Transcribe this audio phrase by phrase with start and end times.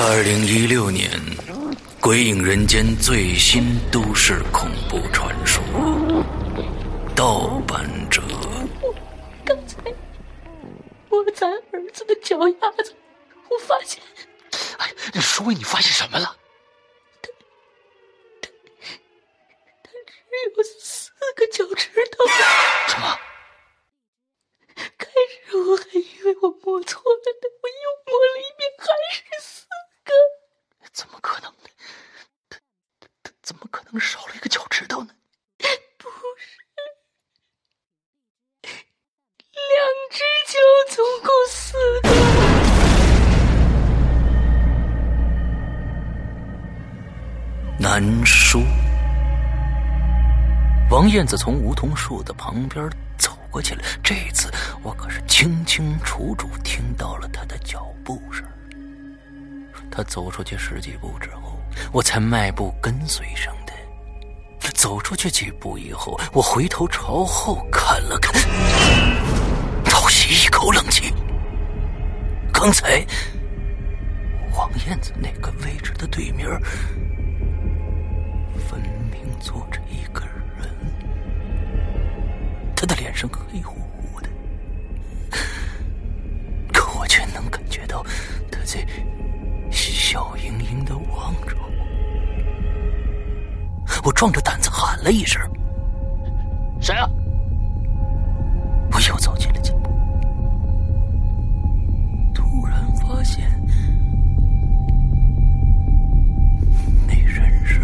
[0.00, 1.10] 二零一六年，
[2.00, 5.60] 《鬼影人间》最新都市恐怖传说
[7.16, 8.22] 《盗版者》。
[9.44, 9.76] 刚才
[11.08, 12.94] 我在儿子的脚丫子，
[13.50, 14.00] 我发现……
[14.78, 16.36] 哎，你说你发现什么了？
[17.20, 17.28] 他
[18.40, 18.48] 他
[19.82, 20.22] 他只
[20.56, 22.24] 有四个脚趾头。
[22.86, 23.18] 什么？
[24.96, 25.08] 开
[25.44, 29.66] 始我还以为我摸错了呢，我又摸了一遍，还是四
[30.08, 30.88] 个。
[30.92, 31.68] 怎么可能呢？
[32.48, 32.58] 他
[32.98, 35.10] 他他怎么可能少了一个脚趾头呢？
[35.98, 36.58] 不是，
[38.62, 38.70] 两
[40.10, 40.58] 只脚
[40.96, 42.08] 总共四个。
[47.78, 48.60] 难说。
[50.90, 54.50] 王燕子从梧桐树的旁边走过去了，这次
[54.82, 58.44] 我可是清清楚楚听到了他的脚步声。
[59.98, 61.58] 他走出去十几步之后，
[61.92, 63.72] 我才迈步跟随上的。
[64.74, 68.32] 走出去几步以后，我回头朝后看了看，
[69.86, 71.12] 倒吸一口冷气。
[72.52, 73.04] 刚才
[74.56, 76.48] 王燕子那个位置的对面，
[78.68, 80.24] 分明坐着一个
[80.56, 80.70] 人。
[82.76, 84.28] 他的脸上黑乎乎的，
[86.72, 88.06] 可我却能感觉到
[88.48, 88.86] 他在
[90.10, 91.68] 笑盈盈的望着我。
[94.02, 95.38] 我壮着胆子喊了一声
[96.80, 97.06] ：“谁啊？”
[98.90, 99.90] 我又走进了几步，
[102.32, 103.50] 突然发现
[107.06, 107.78] 那人是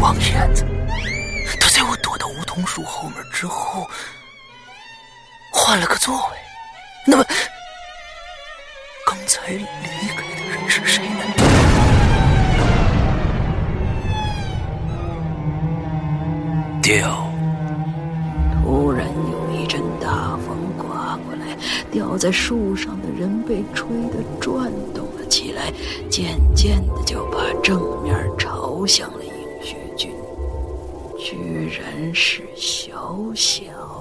[0.00, 0.64] 王燕子。
[1.60, 3.84] 他在我躲到梧桐树后面之后，
[5.52, 6.36] 换了个座位。
[7.04, 7.24] 那么，
[9.28, 9.62] 才离
[10.16, 11.20] 开的人是谁呢？
[16.82, 17.28] 掉。
[18.64, 21.54] 突然有一阵大风刮过来，
[21.90, 25.70] 吊在树上的人被吹得转动了起来，
[26.08, 29.30] 渐渐的就把正面朝向了尹
[29.62, 30.10] 雪君。
[31.18, 31.36] 居
[31.68, 33.97] 然是小小。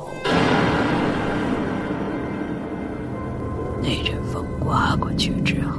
[3.87, 5.77] 那阵风刮过去之后，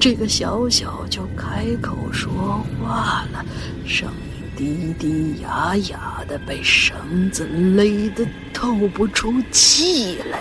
[0.00, 3.44] 这个小小就开口说话了，
[3.86, 10.40] 声音低低哑哑的，被绳子勒得透不出气来。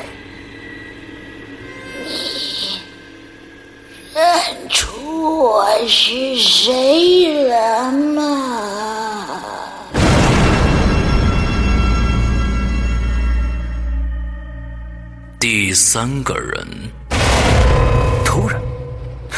[1.96, 2.80] 你
[4.16, 9.03] 认出我是谁了吗？
[15.44, 16.66] 第三个人，
[18.24, 18.62] 突然，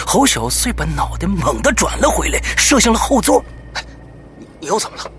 [0.06, 3.44] 侯小碎把脑袋猛地转了回来，射向了后座。
[4.38, 5.12] 你你又怎么了？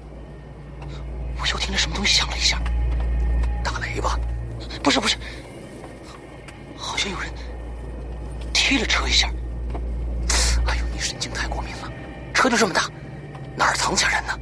[1.41, 2.63] 我又听见什么东西响了一下，
[3.65, 4.17] 打雷吧？
[4.81, 5.17] 不是不是，
[6.77, 7.33] 好像有人
[8.55, 9.29] 踢了车一下。
[10.67, 11.91] 哎呦，你神经太过敏了，
[12.33, 12.89] 车就这么大，
[13.57, 14.39] 哪儿藏下人呢？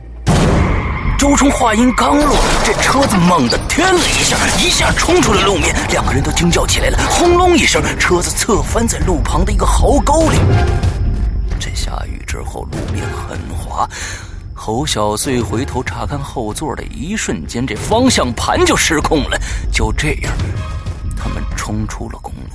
[1.24, 2.36] 周冲话音刚落，
[2.66, 6.98] 这车子猛地颠了一下，一下冲出了路面，两个人都惊叫起来了。
[7.08, 10.36] 轰隆一声，车子侧翻在路旁的一个壕沟里。
[11.58, 13.88] 这下雨之后，路面很滑。
[14.52, 19.40] 侯小碎回头查看后座的一瞬间，这方向盘就失控了。
[19.72, 20.32] 就这样，
[21.16, 22.50] 他们冲出了公路。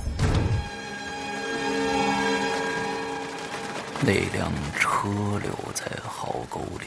[4.02, 4.48] 那辆
[4.78, 5.08] 车
[5.42, 6.86] 留在壕沟里。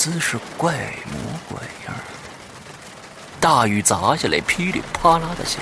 [0.00, 0.72] 姿势怪
[1.12, 1.94] 模怪样，
[3.38, 5.60] 大雨砸下来，噼里啪啦的响。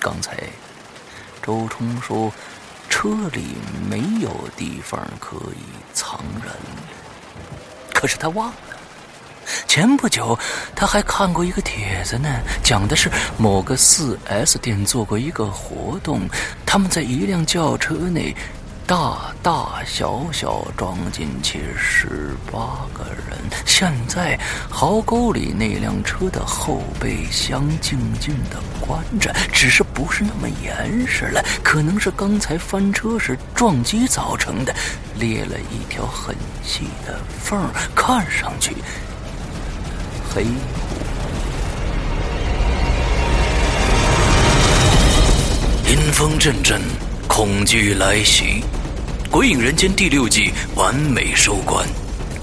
[0.00, 0.34] 刚才
[1.42, 2.32] 周冲说
[2.88, 3.58] 车里
[3.90, 5.60] 没有地方可以
[5.92, 6.50] 藏人，
[7.92, 8.54] 可是他忘了，
[9.68, 10.38] 前不久
[10.74, 16.22] 他还看过一个帖子呢，讲的是某个四 S 店做过一个活动，
[16.64, 18.34] 他们在一辆轿车内。
[18.86, 23.36] 大大小小装进去十八个人。
[23.64, 24.38] 现在
[24.70, 34.72] 壕沟里那辆车的后备箱静静的关着，只是不是那么严实了，可能是刚才翻车时撞击造成的，
[35.18, 37.60] 裂了一条很细的缝，
[37.92, 38.76] 看上去
[40.32, 40.44] 黑。
[45.88, 46.80] 阴风阵阵，
[47.26, 48.62] 恐惧来袭。
[49.30, 51.86] 《鬼影人间》第六季完美收官，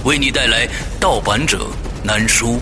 [0.04, 0.68] 为你带来
[1.00, 1.68] 盗版者
[2.04, 2.60] 难书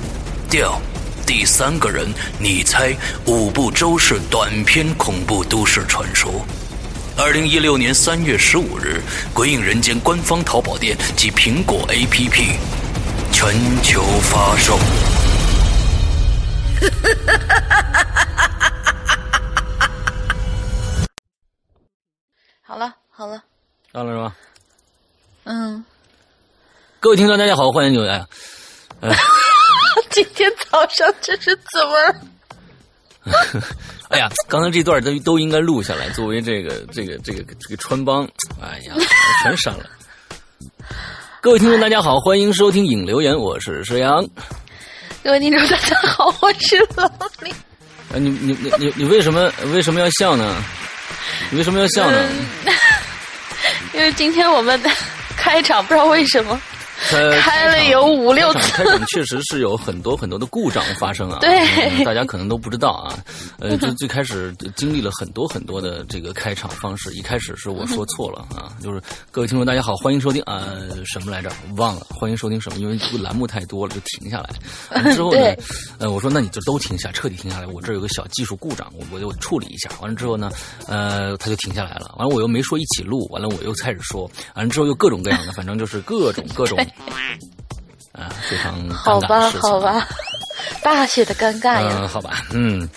[0.50, 0.80] 调
[1.26, 2.08] 第三个人，
[2.40, 2.96] 你猜
[3.26, 6.46] 五部周氏短篇恐怖都市传说。
[7.18, 9.02] 二零一六年三月十五日，
[9.34, 12.52] 《鬼影人间》官方淘宝店及苹果 APP
[13.32, 13.54] 全
[13.84, 14.80] 球发售。
[22.62, 23.44] 好了好了，
[23.94, 24.34] 到了是吧？
[25.44, 25.84] 嗯，
[27.02, 28.26] 各位听众，大家好，欢迎你来。
[30.12, 31.98] 今天早上这是怎么
[33.26, 33.62] 了？
[34.08, 38.24] 哎呀，刚才这段都都应该录下来，作为这个这个这个这个穿帮。
[38.62, 38.96] 哎呀，
[39.44, 39.86] 全删了。
[41.42, 44.26] 各位听众，大家好，欢迎收听影留言，我是石阳。
[45.22, 47.12] 各位听众，大家好，我是老
[47.42, 47.54] 李。
[48.14, 50.56] 哎，你你你你你为什么为什么要笑呢？
[51.50, 52.30] 你为什么要笑呢？
[53.94, 54.80] 因为今天我们
[55.36, 56.60] 开场不知道为什么。
[57.10, 61.40] 开了有五六次，开场确实是有很多很多的故障发生啊。
[61.42, 63.18] 对，大家可能都不知道啊。
[63.60, 67.12] 呃，最最开始经历了很多很多的这个开场方式。
[67.14, 69.02] 一开始是我说错了啊，就是
[69.32, 70.68] 各位听众大家好，欢迎收听啊
[71.06, 71.52] 什么来着？
[71.76, 72.78] 忘了，欢迎收听什么？
[72.78, 75.12] 因为这个栏目太多了，就停下来。
[75.14, 75.40] 之后呢，
[75.98, 77.68] 呃，我说那你就都停下，彻底停下来。
[77.68, 79.90] 我这有个小技术故障，我我就处理一下。
[80.02, 80.52] 完了之后呢，
[80.88, 82.14] 呃，他就停下来了。
[82.18, 86.78] 完了我又没说一起录，完了我又开始说，完了之后又各种各样的，反正就是各种各种。
[88.14, 90.06] 啊，非常好吧，好吧，
[90.84, 92.00] 大写的尴尬呀。
[92.02, 92.88] 嗯，好吧，嗯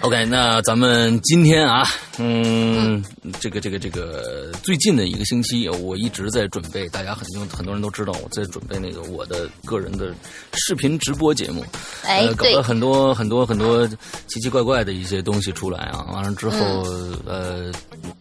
[0.00, 1.86] ，OK，那咱们今天啊，
[2.18, 3.02] 嗯，
[3.40, 10.12] 这个这个这个最近的一个星期，我一直在准备，大家很多很多人都知道我在准备那个我的个人的
[10.54, 11.64] 视频直播节目，
[12.02, 13.86] 哎，搞了很多很多很多
[14.26, 16.58] 奇奇怪怪的一些东西出来啊，完了之后，
[17.24, 17.70] 呃，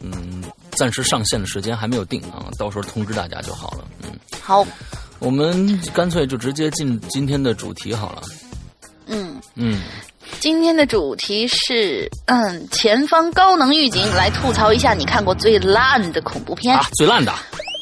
[0.01, 0.43] 嗯，
[0.77, 4.65] 暂时上线的时间还没有定啊，到时候通知大家就好了，嗯，好。
[5.23, 8.21] 我们干脆就直接进今天的主题好了。
[9.07, 9.79] 嗯嗯，
[10.39, 17.33] 今天的主题是嗯，前方高能预警，来吐槽一下你看过最烂的恐怖片啊，最烂的。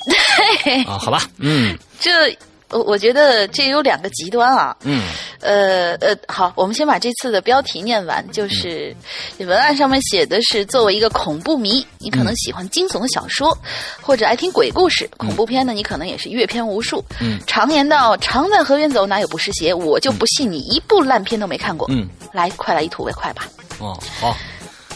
[0.64, 2.38] 对啊，好吧，嗯，这。
[2.72, 4.76] 我我觉得这有两个极端啊。
[4.84, 5.04] 嗯。
[5.40, 8.26] 呃呃，好，我们先把这次的标题念完。
[8.32, 8.96] 就是
[9.40, 13.58] 文案上面写的是，作为一个恐怖迷，你可能喜欢惊悚的小说，
[14.02, 15.10] 或者爱听鬼故事。
[15.18, 17.04] 恐怖片呢，你可能也是阅片无数。
[17.20, 17.40] 嗯。
[17.48, 19.74] 常言道，常在河边走，哪有不湿鞋？
[19.74, 21.88] 我就不信你一部烂片都没看过。
[21.92, 22.08] 嗯。
[22.32, 23.48] 来，快来一吐为快吧。
[23.80, 24.38] 哦，好。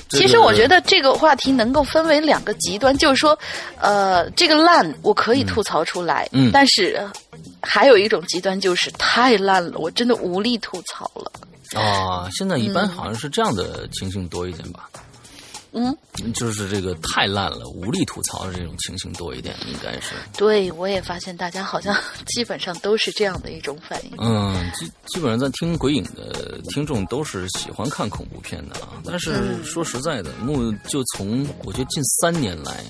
[0.09, 3.37] 其实我觉得这个话题能够分为两个极端，就是说，
[3.81, 7.05] 呃，这个烂我可以吐槽出来，嗯，但是
[7.65, 11.31] 还有一种极端就是太烂了，我真的无力吐槽了。
[11.73, 14.89] 啊，现在一般好像是这样的情形多一点吧。
[15.77, 15.93] 嗯，
[16.33, 20.13] 就是这个太烂了，无力吐槽的这种情形多一点，应该是。
[20.37, 21.93] 对，我也发现大家好像
[22.27, 24.11] 基本上都是这样的一种反应。
[24.17, 28.93] 嗯，基基本上在听鬼影的听众都是喜欢看恐怖片的啊。
[29.03, 32.81] 但是说实在的，目就从我觉得近三年来，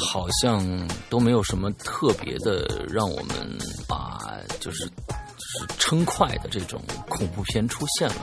[0.00, 4.18] 好像都没有什么特别的让我们把
[4.58, 8.16] 就是是称快的这种恐怖片出现了。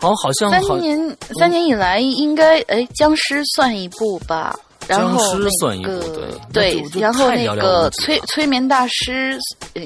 [0.00, 4.58] 哦，好像三年三年以来，应该哎，僵尸算一部吧。
[4.88, 9.38] 然后那个对，然后那个催催眠大师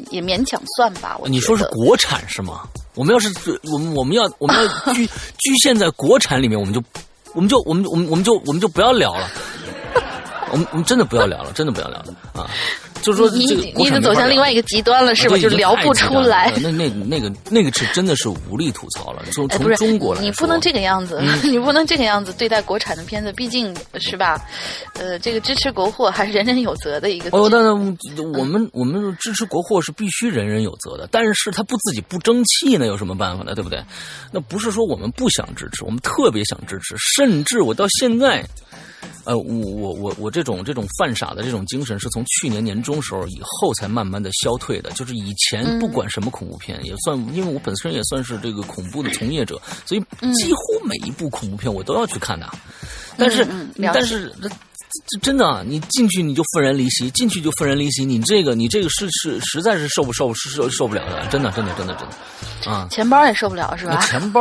[0.09, 1.21] 也勉强算吧。
[1.27, 2.63] 你说是国产是吗？
[2.95, 3.31] 我们要是
[3.71, 6.83] 我们我们要我们要局局限在国产里面，我们就
[7.35, 9.29] 我们就我们我们我们就我们就不要聊了。
[10.51, 12.49] 我们我们真的不要聊了，真的不要聊了啊。
[13.03, 13.45] 就是说，你
[13.77, 15.37] 你已经走向另外一个极端了，是吧？
[15.39, 16.53] 就聊不出来。
[16.61, 19.23] 那那那个那个是真的是无力吐槽了。
[19.33, 24.41] 从从中国来你不能这个样子，你不能这个样子对待国产的片子，毕竟是吧？
[24.95, 27.29] 呃，这个支持国货还是人人有责的一个。
[27.37, 27.73] 哦，那
[28.39, 33.55] 我们我们支持国货是必须人人有责的，但是他不自己不争气，那有什么办法呢？
[33.55, 33.81] 对不对？
[34.33, 38.45] 那不是说我们不想支持，我们特别想支持，甚至我到现在。
[39.25, 44.91] 呃，我我我我这种这种犯傻的这种精神，是从去年年中时候以后才慢慢的消退的。
[44.93, 50.01] 就是以前不管什么恐怖片，也算，因为我本身也算是这个恐怖的从业者，所以
[50.33, 52.49] 几乎每一部恐怖片我都要去看的。
[53.17, 53.47] 但是，
[53.77, 54.49] 但是这
[55.21, 58.05] 真的，你进去你就愤然离席，进去就愤然离席。
[58.05, 62.87] 你这个你这个是是实在是受不受受受不了的，真的真的真的真的啊！
[62.91, 64.01] 钱包也受不了是吧？
[64.07, 64.41] 钱包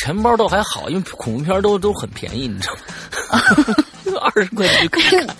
[0.00, 3.74] 钱包倒还好，因为恐怖片都都很便宜，你知道吗？
[4.22, 5.36] 二十块钱可以看，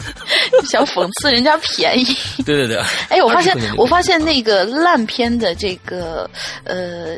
[0.70, 2.04] 想讽刺人家便宜。
[2.44, 2.76] 对对对，
[3.08, 6.28] 哎，我发现我发现那个烂片的这个
[6.64, 7.16] 呃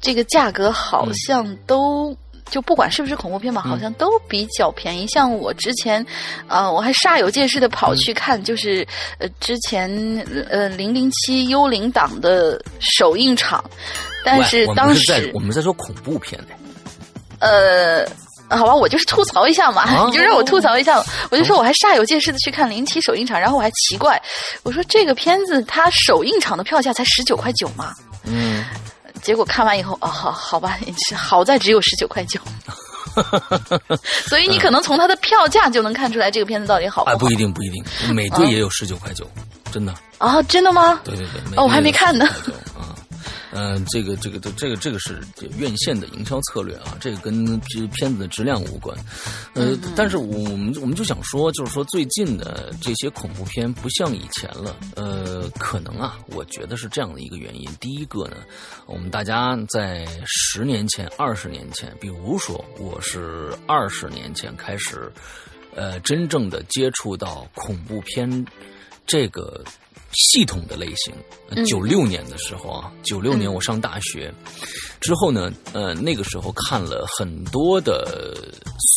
[0.00, 2.16] 这个价格好像都
[2.50, 5.06] 就不管是不是恐怖片吧，好像都比较便宜。
[5.06, 6.04] 像我之前，
[6.48, 8.86] 呃，我还煞有介事的跑去看，就是
[9.18, 9.90] 呃之前
[10.50, 13.64] 呃零零七幽灵党的首映场，
[14.24, 16.48] 但是喂当我们是在时我们在说恐怖片呢。
[17.40, 18.06] 呃。
[18.50, 24.20] 好吧，我就是吐槽一下嘛，啊你就让我吐槽一下，我就说我还煞有介事的去看零七首映场，然后我还奇怪，
[24.62, 28.64] 我说这个片子它首映场的票价才十九块九嘛，嗯，
[29.22, 30.78] 结果看完以后，哦，好好吧，
[31.16, 32.40] 好在只有十九块九，
[34.26, 37.18] 所以你可能从它的票价就能看出来这个片子到底好不哎，好。
[37.18, 39.24] 不一定，不一定，美队也有十九块九，
[39.72, 39.94] 真的。
[40.18, 41.00] 啊，真的吗？
[41.04, 42.96] 对对对，哦我还没看呢19块九啊。
[43.52, 45.20] 嗯、这个这个这这个这个是
[45.58, 48.96] 院线的营销策略啊，这个跟这片子的质量无关。
[49.54, 54.76] 呃，但是我我们我们就想说，就是说最近的这些恐怖片不像以前了。
[54.94, 57.68] 呃，可能啊，我觉得是这样的一个原因。
[57.80, 58.36] 第一个呢，
[58.86, 65.10] 我们大家在十年前、二十年前，比如说我是二十年前开始，
[65.74, 68.46] 呃，真正的接触到恐怖片
[69.06, 69.64] 这个
[70.12, 71.14] 系统的类型。
[71.64, 74.32] 九六年的时候啊，九六年我上大学、
[75.00, 78.36] 之后呢，呃，那个时候看了很多的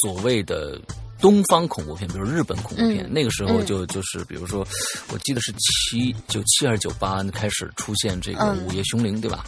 [0.01, 0.79] 所谓的。
[1.21, 4.67] 东方恐怖片，比如日本恐怖片，那个时候就就是，比如说，
[5.07, 9.45] 我记得是七九七还是九八开始出现这个嗯《午夜凶铃》，对吧？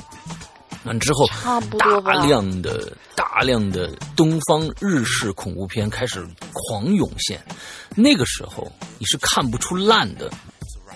[0.85, 1.27] 完之后，
[1.77, 7.43] 大量的大量的东方日式恐怖片开始狂涌现，
[7.93, 10.31] 那个时候你是看不出烂的，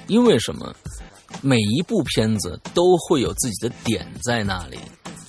[0.09, 0.75] 因为什么？
[1.41, 4.77] 每一部片子都会有自己的点在那里，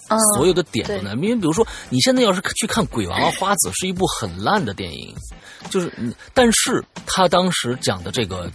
[0.09, 1.11] 嗯，所有的点对都在。
[1.13, 5.15] 因为比如说，你现在要是去看《鬼娃娃花子》，是一部很烂的电影，
[5.69, 8.51] 就是，嗯但是他当时讲的这个。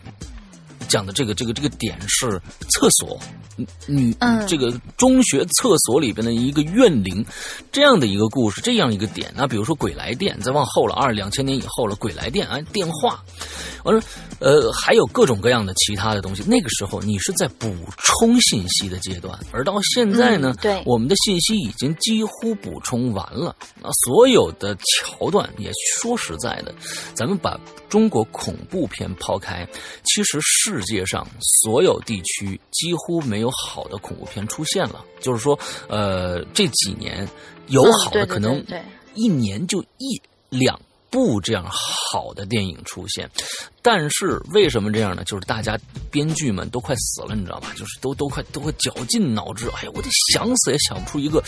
[0.88, 2.39] 讲的这个这个这个点是
[2.70, 3.20] 厕所，
[3.58, 7.25] 女女嗯这个中学厕所里边的一个怨灵，
[7.72, 9.34] 这样的一个故事，这样一个点。
[9.36, 13.20] 那比如说《鬼来电》，再往后了，二两千年以后了，《鬼来电》啊，电话，
[13.85, 14.01] 完了，
[14.39, 16.43] 呃，还有各种各样的其他的东西。
[16.43, 23.55] 那个时候你是在补充信息的阶段，而到现在呢，嗯对我们的信息已经几乎补充完了。
[23.81, 26.73] 啊，所有的桥段也说实在的，
[27.13, 29.67] 咱们把中国恐怖片抛开，
[30.03, 31.25] 其实世界上
[31.63, 35.05] 所有地区几乎没有好的恐怖片出现了。
[35.21, 37.27] 就是说，呃，这几年
[37.67, 38.63] 有嗯好的，可能
[39.13, 43.29] 一年就一两不这样好的电影出现。
[43.81, 45.24] 但是为什么这样呢？
[45.25, 45.77] 就是大家
[46.09, 47.71] 编剧们都快死了，你知道吧？
[47.77, 51.43] 就是都都快都快绞尽脑汁，哎呀，我得想死也想不出一个，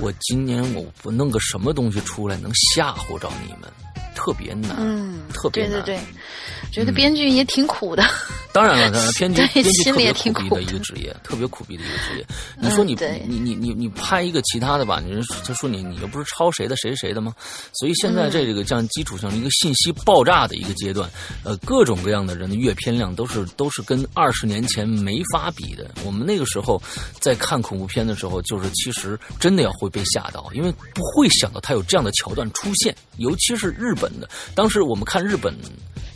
[0.00, 3.70] 我今年我不弄个什么东西出来能吓唬着你们，
[4.14, 5.82] 特别难，嗯，特别难。
[5.82, 6.00] 对对对，
[6.72, 8.04] 觉得编剧也挺苦的。
[8.52, 12.26] 当然了，当然编剧编剧特别苦逼的一个职业，特别苦逼的一个职业。
[12.60, 17.34] 你说你、嗯你你你你拍一个其他的吧，你人他说你你又不是抄谁的谁谁的吗？
[17.72, 21.10] 所以现在这个这样基础上一个信息爆炸的一个阶段，
[21.44, 25.90] 呃，各种各样的人的阅片量都是都是跟二十年前没法比的。
[26.04, 26.80] 我们那个时候
[27.20, 34.28] 在看恐怖片的时候，就是其实真的要会被吓到，因为不会想到他有这样的桥段出现，尤其是日本的。
[34.54, 35.54] 当时我们看日本。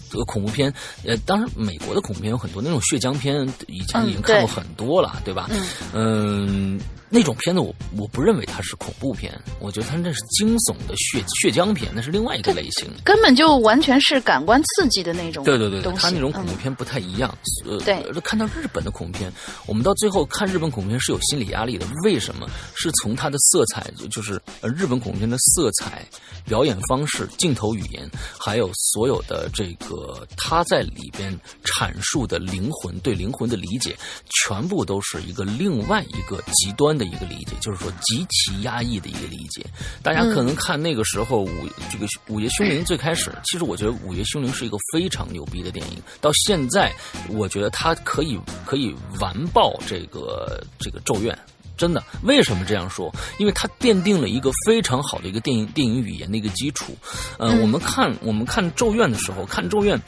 [0.08, 0.72] 这个恐怖片，
[1.04, 5.50] 呃，当然美国的恐怖片有很多，那种血浆片以前已经看过很多了，对吧？
[5.92, 12.90] 嗯那种片子我我不认为它是恐怖片，我觉得它那是惊悚的血血浆片，那是另外一个类型。
[13.04, 16.00] 根本就完全是感官刺激的那种对对对，东西。
[16.00, 17.32] 他那种恐怖嗯片不太一样。
[17.64, 19.32] 呃，对看到日本的恐怖片，
[19.66, 21.86] 我们到最后看日本恐怖片是有心理压力的。
[22.02, 22.48] 为什么？
[22.75, 26.04] 是从它的色彩，就就是呃日本恐怖片的色彩、
[26.44, 31.32] 表演方式、镜头语言，还有所有的这个他在里边
[31.64, 33.96] 阐述的灵魂对灵魂的理解，
[34.44, 39.64] 全部都是一个另外一个极端的一个理解，就是说极其压抑的一个理解。
[40.02, 41.50] 大家可能看那个时候午
[41.90, 46.02] 这个《午夜凶铃》最开始，其实我觉得《午夜凶铃》是一个非常牛逼的电影。
[46.20, 46.92] 到现在，
[47.28, 51.34] 我觉得它可以可以完爆这个这个《咒怨》。
[51.76, 53.14] 真的，为什么这样说？
[53.38, 56.97] 因为它奠定了一个非常好的一个电影电影语言的一个基础。
[57.38, 59.99] 呃，我们看我们看《咒怨》的时候，看《咒怨》，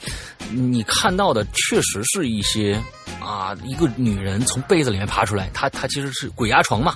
[0.49, 2.81] 你看到的确实是一些
[3.21, 6.95] 啊，一个女人从被子里面爬出来，她她其实是鬼压床嘛。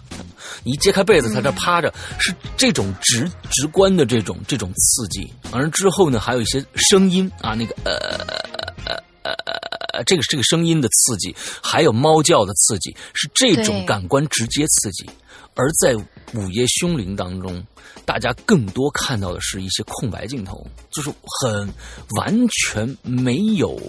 [0.63, 5.31] 你一揭开被子，她这趴着，是这种直直观的这种这种刺激。
[5.51, 7.91] 完了之后呢，还有一些声音啊，那个呃
[8.85, 9.03] 呃呃。
[9.23, 9.33] 呃，
[10.05, 15.09] 这个这个声音的刺激，还有猫叫的刺激，是这种感官直接刺激。
[15.55, 15.93] 而在
[16.33, 17.63] 《午夜凶铃》当中，
[18.05, 21.71] 大家更多看到的是一些空白镜头，就是很
[22.17, 23.79] 完全没有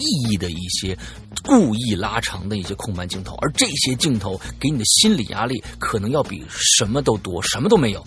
[0.00, 0.96] 意义的一些
[1.44, 8.04] 故意拉长的一些空白镜头，而这些镜头给你的心理压力可能要比什么都多，什么都没有。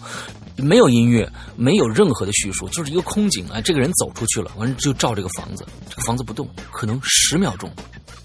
[0.55, 3.43] 没有音乐，没有任何的叙述，就是一个空景。
[3.51, 7.67] 哎，这个人走出去了，完了就照这个房子，这个房子不动，可能十秒钟，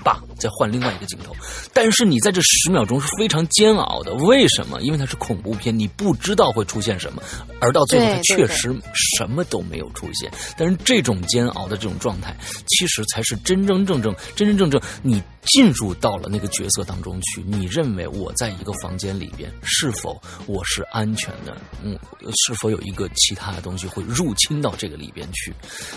[0.04, 1.34] 吧，再换另外一个镜头。
[1.72, 4.82] 但是你在这十秒钟是非常煎熬的，为什么？
[4.82, 7.22] 因为它是恐怖片，你不知道会出现什么，
[7.62, 10.30] 而到最后它确实什么都没有出现。
[10.58, 17.42] 但是这种煎熬的这种状态，其实才是真真真正正、真真正正你进入到了那个角色当中去。
[17.46, 21.56] 你认为我在一个房间里边，是否我是安全的？
[21.82, 21.98] 嗯，
[22.46, 25.52] 是否有一个其他的东西会入侵到这个里边去？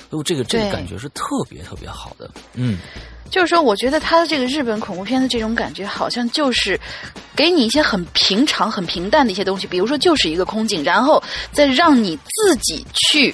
[0.09, 2.29] 所以这个这个感觉是特别特别好的。
[2.53, 2.77] 嗯，
[3.29, 6.79] 就是说，我觉得他的这个日本恐怖片的这种感觉，好像就是
[7.35, 13.33] 给你一些很平常、很平淡的一些东西，比如说就是一个空镜，然后再让你自己去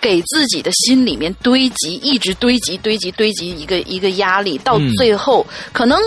[0.00, 6.00] 给自己的心里面堆积，一直堆积、堆积、堆积一个一个压力，到嗯最后、可能。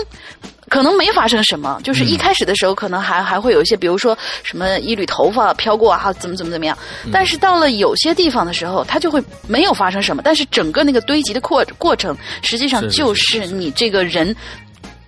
[0.69, 6.77] 可能没发生什么，就是一开始的时候，可能还还会有一些，比如说什么一缕头发飘过啊，怎么怎么怎么样。
[7.11, 14.35] 但是到了有些地方的时候，它就会没有发生什么，但是整个那个堆积的过过程，实际上就是是你这个人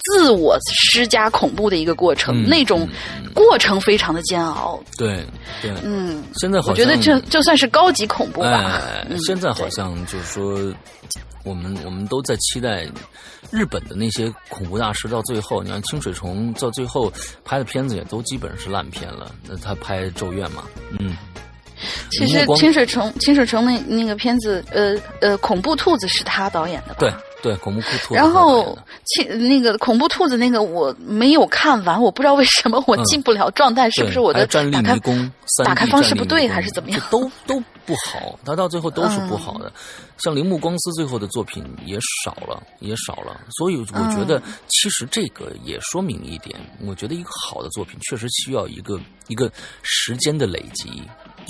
[0.06, 0.58] 自我
[0.92, 2.88] 施加恐怖的一个过程，嗯那种
[3.34, 4.82] 过程非常的煎熬。
[4.98, 5.24] 对
[5.62, 5.72] 对。
[5.84, 8.82] 嗯，现在好像我觉得这就算是高级恐怖吧。
[9.26, 10.74] 现在好像就是说，
[11.44, 12.88] 我们我们都在期待
[13.50, 17.12] 日本的那些恐怖大师，到最后，你看清水虫到最后
[17.44, 19.34] 拍的片子也都基本是烂片了。
[19.48, 20.64] 那他拍《咒怨》嘛，
[21.00, 21.16] 嗯，
[22.12, 27.00] 其实清水虫清水虫那那个片子，呃呃，恐怖兔子是他导演的吧？
[27.00, 28.16] 对对，恐怖兔兔。
[28.16, 39.74] 然后，其那个恐怖兔子那个我没有看完，我不知道为什么我嗯进不了状态，是不是我的战力打开迷宫？3D 打开方式不对还是怎么样都都不好，它到最后都是不好嗯的。
[40.18, 43.42] 像铃木光司最后的作品也少了，也少了。
[43.58, 46.56] 所以我觉得，嗯其实这个也说明一点，
[46.86, 51.02] 我觉得一个好的作品确实需要一个一个时间的累积。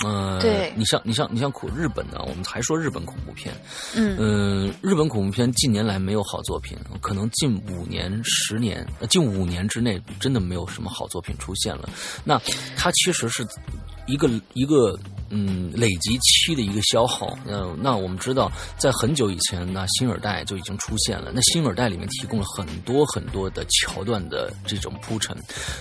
[0.04, 3.54] 呃，对你像你像你像恐日本呢，我们还说日本恐怖片，
[3.96, 11.90] 嗯嗯，日本恐怖片近年来没有好作品，可能近五年、十年、呃近五年之内真的没有什么好作品出现了。
[12.24, 12.42] 那
[12.76, 13.46] 它其实是
[14.08, 14.98] 一个一个
[15.30, 17.38] 嗯累积期的一个消耗。
[17.46, 21.32] 那，那我们知道，在很久以前，那新耳带就已经出现了。
[21.34, 25.38] 那新耳带里面提供了很多很多的桥段的这种铺陈，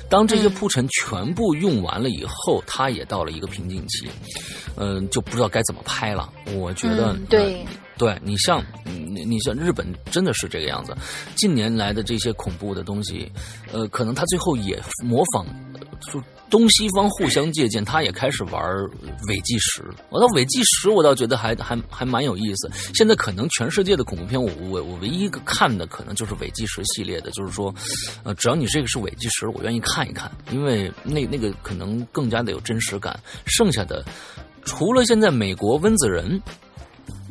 [0.08, 4.08] 当这些嗯铺陈全部用完了以后，它也到了一个瓶颈期，
[4.76, 6.32] 嗯、就不知道该怎么拍了。
[6.54, 10.96] 我觉得，嗯对呃对你像你你像日本真的是这个样子，
[11.34, 13.30] 近年来的这些恐怖的东西，
[13.72, 18.62] 呃，可能他最后也模仿，呃就东西方互相借鉴，他也开始玩
[19.28, 19.84] 伪纪实。
[20.10, 22.70] 我到伪纪实，我倒觉得还还还蛮有意思。
[22.94, 27.72] 现在可能全世界的恐怖片，我我我唯一一个看的可能就是伪纪实系列的，就是说，
[28.24, 33.18] 呃，只要你这个是伪纪实，我愿意看一看，因为那那个可能更加的有真实感。
[33.46, 34.04] 剩下的，
[34.64, 36.42] 除了现在美国温子仁。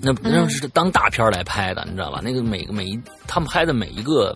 [0.02, 2.22] 那那是当大片来拍的，你知道吧？
[2.24, 4.34] 那个每个每一他们拍的每一个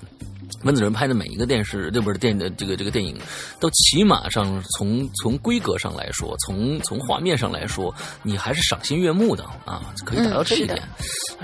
[0.63, 3.17] 温子仁拍的每一个电视，这不是电的这个这个电影，
[3.59, 10.81] 都起码上从从规格上来说，从从画面上来说，你还是赏心悦目的啊，可以达到这一点。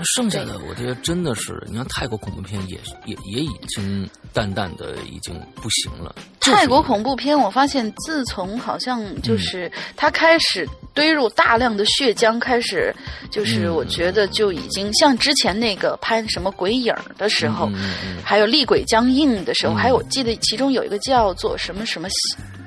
[0.04, 6.14] 剩下的我觉得真的是，你看泰国恐怖片也也也已经淡淡的已经不行了。
[6.40, 12.94] 就是泰国恐怖片，我发现自从好像嗯就是它开始堆入大量的血浆，开始
[13.30, 13.74] 就是嗯。
[13.80, 17.70] 我觉得就已经像之前那个拍什么鬼影儿的时候，
[18.22, 19.76] 还有厉鬼僵硬的时候，嗯。
[19.76, 22.08] 还有我记得其中有一个叫做什么什么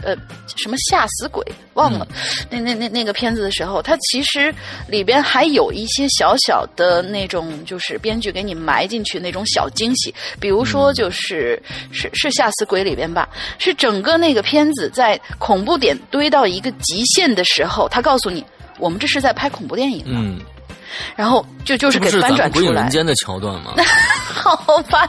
[0.03, 0.15] 呃
[0.55, 2.17] 什么吓死鬼忘了，嗯。
[2.49, 4.53] 那那那那个片子的时候，它其实
[4.87, 13.27] 里边还有一些小小的那种就是编剧给你埋进去那种小惊喜，比如说就是、是是吓死鬼里边吧，
[13.59, 18.43] 是整个那个片子在恐怖点堆到一个极限的时候，他告诉你。
[18.79, 20.41] 我们这是在拍恐怖电影，嗯，
[21.15, 23.75] 然后就就是给翻转出来鬼影人，间的桥段吗？
[24.33, 25.07] 好吧？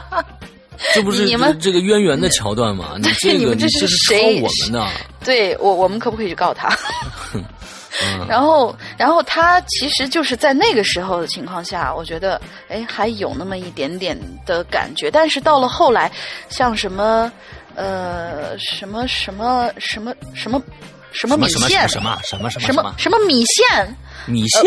[0.93, 2.95] 这不是你们这这个渊源的桥段吗？
[2.97, 4.87] 你这个这是谁我们的。
[5.23, 6.69] 对我，我们可不可以去告他？
[7.33, 15.09] 嗯然后，然后他其实就是在那个时候的情况下，我觉得，哎，还有那么一点点的感觉。
[15.09, 16.11] 但是到了后来，
[16.49, 17.31] 像什么，
[17.73, 20.61] 呃，什么什么什么什么
[21.13, 24.63] 什么米线，什么什么什么什么什么米线，米线？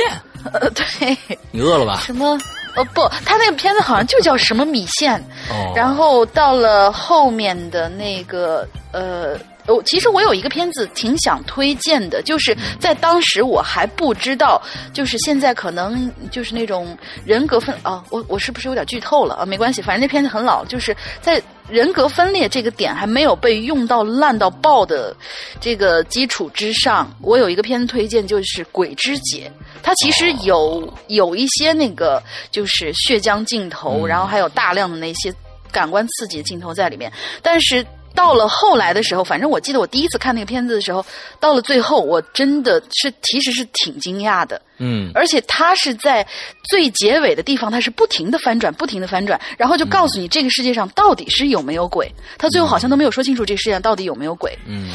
[0.51, 1.15] 呃，对，
[1.51, 2.01] 你饿了吧？
[2.07, 2.39] 什么。
[2.75, 5.19] 呃不，他那个片子好像就叫什么米线，
[5.51, 9.37] 哦，然后到了后面的那个呃
[9.69, 14.61] 我其实我有一个片子挺想推荐的，就是在当时我还不知道，
[14.95, 19.47] 就是现在可能就是那种人格分啊，我我是不是有点剧透了啊？
[19.47, 25.15] 没关系，反正那片子很老，就是在人格分裂这个点还没有被用到烂到爆的
[25.61, 29.53] 这个基础之上，我有一个片子推荐，就是《鬼之姐》，
[29.83, 35.31] 它其实有有一些那个就是血浆镜头，然后还有大量的那些
[35.71, 37.85] 感官刺激的镜头在里面，但是。
[38.19, 41.07] 到了后来的时候，反正我记得我第一次看那个片子的时候，
[41.39, 44.61] 到了最后，我真的是其实是挺惊讶的。
[44.79, 46.27] 嗯，而且他是在
[46.69, 52.13] 最结尾的地方，他是不停的翻转，不停的翻转，然后就告诉你这个世界上到底是有没有鬼。
[52.37, 54.59] 他最后好像都没有说清楚这个世界上到底有没有鬼。
[54.67, 54.91] 嗯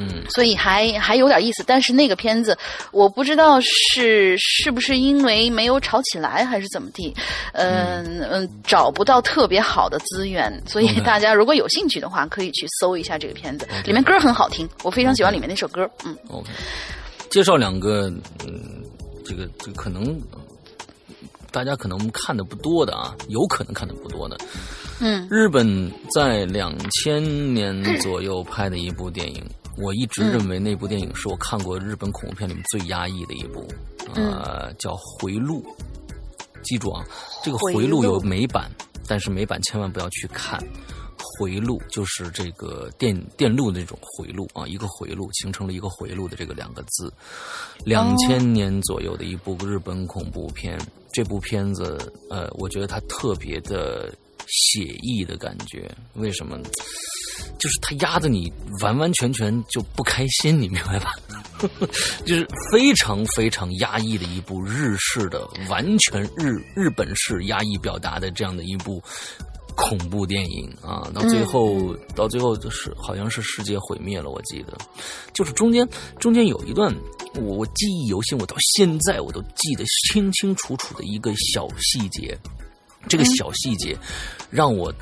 [0.00, 2.56] 嗯，所以还还有点意思，但是那个片子
[2.90, 7.14] 我不知道是是不是因为没有炒起来还是怎么地，
[7.52, 16.16] 嗯嗯，找不到特别好的资源，所以大家如果有兴趣的话，可以去搜一下这个片子，里面歌很好听，我非常喜欢里面那首歌，嗯。
[16.28, 16.48] OK，
[17.28, 18.08] 介绍两个，
[18.46, 18.82] 嗯，
[19.24, 20.18] 这个这个可能
[21.52, 24.38] 大家可能看的不多的啊，有可能看的不多的。
[25.00, 25.28] 嗯。
[25.30, 29.44] 日本在两千年左右拍的一部电影，
[29.80, 33.66] 我一直认为那部电影是我看过日本恐怖片里面最压抑的一部，
[34.14, 35.62] 呃，叫《回路》。
[36.62, 37.02] 记住啊，
[37.42, 38.70] 这个《回路》有美版，
[39.08, 40.62] 但是美版千万不要去看。
[41.38, 47.12] 回路就是这个电电路的这种回路啊，一个回路形成了一个回路的这个两个字。
[47.84, 50.78] 两千年左右的一部日本恐怖片，
[51.12, 54.14] 这部片子呃，我觉得它特别的
[54.50, 55.90] 写意的感觉。
[56.14, 56.68] 为什么呢？
[57.58, 61.12] 就是它压得你完完全全就不开心，你明白吧？
[62.24, 69.02] 就是非常非常压抑的一部日式的，完全日日本式压抑表达的这样的一部
[69.76, 74.76] 恐怖电影啊，到最后、到最后就是好像是世界毁灭了，我记得，
[75.32, 75.86] 就是中间
[76.18, 76.94] 中间有一段
[77.34, 82.38] 我我记忆犹新，我到现在我都记得清清楚楚的一个小细节，
[83.08, 83.96] 这个小细节
[84.50, 84.92] 让我。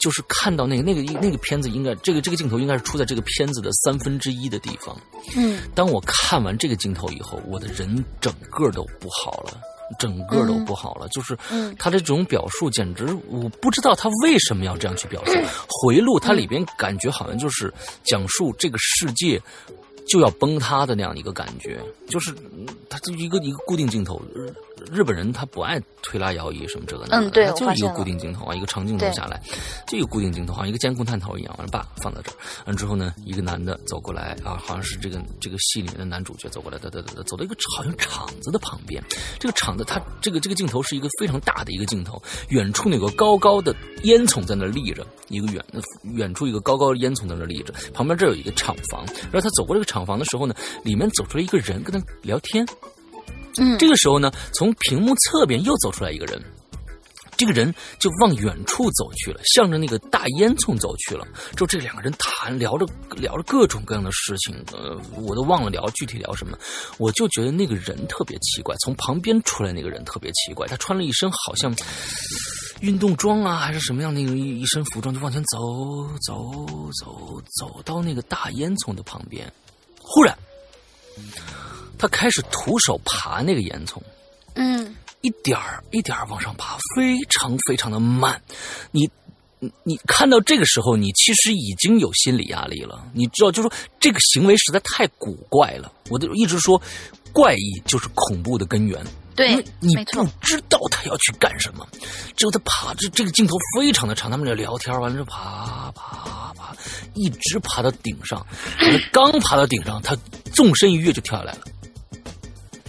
[0.00, 4.96] 就是看到那个那个那个片子，应该这个这个镜头应该是出在这个片子的三分之一的地方。
[5.36, 9.60] 嗯当我看完这个镜头以后，我的人整个都不好了，
[9.98, 11.08] 整个都不好了。
[11.08, 15.32] 就是嗯他的这种表述，简直我不知道他为什么要这样去表述。
[15.68, 19.42] 回路它里边感觉好像就是讲述这个世界。
[20.10, 24.20] 就要崩塌的那样一个感觉，就是嗯它就一个一个固定镜头。
[24.34, 24.52] 日
[24.90, 29.42] 日本人他不爱推拉摇移什么这个那个的，嗯对他就是一个固定镜头啊，一个长镜头下来，
[29.86, 39.02] 就一个固定镜头，好像一个监控探头一样，完了把放在这儿，完了之后呢，一个男的走过来啊，好像是这个这个戏里面的男主角走过来，哒哒哒哒，走到一个好像厂子的旁边，
[39.38, 45.62] 这个厂子它这个这个镜头是一个非常大的一个镜头，远处有个高高的烟囱在那立着，一个远
[46.14, 52.66] 远处一个高高的烟囱在那立着，旁边这有一个厂房，然后他走过这个厂房的时候呢，里面走出来一个人跟他聊天，
[53.58, 56.42] 嗯这个时候呢，从屏幕侧边又走出来一个人，
[57.36, 61.26] 这个人就往远处走去了，向着那个大烟囱走去了。
[61.56, 66.58] 之后这两个人谈聊着聊着各种各样的事情，呃，我都忘了聊具体聊什么。
[66.98, 71.74] 我就觉得那个人特别奇怪，从旁边出来那个人特别奇怪，他穿了一身好像
[72.80, 76.52] 运动装啊，还是什么样的一个一一身服装，就往前走走
[77.00, 79.52] 走走到那个大烟囱的旁边，
[80.00, 80.36] 忽然。
[81.98, 84.00] 他开始徒手爬那个烟囱，
[84.54, 88.40] 嗯一点儿一点儿往上爬，非常非常的慢。
[88.92, 89.10] 你
[89.58, 93.04] 你你看到这个时候，你其实已经有心理压力了。
[93.12, 95.92] 你知道，就是说这个行为实在太古怪了。
[96.08, 96.80] 我就一直说，
[97.32, 99.04] 怪异就是恐怖的根源。
[99.34, 101.86] 对因为你不知道他要去干什么。
[102.36, 106.74] 只有他爬，这这个镜头非常的长，他们俩聊天，完了之后爬爬爬，
[107.14, 108.44] 一直爬到顶上。
[109.12, 110.16] 刚爬到顶上，他
[110.52, 111.60] 纵身一跃就跳下来了。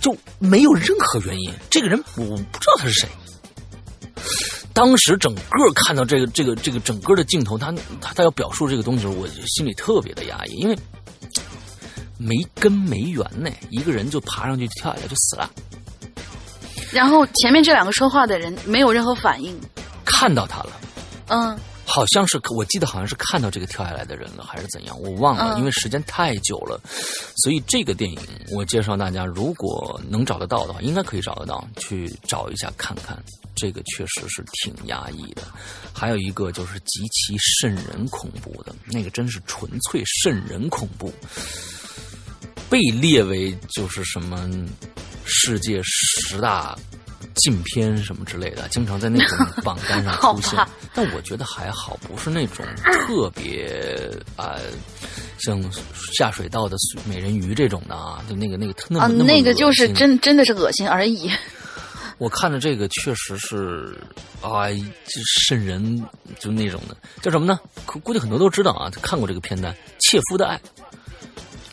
[0.01, 1.53] 就没有任何原因。
[1.69, 3.09] 这个人我不知道他是谁。
[4.73, 5.41] 当时整个
[5.75, 10.77] 看到这个这个这个整个的镜头，他他他要表述这个东西的时候，我心里特别的压抑，因为
[12.17, 15.49] 没根没源呢，一个人就爬上去跳下来就死了。
[16.91, 19.59] 然后前面这两个说话的人没有任何反应，
[20.05, 20.71] 看到他了，
[21.27, 21.59] 嗯
[21.89, 26.79] 好像是我记得好像是看到这个跳下来的人了，还是怎样，我忘了，嗯因为时间太久了。
[27.37, 28.19] 所以这个电影
[28.51, 33.17] 我介绍大家，如果能找得到的话，应该可以找得到，去找一下看看。
[33.55, 35.41] 这个确实是挺压抑的。
[35.91, 41.11] 还有一个就是极其瘆人恐怖的，那个真是纯粹瘆人恐怖，
[42.69, 44.49] 被列为就是什么
[45.25, 46.77] 世界十大
[47.35, 50.59] 禁片什么之类的，经常在那种榜单上 出现。
[50.93, 54.55] 但我觉得还好，不是那种特别啊、
[55.39, 55.61] 像
[56.17, 61.31] 下水道的美人鱼这种的啊，就那个那个那么、啊，那个就是真真的是恶心而已。
[62.17, 63.97] 我看着这个确实是
[64.41, 66.05] 啊，就瘆人，
[66.37, 67.57] 就那种的，叫什么呢？
[67.85, 70.57] 估估计很多都知道啊，看过这个片段《切肤的爱》。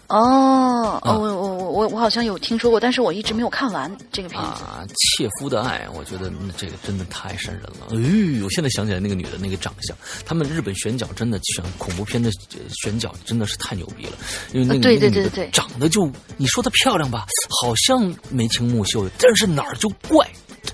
[0.09, 4.62] 哦，啊哦，我我我我我好像有听说过，但是我一直没有看完这个片子。
[4.62, 4.87] 啊，
[5.19, 7.88] 切夫的爱，我觉得嗯这个真的太瘆人了。
[7.90, 14.12] 哎，我现在想起来那个女的那个长相，他们日本选角真的选恐怖片的呃选角真的是太牛逼了，
[14.53, 17.27] 因为那个、啊对对那个女的对对长得就你说她漂亮吧，
[17.61, 20.25] 好像眉清目秀，但是哪儿就怪，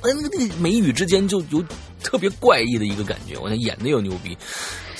[0.03, 1.65] 哎，那个那个眉宇之间就有
[2.03, 4.37] 特别怪异的一个感觉，我那演的又牛逼，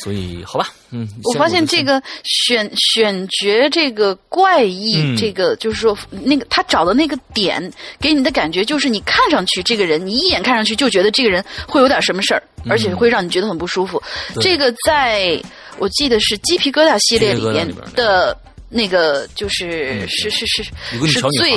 [0.03, 5.17] 所以好吧，嗯，我发现这个选选角这个怪异，嗯。
[5.17, 14.03] 这个就是说那个他找的那个点，给你的感觉就是你看上去这个人，你一眼看上去就觉得这个人会有点什么事儿，而且会让你觉得很不舒服。
[14.35, 15.41] 嗯这个在
[15.79, 18.37] 我记得是鸡皮疙瘩系列里边鸡皮疙瘩里边的
[18.69, 21.53] 那个，就是、 嗯是是是是最，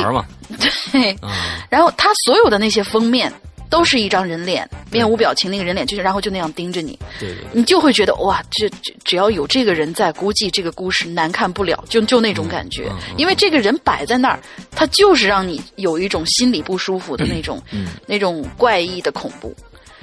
[0.92, 3.32] 对，啊、然后他所有的那些封面
[3.70, 6.98] 都是一张人脸，面无表情那个人脸，就是然后就那样盯着你。
[7.20, 7.48] 对对对。
[7.54, 12.88] 你就会觉得哇，这这只要有这个人在，估计这个故事难看不了，就就那种感觉。
[12.90, 14.40] 嗯嗯因为这个人摆在那儿，
[14.72, 19.56] 他就是让你有一种心里不舒服的那种、嗯那种怪异的恐怖。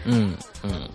[0.04, 0.88] 嗯嗯，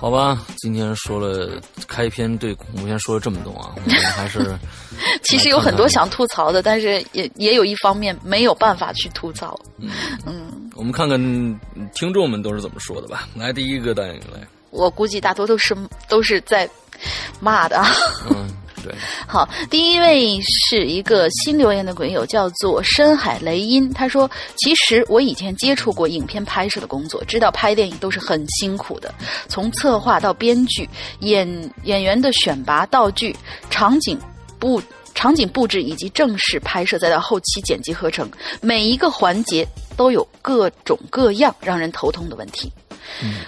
[0.00, 4.58] 好吧，今天说了开篇对恐怖片说了这么多啊， 我们还是
[5.22, 9.58] 其实有很多想吐槽的，但是也也有一方面没有办法去吐槽。
[10.24, 11.18] 嗯，我们看看
[11.94, 13.28] 听众们都是怎么说的吧。
[13.34, 15.76] 来，第一个单元来，我估计大多都是
[16.08, 16.66] 都是在
[17.38, 17.86] 骂的啊。
[18.30, 18.48] 嗯，
[18.82, 18.94] 对，
[19.26, 23.92] 好，第一位是一个新留言的鬼友，叫做深海雷音。
[23.92, 29.14] 他说：“其实我以前接触过影片拍摄的工作，知道拍电影都是很辛苦的，
[29.48, 30.88] 从策划到编剧、
[31.20, 33.36] 演演员的选拔、道具、
[33.68, 34.18] 场景
[34.58, 34.80] 布。”
[35.12, 38.30] 场景布置以及正式拍摄，再到后期剪辑合成，
[38.62, 42.72] 每一个环节都有各种各样让人头痛的问题。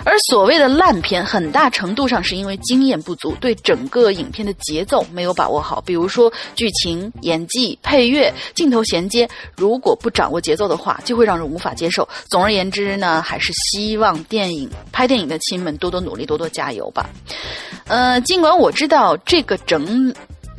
[0.04, 5.80] 而所谓的烂片，很大程度上是因为经验不足，对整个影片的节奏没有把握好。
[5.80, 12.08] 比如说剧情、演技、配乐、镜头衔接，如果不掌握节奏的话，就会让人无法接受。
[12.28, 17.08] 总而言之呢，还是希望电影拍电影的亲们多多努力，多多加油吧。
[17.86, 20.14] 呃，尽管我知道这个整。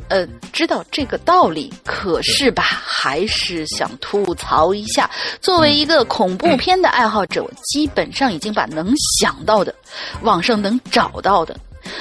[0.08, 5.10] 呃，知道这个道理，可是吧，还是想吐槽一下。
[5.40, 9.74] 作为一个恐怖片的爱好者，我基本上已经把能想到的、
[10.22, 11.56] 网上能找到的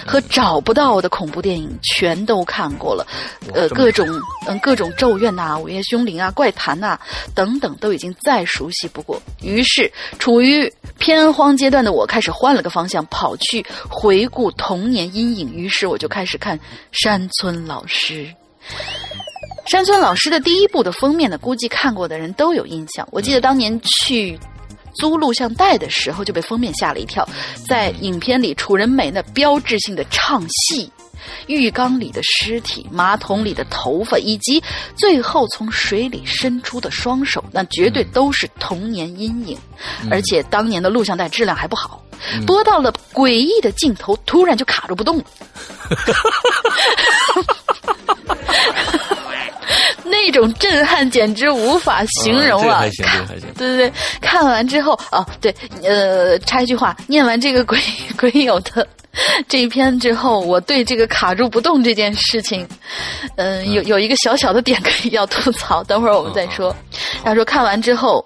[0.06, 3.06] 和找不到的恐怖电影全都看过了。
[3.54, 4.08] 呃，各种
[4.48, 7.00] 嗯各种咒怨呐、午夜凶铃啊、怪谈呐、
[7.36, 9.22] 等等，都已经再熟悉不过。
[9.42, 15.54] 于是，处于偏荒阶段的我开始换了个方向，跑去回顾童年阴影。
[15.54, 16.60] 于是，我就开始看
[16.92, 18.28] 山村老师。
[19.66, 23.08] 山村老师的第一部的封面呢，估计看过的人都有印象。
[23.12, 24.38] 我记得当年去
[24.96, 27.28] 租录像带的时候，就被封面吓了一跳。
[27.68, 30.92] 在影片里，楚人美那标志性的唱戏。
[31.48, 34.62] 浴缸里的尸体、马桶里的头发，以及
[34.94, 39.58] 最后从水里伸出的双手，那绝对都是童年阴影。
[40.12, 42.04] 而且当年的录像带质量还不好，
[42.46, 45.24] 播到了诡异的镜头，突然就卡住不动了。
[50.26, 52.78] 那种震撼简直无法形容啊！
[52.78, 53.50] 啊这个还行，这个还行。
[53.58, 57.78] 对对对，看完之后啊，对，呃，插一句话，念完这个鬼
[58.18, 58.88] 鬼友的
[59.50, 62.66] 这一篇之后，我对这个卡住不动这件事情，
[63.36, 66.74] 嗯、有有一个小小的点可以要吐槽，等会儿我们再说。
[67.24, 68.26] 他说看完之后，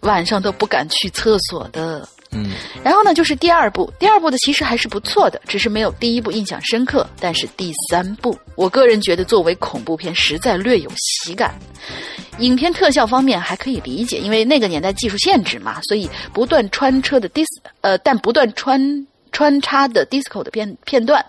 [0.00, 2.08] 晚上都不敢去厕所的。
[2.30, 2.50] 嗯
[2.82, 7.08] 然后呢，就是第二部，第二部的其实还是不错的，只是没有第一部印象深刻。
[7.20, 11.58] 但是第三部，我个人觉得作为恐怖片，实在略有喜感。
[12.38, 17.46] 影片特效方面还可以理解，因为那个年代技术限制嘛，所以不断穿车的 dis
[17.80, 18.80] 呃，但不断穿
[19.32, 21.24] 穿插的 disco 的片片段，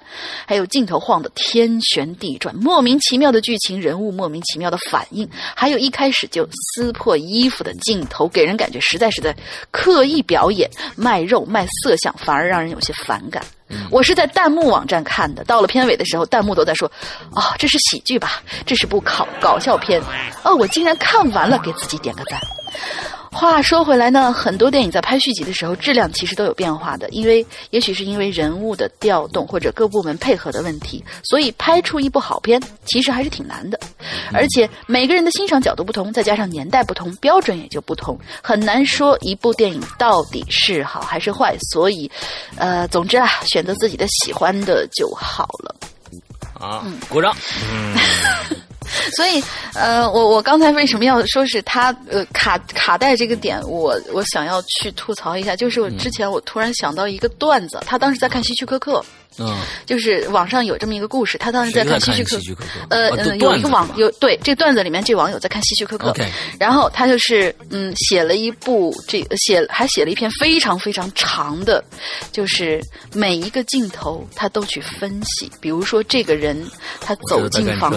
[0.46, 9.36] 还有镜头晃得天旋地转，莫名其妙的剧情，人物莫名其妙的反应，还有一开始就撕破衣服的镜头，给人感觉实在是在
[9.72, 13.44] 刻意表演卖肉卖色相，反而让人有些反感。
[13.92, 16.92] 我是在弹幕网站看的，到了片尾的时候，弹幕都在说
[17.32, 18.42] ：“哦，这是喜剧吧？
[18.66, 20.02] 这是部搞搞笑片。”
[20.44, 22.40] 哦，我竟然看完了，给自己点个赞。
[23.32, 33.80] 话说回来呢，很多电影在拍续集的时候，质量其实都有变化的，因为也许是因为人物的调动或者各部门配合的问题，所以拍出一部好片其实还是挺难的。
[34.34, 41.56] 而且每个人的欣赏角度不同，再加上年代不同，标准也就不同，很难说一部电影到底是好还是坏。
[41.72, 42.10] 所以，
[42.58, 45.76] 呃，总之啊，选择自己的喜欢的就好了。
[46.60, 47.34] 啊，鼓掌。
[47.72, 47.96] 嗯，
[49.16, 59.04] 所以，呃，我我刚才为什么要说是他呃卡卡带这个点，我我想要去吐槽一下，就是我之前我突然想到一个段子，他当时在看希区柯克。
[59.40, 71.84] 嗯，就是网上有这么一个故事，他当时在看希区柯，克，呃，啊有一个网有对这个段子里面，这网友在看希区柯克 OK 然后他就是嗯写了一部这写还写了一篇非常非常长的，
[72.32, 72.82] 就是
[73.14, 77.94] 每一个镜头他都去分析，比如说这个人他走进房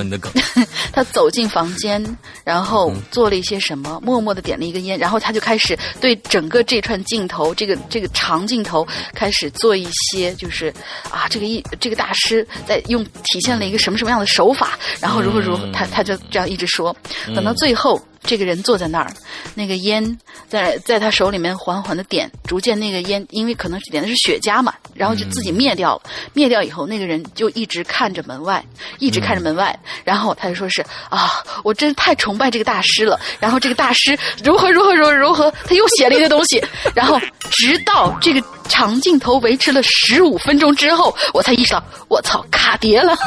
[0.92, 2.04] 他走进房间，
[2.44, 10.72] 然后嗯做了一些什么，默默的点了一根烟，然后他就开始对整个这串镜头，这个这个长镜头开始做一些，就是
[11.10, 16.94] 啊，这个一这个大师在用体现了一个什么什么样的手法，然后如何如何，嗯他他就这样一直说，
[17.34, 17.98] 等到最后。
[18.24, 19.12] 这个人坐在那儿，
[19.54, 26.02] 那个烟在在他手里面缓缓的点，逐渐那个烟，因为可能点的是雪茄嘛，然后就自己灭掉了。
[26.32, 28.64] 灭掉以后，那个人就一直看着门外，
[28.98, 30.80] 一直看着门外，然后他就说是
[31.10, 33.20] 啊，我真太崇拜这个大师了。
[33.40, 36.62] 然后这个大师如何如何如何如何，他又写了一个东西，
[36.94, 43.16] 然后直到这个长镜头维持了十五分钟之后，我才意识到，我操，卡碟了。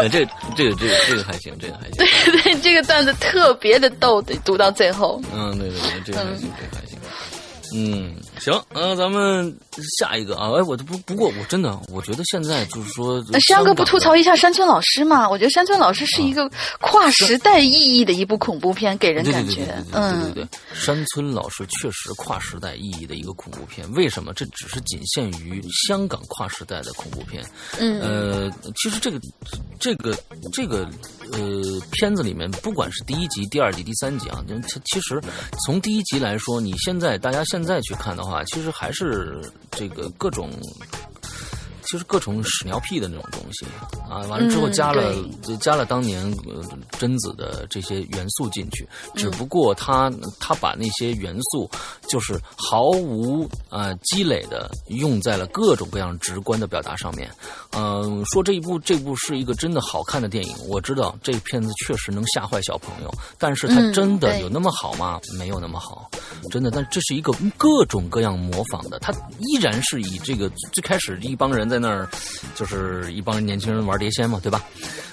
[0.00, 1.92] 呃，这这个这个这个还行，这个还行。
[1.98, 5.20] 对对，这个段子特别的逗，得读到最后。
[5.34, 6.98] 嗯，对对对，这个还行，这个还行。
[7.72, 9.56] 嗯，行，呃，咱们
[9.98, 15.26] 下一个啊，哎，我不不过我真的，我觉得现在就是说，那山哥不吐槽一一下山村老师吗？
[15.26, 16.46] 我觉得山村老师是一个
[16.78, 23.90] 跨时代意义的一部恐怖片，给人感觉嗯对对，对，山村老师确实跨时代意义的一个恐怖片。
[23.94, 24.34] 为什么？
[24.34, 27.42] 这只是仅限于香港跨时代的恐怖片。
[27.78, 29.18] 嗯呃，其实这个
[29.78, 30.14] 这个
[30.52, 30.86] 这个
[31.32, 31.40] 呃
[31.92, 35.18] 片子里面，不管是第一集、第二集、第三集啊，其其实
[35.64, 39.40] 从第一集来说，你现在大家现在去看的话，其实还是
[39.80, 40.50] 这个各种。
[41.90, 43.66] 其实各种屎尿屁的那种东西
[44.08, 45.12] 啊，完了之后嗯加了、
[45.60, 46.62] 加了当年呃
[47.00, 51.68] 贞子的这些元素进去，只不过他他把那些元素
[52.08, 57.28] 就是毫无呃积累的用在了各种各样直观的表达上面。
[57.72, 65.18] 嗯、说这一部这部是一个真的好看的电影，我知道这片子确实能吓坏小朋友，但是它嗯真的有那么好吗？
[65.36, 66.08] 没有那么好，
[66.52, 66.70] 真的。
[66.70, 72.08] 但这是一个各种各样模仿的，它依然是以这个最开始一帮人在那儿，
[72.54, 74.62] 就是一帮年轻人玩碟仙嘛，对吧？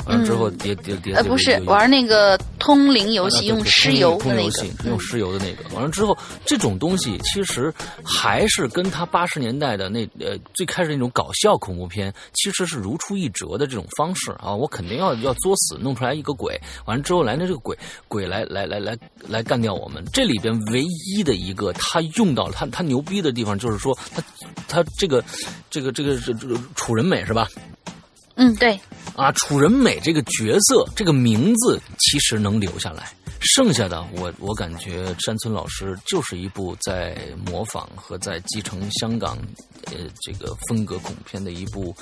[0.06, 5.76] 完了之后碟碟碟呃，不是玩那个通灵游戏，用尸油的那个通游戏，用尸油的那个。
[5.76, 7.74] 完了之后，这种东西其实
[8.06, 14.56] 还是跟他八十年代的那呃最开始那种搞笑恐怖片，其实是如出一辙的这种方式啊。
[14.56, 17.78] 我肯定要要作死，弄出来一个鬼，完了之后来那这个鬼
[18.08, 20.02] 鬼来来来来来干掉我们。
[20.14, 24.24] 这里边唯一的一个他用到他他牛逼的地方，就是说他
[24.70, 25.22] 他这个
[25.70, 27.48] 这个这个这这个楚人美是吧？
[28.36, 28.80] 嗯，对，
[29.16, 33.12] 啊，楚人美这个角色，这个名字其实能留下来。
[33.40, 39.38] 剩下的，我我感觉山村老师就是一部在模仿和在继承香港
[39.86, 41.96] 呃这个风格恐怖片的一部，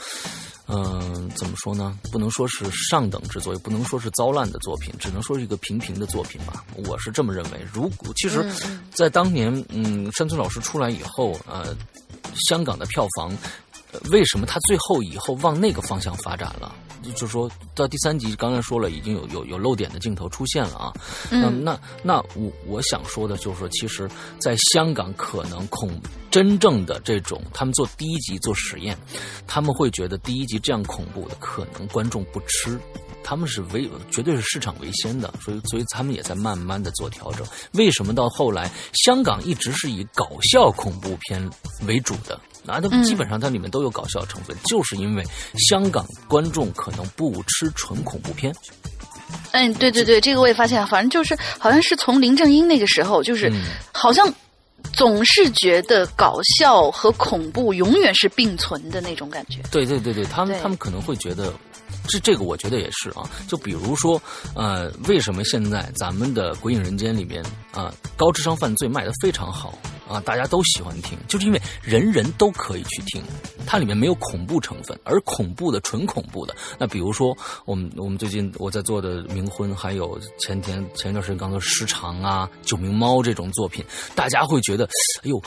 [0.68, 1.98] 嗯、怎么说呢？
[2.12, 6.66] 不能说是上等之作，也不能说是糟烂的作品，只能说是一个平平的作品吧。
[6.88, 7.66] 我是这么认为。
[7.74, 8.50] 如果其实，
[8.94, 11.76] 在当年，嗯，山村老师出来以后，呃，
[12.48, 13.38] 香港的票房。
[13.96, 16.76] 呃为什么他最后以后往那个方向发展了？
[17.14, 20.94] 就是说到第三集，刚才说了，已经有有有漏点的镜头出现了啊。
[21.30, 28.98] 嗯，那那我我想说的就是说，其实，在香港可能恐真正的这种，他们做第一集做实验，
[29.46, 32.80] 他们会觉得第一集这样恐怖的，可能观众不吃。
[33.24, 37.46] 他们是为绝对是市场为先的，所以所以他们也在慢慢的做调整。
[37.74, 41.48] 为什么到后来香港一直是以搞笑恐怖片
[41.88, 42.40] 为主的？
[42.68, 45.24] 啊，都基本上它里面都有搞笑成分，就是因为
[45.70, 48.54] 香港观众可能不吃纯恐怖片。
[49.52, 54.32] 嗯，对对对，这个我也发现，反正就是好像是从林正英那个时候，就是嗯好像
[54.94, 59.60] 总是觉得搞笑和恐怖永远是并存的那种感觉。
[59.72, 61.52] 对对对对，他们他们可能会觉得，
[62.08, 63.30] 这这个我觉得也是啊。
[63.48, 64.22] 就比如说，
[64.56, 69.78] 呃，为什么现在咱们的《鬼影人间》里面啊、高智商犯罪卖的非常好？
[70.08, 73.24] 啊，大家都喜欢听，就是因为人人都可以去听，
[73.66, 84.86] 它里面没有恐怖成分，而恐怖的纯恐怖的，那比如说我们我们最近我在做的《冥婚》，还有前天前一段时间刚做《失常》啊，《九名猫》这种作品，大家会觉得，
[85.24, 85.42] 哎呦。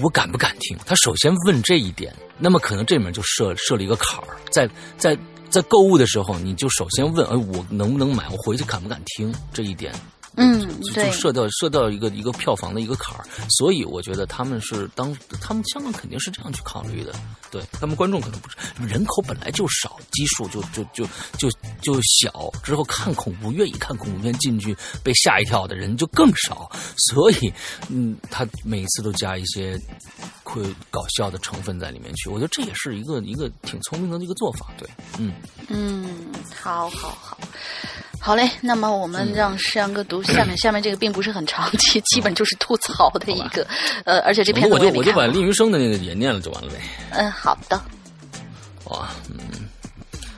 [0.00, 0.74] 我敢不敢听？
[0.86, 5.14] 他首先问这一点，那么可能这里面就设设了一个坎儿，在在
[5.54, 8.28] 在购物的时候，你就首先问，哎，我能不能买？
[8.28, 9.32] 我回去敢不敢听？
[9.52, 9.94] 这一点。
[10.36, 17.14] 嗯，就设到设到一个一个票房的一个坎儿，所以我觉得他们是当他们香港肯定是这样去考虑的，
[17.52, 21.06] 对他们观众可能不是人口本来就少，基数就就就
[21.38, 21.48] 就
[21.80, 27.52] 就小，之后看恐怖愿意看恐怖片进去被吓一跳的人就更少，所以
[27.88, 29.80] 嗯，他每一次都加一些
[30.44, 34.88] 会搞笑的成分在里面去，我觉得这也是一个一个挺聪明的一个做法，对，
[35.18, 35.32] 嗯
[35.68, 37.36] 嗯，好好好。
[38.20, 43.66] 好嘞，那么我们让诗阳哥读下面，下面这个并不是很长期，基本就是吐槽的一个，
[44.04, 46.76] 呃，而且这篇我就我就把厉云生的那个也念了就完了呗。
[47.10, 47.82] 嗯，好的。
[48.84, 49.38] 哇，嗯，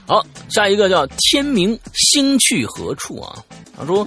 [0.06, 3.36] 好，下一个叫天明星去何处啊？
[3.76, 4.06] 他说。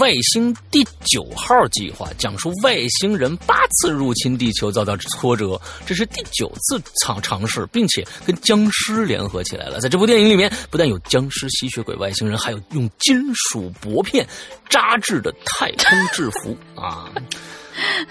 [0.00, 9.80] 外星第九号计划讲述外星人八次入侵地球遭到挫折，这是第九次尝尝试，并且跟僵尸联合起来了。
[9.80, 14.26] 在这部电影里面，不但有僵尸、吸血鬼、外星人，还有用金属薄片
[14.68, 17.08] 扎制的太空制服啊。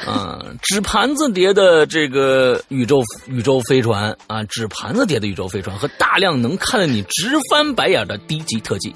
[0.08, 8.94] 嗯， 纸盘子叠的这个宇宙宇宙飞船啊，纸盘子叠的宇宙飞船和大量能看得你直翻白眼的低级特技，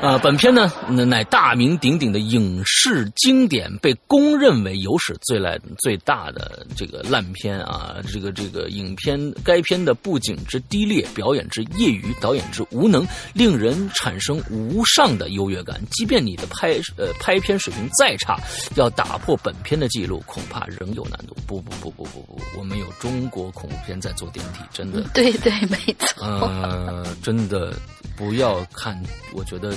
[0.00, 15.80] 啊，本片呢乃大名鼎鼎的影视经典，被公认为有史最烂最大的这个烂片啊，这个这个影片该片的布景之低劣，表演之业余，导演之无能，令人产生无上的优越感。
[15.90, 18.38] 即便你的拍呃拍片水平再差，
[18.76, 19.89] 要打破本片的。
[19.90, 21.36] 记录恐怕仍有难度。
[21.46, 25.02] 不不不不不不，我们有中国恐怖片在做电梯，真的。
[25.12, 26.24] 对对，没错。
[26.24, 27.74] 呃，真的
[28.16, 29.00] 不要看，
[29.34, 29.74] 我觉得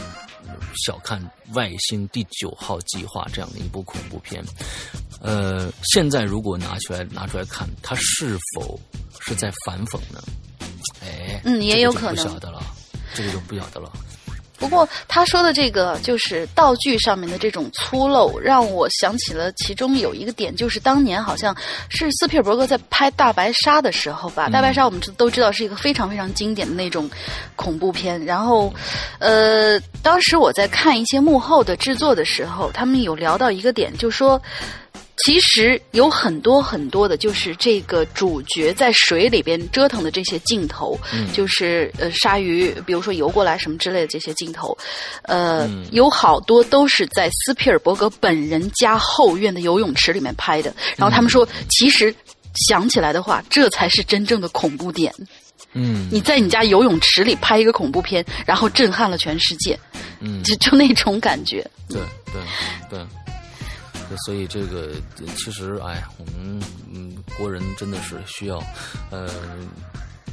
[0.85, 1.21] 小看
[1.53, 4.43] 《外星第九号计划》这样的一部恐怖片。
[5.21, 8.79] 呃，现在如果拿出来拿出来看，它是否
[9.21, 10.21] 是在反讽呢？
[11.01, 12.15] 哎，嗯，也有可能。
[12.15, 12.61] 不晓得了，
[13.13, 13.91] 这个就不晓得了。
[14.57, 21.55] 不过他说的这个就是道具上面的这种粗陋，让我想起了其中有一个点，就是当年好像
[21.89, 27.09] 是斯皮尔伯格在拍《大白鲨》的时候吧，《大白鲨》我们都知道是一个非常非常经典的那种
[27.55, 28.23] 恐怖片。
[28.23, 28.73] 然后，
[29.19, 34.41] 呃，当时我在看一些幕后的制作的时候，他们有聊到一个点，就说。
[35.23, 40.99] 其实有很多很多的，就是这个主角在水里边折腾的这些镜头，
[41.31, 44.77] 就是呃鲨鱼，比如说游过来什么之类的这些镜头，
[45.21, 50.75] 呃，有好多都是在斯皮尔伯格本人家后院的游泳池里面拍的。
[50.97, 52.13] 然后他们说，其实
[52.67, 55.13] 想起来的话，这才是真正的恐怖点。
[55.71, 59.79] 嗯，你在你家游泳池里拍一个恐怖片，然后震撼了全世界，
[60.19, 61.65] 嗯，就就那种感觉。
[61.87, 62.41] 对对
[62.89, 62.99] 对。
[64.25, 64.93] 所以这个
[65.35, 68.61] 其实，哎，我们嗯，国人真的是需要，
[69.09, 69.29] 呃，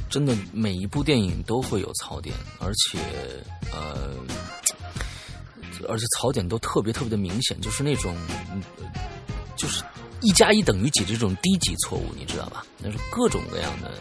[0.09, 2.99] 真的每一部电影都会有槽点，而且
[3.71, 4.15] 呃，
[5.89, 8.15] 而且槽点都特别特别的明显，就是那种，
[9.55, 9.83] 就是
[10.21, 12.63] 一加一等于几这种低级错误，你知道吧？
[12.77, 13.91] 那是各种各样的，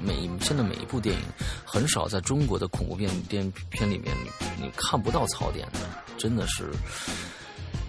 [0.00, 1.22] 每现在每一部电影
[1.64, 4.14] 很少在中国的恐怖片电片里面，
[4.60, 5.80] 你看不到槽点的，
[6.16, 6.70] 真的是。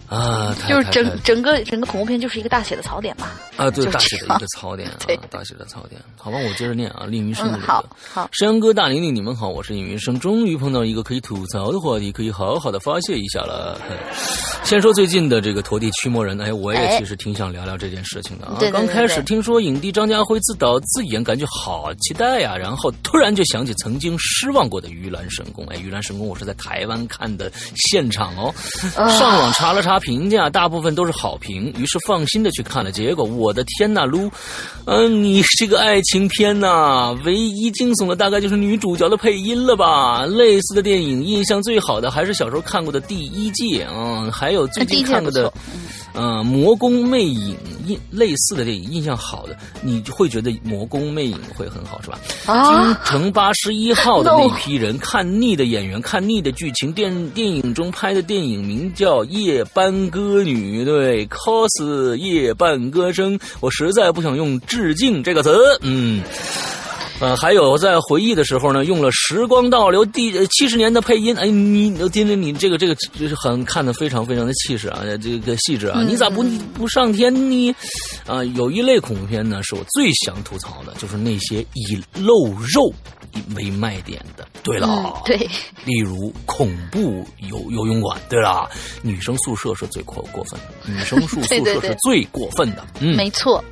[0.10, 3.34] 啊，就是整整个整个恐怖片就是一个大写的槽点吧？
[3.58, 4.96] 啊，对，大写的一个槽点啊，
[5.30, 6.00] 大写的槽点。
[6.16, 7.86] 好吧，我接着念啊，令云生的这个。
[8.14, 13.80] 好，山哥、大玲玲，你们好，我是尹云生，终于碰到一个可以吐槽的话题，可以好好的发泄一下了。
[14.64, 18.58] 先说最近的这个陀地驱魔人，哎，我也其实挺想聊聊这件事情的啊。
[18.72, 28.54] 刚开始听说影帝张家辉自导自演，感觉好期待呀，然后突然就想起曾经失望过的《盂兰神功》，哎，《盂兰神功》我是在台湾看的现场哦，
[28.96, 29.97] 上网查了查。
[30.00, 32.92] 评价大部分都是好评，于是放心的去看了。
[32.92, 34.30] 结果我的天呐，撸，
[34.86, 40.26] 嗯，你这个爱情片呐，唯一惊悚的大概就是女主角的配音了吧？
[40.26, 45.52] 类似的电影印象最好的还是小时候看过的第一季啊，还有最近看过的。
[46.20, 47.56] 嗯，魔宫魅影
[47.86, 52.20] 印类似的电影印象好的，你会觉得魔宫魅影会很好是吧？
[52.46, 66.24] 京城八十一号的那批人看腻的演员，看腻的剧情，电电影中拍的电影名叫《夜班歌女》，对，cos 夜半歌声，我实在不想用致敬这个词，嗯。
[67.20, 71.36] 呃，还有在回忆的时候呢，用了时光倒流第七十年的配音。
[71.36, 76.44] 哎，你丁丁，你这个这个就是很看的非常非常的气势啊，这个细致啊，你咋不
[76.76, 77.76] 不上天呢？
[78.28, 82.94] 啊，有一类恐怖片呢，是我最想吐槽的，就是那些以露肉
[83.56, 84.48] 为卖点的。
[84.64, 85.38] 对了，嗯对，
[85.86, 88.20] 例如恐怖游游泳馆。
[88.30, 88.70] 对了，
[89.02, 92.86] 女生宿舍是最过过分的，女生宿 宿舍是最过分的。
[93.00, 93.64] 嗯，没错，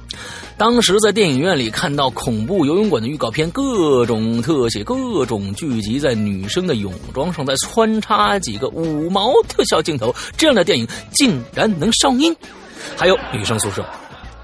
[0.57, 12.33] 当时在电影院里看到恐怖游泳馆的预告片，各种特写，各种聚集在女生的泳装上，再穿插几个五毛特效镜头，这样的电影竟然能上映。
[12.95, 13.83] 还有女生宿舍，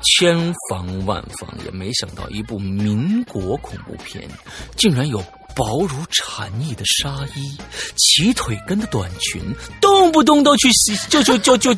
[0.03, 4.27] 千防万防也没想到，一部民国恐怖片
[4.75, 5.23] 竟然有。
[5.53, 7.57] 薄如蝉翼的纱衣，
[7.97, 11.75] 齐腿根的短裙，动不动都去洗，就就就就，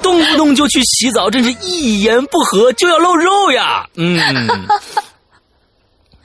[0.00, 3.86] 动不动就去洗澡，真是一言不合就要露肉呀！
[3.96, 4.16] 嗯，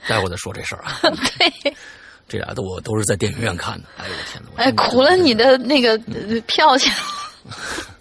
[0.07, 0.99] 待会儿再说这事儿啊。
[1.37, 1.75] 对，
[2.29, 3.89] 这俩都我都是在电影院看的。
[3.97, 4.63] 哎呦我天哪！
[4.63, 6.93] 哎，苦了你的那个呃票钱。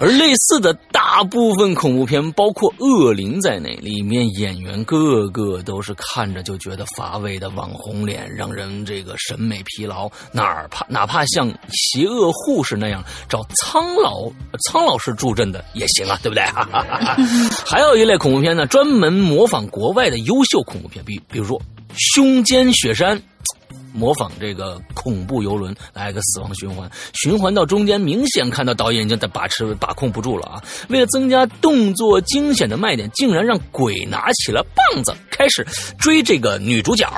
[0.00, 10.10] 而类似的大部分恐怖片，包括《恶灵》在内，里面演员个个都是看着就觉得乏味的网红脸，让人这个审美疲劳。
[10.32, 14.30] 哪怕哪怕像邪恶护士那样找苍老
[14.66, 16.42] 苍老师助阵的也行啊，对不对？
[17.66, 21.58] 还有一类恐怖片呢，专门模仿国外的优秀恐怖片，比比如说
[21.94, 23.18] 《胸间雪山》。
[23.92, 30.62] 模仿这个恐怖游轮来个死亡循环，循环到中间，明显看到导演已经在把持把控不住了啊！
[30.88, 35.66] 为了增加动作惊险的卖点，竟然让鬼拿起了棒子开始
[35.98, 37.08] 追这个女主角，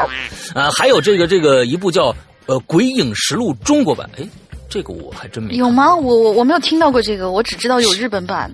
[0.54, 2.14] 啊，还有这个这个一部叫
[2.46, 4.26] 呃《鬼影实录》中国版，哎，
[4.70, 5.94] 这个我还真没有吗？
[5.94, 8.50] 我我我没有听到过这个，我只知道有日本版。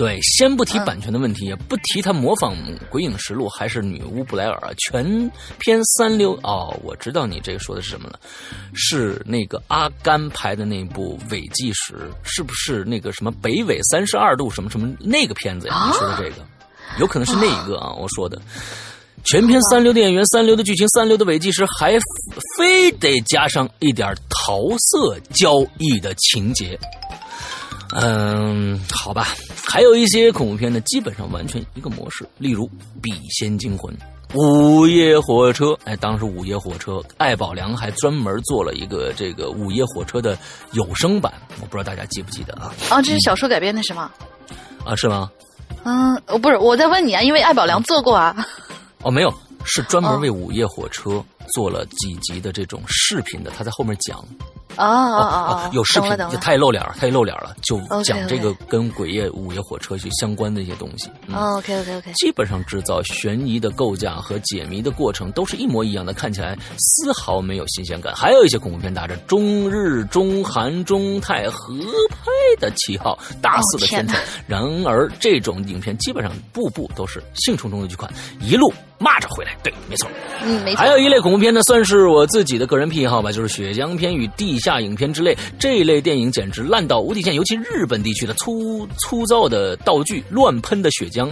[0.00, 2.54] 对，先不提版权的问题，也不提他模仿
[2.88, 6.74] 《鬼影实录》还是女巫布莱尔，啊全篇三流哦。
[6.82, 8.18] 我知道你这个说的是什么了，
[8.72, 11.92] 是那个阿甘拍的那部《伪纪实》，
[12.22, 15.84] 是不是那个什么北纬三十二度什么什么那个片子呀？
[15.88, 16.36] 你说的这个，
[16.98, 17.92] 有可能是那一个啊。
[17.92, 18.40] 我说的，
[19.24, 21.98] 全篇三流的演员、三流的剧情、三流的伪纪实，还
[22.56, 26.80] 非得加上一点桃色交易的情节。
[27.92, 29.28] 嗯，好吧，
[29.64, 32.66] 还有一些恐怖片呢，基本上完全一个模式，例如
[33.02, 33.92] 《笔仙惊魂》
[34.36, 35.66] 《午夜火车》。
[35.84, 40.38] 哎，当时《午夜火车》，艾宝良还专门做了一个这个《午夜火车》的
[40.72, 42.72] 有声版，我不知道大家记不记得啊？
[42.90, 44.10] 啊，这是小说改编的是吗？
[44.84, 45.30] 啊，是吗？
[45.84, 48.46] 嗯，我，不是，我在问你啊，因为艾宝良做过啊。
[49.02, 49.34] 哦，没有，
[49.64, 51.10] 是专门为《午夜火车》
[51.52, 54.18] 做了几集的这种视频的，他在后面讲。
[54.76, 61.10] 哦哦哦，有视频，他也露脸了，他也露脸了，就讲这个跟《鬼夜午夜火车》去相关的一些东西。
[61.26, 68.14] 嗯、OK OK OK，基本上制造悬疑的构架和解谜的过程都是一模一样的，看起来丝毫没有新鲜感。
[68.14, 71.74] 还有一些恐怖片打着中日、中韩、中泰合
[72.08, 72.30] 拍
[72.60, 74.18] 的旗号，大肆的宣传。
[74.46, 78.08] 然而，这种影片基本上步步都是兴冲冲的去看，
[78.40, 79.56] 一路骂着回来。
[79.62, 80.08] 对，没错。
[80.44, 80.78] 嗯，没错。
[80.78, 85.36] 还有一类恐怖片呢，算是我自己的个人癖好吧，就是血浆片与地下影片之类。
[85.58, 91.28] 这一类电影简直烂到无底线，尤其日本地区的粗粗糙的道具、乱喷的血浆，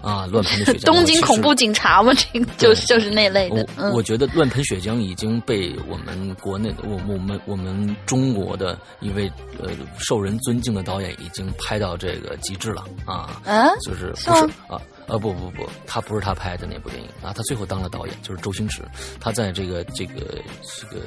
[0.00, 0.84] 啊，乱喷的血浆。
[0.86, 3.66] 东京恐怖警察嘛，这个就是就是那类的。
[3.76, 14.80] 我我觉得乱喷血浆已经被我们国内的我我们我们中国的一位呃受人尊敬的导演已经拍到这个极致了啊，啊，就是不是啊。
[15.08, 18.82] 呃不不不，他不是他拍的那部电影啊，他最后当了导演，就是周星驰，
[19.18, 20.38] 他在这个这个
[20.78, 21.02] 这个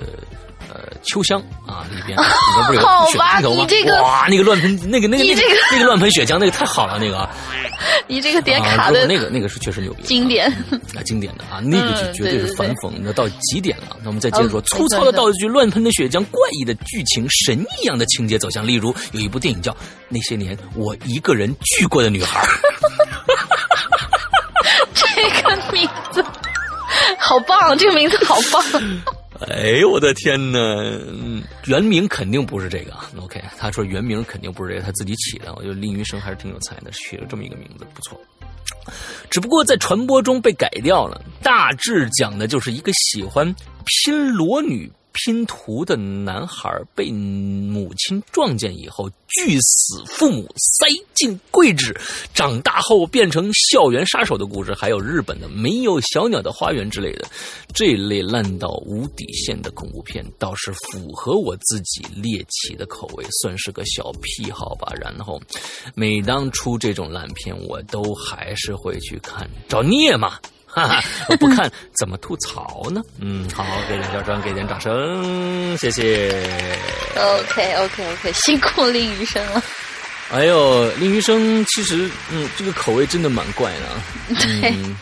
[0.70, 2.24] 呃秋香啊里边， 里
[2.56, 3.66] 边不是有血镜头吗？
[3.70, 5.42] 这个哇，那个乱喷，那个那个那个
[5.72, 7.30] 那个乱喷血浆，那个太好了，那个。
[8.08, 10.52] 你这个点卡的、啊，那个那个是确实牛逼，经典
[10.96, 13.98] 啊，经典的啊，那个就绝对是反讽的到极点了。
[14.02, 18.66] 那我们再接着说，哦粗糙的道具、乱喷的血浆、怪异的剧情、神一样的情节走向。
[18.68, 19.72] 例如有一部电影叫
[20.10, 22.46] 《那些年我一个人聚过的女孩》。
[27.32, 28.62] 好棒，这个名字好棒。
[29.48, 30.60] 哎呦我的天呐！
[31.66, 32.92] 原名肯定不是这个。
[33.18, 35.54] OK，他说原名肯定不是这个，他自己起的。
[35.56, 38.20] 我觉得林云生还是挺有才的，取了这么一个名字，不错。
[39.30, 43.56] 只不过在传播中被改掉了，大致讲的就是一个喜欢
[43.86, 51.94] 拼裸女拼图的男孩被母亲撞见以后，拒死父母，塞进柜子，
[52.34, 54.74] 长大后变成校园杀手的故事。
[54.74, 57.28] 还有日本的没有小鸟的花园之类的，
[57.74, 64.94] 这类烂到无底线的恐怖片，倒是符合我自己猎奇的口味，算是个小癖好吧。
[65.00, 65.42] 然后，
[65.94, 70.40] 每当出这种烂片，我都还是会去看，找孽嘛。
[70.74, 71.70] 哈哈，我不看
[72.00, 73.02] 怎么吐槽呢？
[73.20, 76.30] 嗯，好，给梁小庄给点掌声，谢谢。
[77.16, 79.62] OK OK OK，辛苦林医生了。
[80.32, 84.02] 哎呦，林医生其实嗯，这个口味真的蛮怪的啊，
[84.62, 84.96] 对嗯，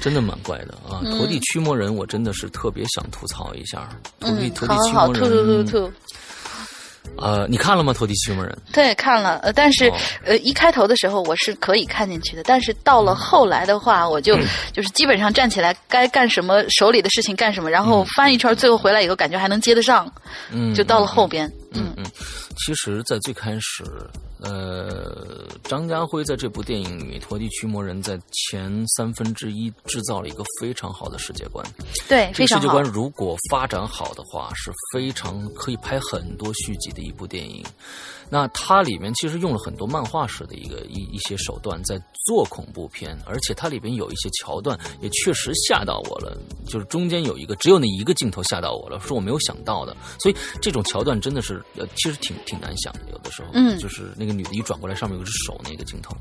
[0.00, 1.00] 真的蛮怪的啊。
[1.04, 3.88] 嗯陀地驱魔人，我真的是特别想吐槽一下。
[4.18, 5.92] 陀地嗯，陀地驱好好好，魔吐吐吐人，吐。
[7.16, 7.92] 呃，你看了吗？
[7.92, 8.56] 投地驱魔人？
[8.72, 9.96] 对，看了，呃，但是、哦。
[10.24, 14.36] 呃，一开头的时候我是可以看进去的，但是到了后来的话，我就、
[14.72, 20.10] 就是基本上站起来该干什么，手里的事情干什么，然后翻一圈，最后回来以后感觉还能接得上，
[20.50, 22.04] 嗯，就到了后边，嗯嗯，
[22.56, 23.84] 其实，在最开始，
[24.42, 31.64] 呃，张家辉在这部电影里面，《陀地驱魔人》在前三分之一制造了一个非常好的世界观。
[32.08, 37.64] 对，这个世界观，如果发展好的话，是非常可以拍很多续集的一部电影。
[38.32, 46.34] 那它里面其实用了很多漫画式的一个一一些手段在做恐怖片，而且它里边有一些桥段也确实吓到我了，
[46.66, 49.94] 就是中间有一个只有那一个镜头吓到我了，是我没有想到的。
[50.18, 56.16] 所以这种桥段真的是呃，其实挺挺难想的，有的时候，嗯就是那个女的一转过来，上面有只手那个镜头，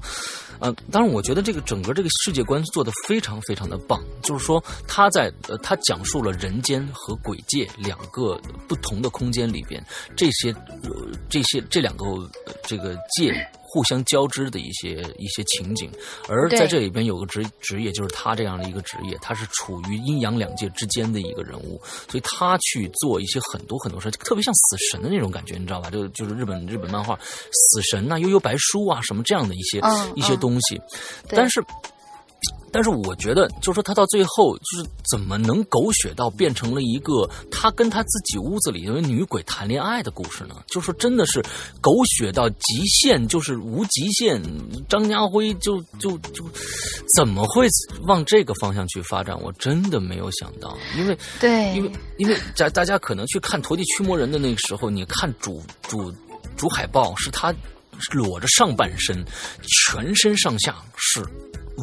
[0.60, 8.38] 呃，当然，我觉得这个整个这个世界观做的非常非常的棒，就是说他在呃，他讲述了人间和鬼界两个
[8.68, 9.82] 不同的空间里边，
[10.18, 10.52] 这些
[10.84, 12.30] 呃这些这两个、呃
[12.64, 15.90] 这个界互相交织的一些一些情景，
[16.28, 25.90] 而在这里边有个职职业，就是他这样的一个职业，他是处于阴阳两界之间的一个人物，所以他去做一些很多很多事，特别像死神的那种感觉，你知道吧？
[25.90, 27.18] 就就是日本日本漫画
[27.52, 30.76] 死神呐、悠悠白书啊什么这样的一些、嗯一些嗯东西，
[31.28, 31.38] 对。
[31.38, 31.64] 但是。
[32.72, 40.56] 但是我觉得，就是说他到最后，就是怎么能狗血到变成了一个他跟他自己屋子里的女鬼谈恋爱的故事呢？
[40.68, 41.42] 就是说真的是
[41.82, 44.42] 狗血到极限，就是无极限。
[44.88, 46.44] 张家辉就就就
[47.16, 47.68] 怎么会
[48.04, 49.40] 往这个方向去发展？
[49.42, 56.14] 我真的没有想到，因为对，因为因为大大家可能去看《陀地驱魔人》的那个时候，你看主主
[56.56, 57.54] 主海报是他
[58.12, 59.24] 裸着上半身，
[59.90, 61.22] 全身上下是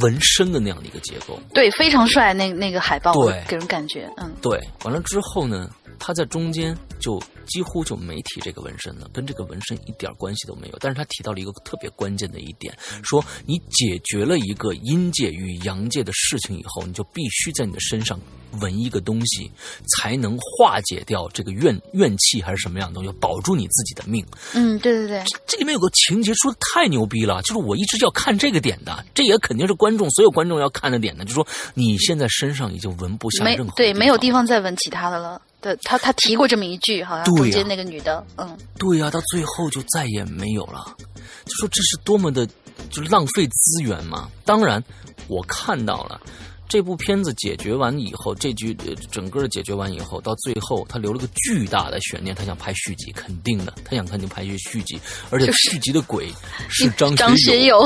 [0.02, 1.38] 纹身的那样的一个结构。
[1.52, 5.68] 对非常帅，那那个海报对给人感觉，嗯，对，完了之后呢，
[5.98, 10.78] 他在中间就几乎就没提这个纹身了，跟这个纹身一点关系都没有。
[10.80, 18.18] 但是他提到了一个特别关键的一点，说你解决了一个阴界与阳界的事情以后，你就必须在你的身上
[18.60, 19.50] 纹一个东西，
[19.96, 24.24] 才能化解掉这个怨怨气还是什么样的东西，保住你自己的命。
[24.54, 34.38] 嗯，对对对，这里面有个情节说的太牛逼了，就是我一直要看这个点的，这也肯定是观众所有观众要看的点的，就是说你现在身上已经纹不下任何对没有地方。
[34.48, 35.42] 再纹其他的了。
[35.60, 40.96] 对他他提过这么一句，好像中间那个女的，嗯，对呀、到最后就再也没有了，
[41.44, 42.46] 就说这是多么的，
[42.90, 44.28] 就是浪费资源嘛。
[44.44, 44.82] 当然，
[45.26, 46.20] 我看到了
[46.68, 55.00] 这部片子解决完以后，这局呃整个解决完以后，到最后他留了个巨大的悬念，他想拍续集，肯定的，他想肯定拍续续集，
[55.30, 56.32] 而且续集的鬼
[56.68, 57.84] 是张张学友。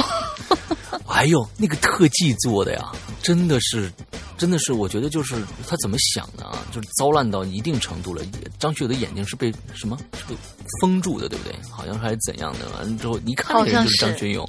[1.06, 2.92] 哎呦，那个特技做的呀，
[3.22, 3.90] 真的是，
[4.36, 5.36] 真的是，我觉得就是
[5.68, 6.41] 他怎么想的啊，
[6.72, 8.24] 就是糟烂到一定程度了。
[8.58, 9.96] 张学友的眼睛是被什么？
[10.14, 10.36] 是被
[10.80, 11.54] 封住的，对不对？
[11.70, 12.68] 好像还是怎样的？
[12.70, 14.42] 完了之后，一看那个就是张学友，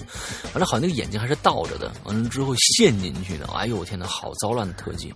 [0.53, 3.45] 完了好像那个眼睛还是倒着的，完了之后陷进去的。
[3.47, 5.13] 哎呦，我天哪，好糟烂的特技。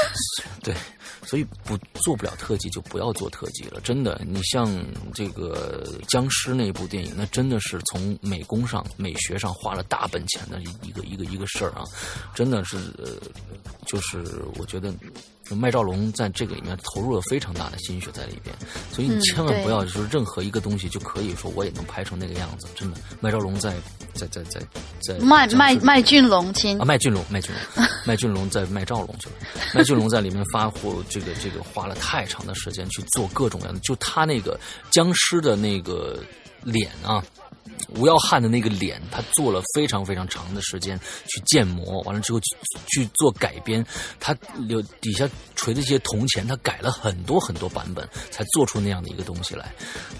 [0.62, 0.74] 对，
[1.26, 4.20] 所以不做不了特技就不要做特技了，真的。
[4.24, 4.82] 你像
[5.12, 11.84] 这个僵尸那部电影，那真的是从美工上、美学上花了大本钱的一个一个一个事儿啊，
[12.34, 13.10] 真的是呃，
[13.86, 14.24] 就是
[14.58, 14.92] 我觉得。
[15.50, 18.54] 麦兆龙在这个里面投入了非常大的心血在里边，
[18.92, 22.96] 所以你嗯千万不要就是任何一个东西就可以说我也能拍成那个样子，真的。
[23.20, 23.74] 麦兆龙在
[24.14, 24.60] 在在在
[25.02, 29.34] 在麦麦麦浚龙亲啊，麦俊龙，麦俊龙，麦浚龙在麦兆龙去了。
[29.74, 34.58] 麦俊龙在里面发火，这个这个花了太长的时间去做各种各样的，就他那个
[34.90, 36.22] 僵尸的那个
[36.62, 37.22] 脸啊。
[37.96, 42.46] 吴耀汉的那个脸，他做了非常非常长的时间去建模，完了之后去
[42.88, 43.84] 去做改编，
[44.18, 44.36] 他
[44.68, 49.72] 有底下锤的一些铜钱，他改了很多很多版本，才做出那样的一个东西来，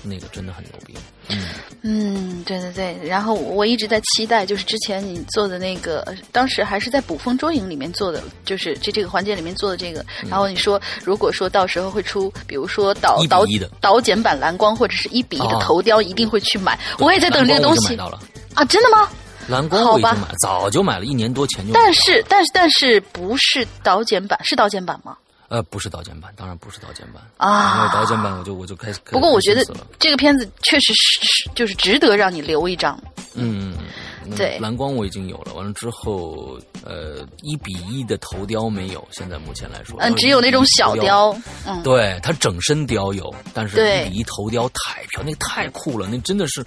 [0.03, 0.95] 那个真的很牛逼。
[1.29, 1.49] 嗯，
[1.83, 10.05] 嗯，对对对，然后我一直在期待，就是之前你做的那个，呃当时还是在《捕风捉影》里面做的，就是这这个环节里面做的这个。
[10.29, 13.45] 然后你说，如果说到时候会出，比如说导导
[13.81, 16.79] 导剪版蓝光或者是一比一的啊头雕，一定会去买。
[16.99, 18.21] 我也在等这个东西买到了，
[18.55, 19.09] 啊，真的吗？
[19.47, 21.85] 蓝光我已经买了，早就买了，一年多前就买了。
[21.85, 25.17] 但是但是但是不是导剪版，是导剪版吗？
[25.49, 28.99] 呃，不是导剪版，当然不是导剪版啊因为导剪版我就我就开始。
[29.05, 29.63] 不过我觉得
[29.99, 32.99] 这个片子确实是是就是值得让你留一张。
[33.35, 33.85] 嗯，嗯嗯
[34.31, 46.65] 对蓝光我已经有了，完了之后呃，一比一的头雕没有，现在目前来说，嗯，只有那种小雕，嗯，对，它整身雕有，但是对一比一头雕太漂亮，那个太酷了，那真的是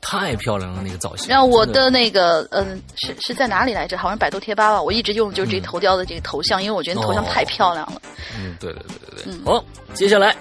[0.00, 1.28] 太漂亮了，那个造型。
[1.28, 3.96] 然后我的的那个，嗯，是是在哪里来着？
[3.96, 4.82] 好像百度贴吧吧。
[4.82, 8.00] 我一直用的就是这个头雕的这个头像，因为我觉得头像哦太漂亮了。
[8.38, 9.44] 嗯，对对对对对。
[9.44, 10.36] 好，接下来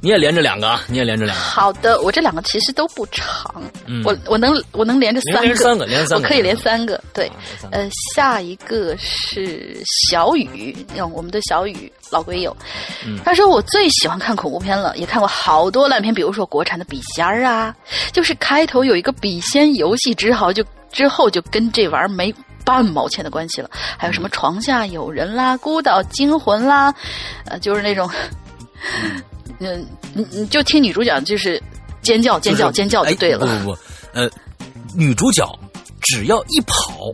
[0.00, 1.42] 你也连着两个啊，你也连着两个。
[1.42, 7.02] 好的，我这两个其实都不长，嗯我我能我能连着三个，连着三个连着三个我可以连三个。
[7.12, 7.30] 对。
[7.70, 12.56] 呃，下一个是小雨，嗯，我们的小雨老鬼友，
[13.06, 13.18] 嗯。
[13.24, 17.74] 他说我最喜欢看恐怖片了，也看过好多烂片，比如说国产的笔仙儿啊，
[18.12, 22.34] 就是开头有一个笔仙游戏，之后就之后就跟这玩意儿没。
[22.66, 26.94] 半毛钱的关系了，还有什么床下有人啦、孤岛惊魂啦，
[27.44, 28.08] 呃，就是那种，
[29.60, 31.62] 嗯，你你就听女主角就是
[32.00, 33.46] 尖叫、尖叫、尖叫就对了。
[33.46, 33.78] 哎不不不，
[34.14, 34.30] 呃，
[34.96, 35.46] 女主角
[36.04, 37.12] 只要一跑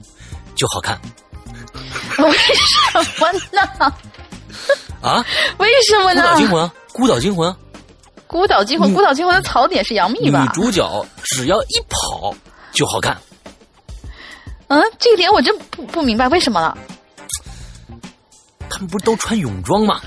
[0.54, 1.00] 就好看
[2.18, 3.94] 为什么呢？
[5.00, 5.24] 啊！
[5.58, 6.22] 为什么呢？
[6.22, 7.56] 孤岛惊魂啊，孤岛惊魂啊，
[8.26, 10.48] 孤岛惊魂，孤岛惊魂的槽点是杨幂吧女？
[10.62, 12.34] 主角只要一跑
[12.72, 13.16] 就好看。
[14.68, 16.76] 嗯，这一点我真不不明白为什么了。
[18.68, 20.00] 他们不是都穿泳装吗？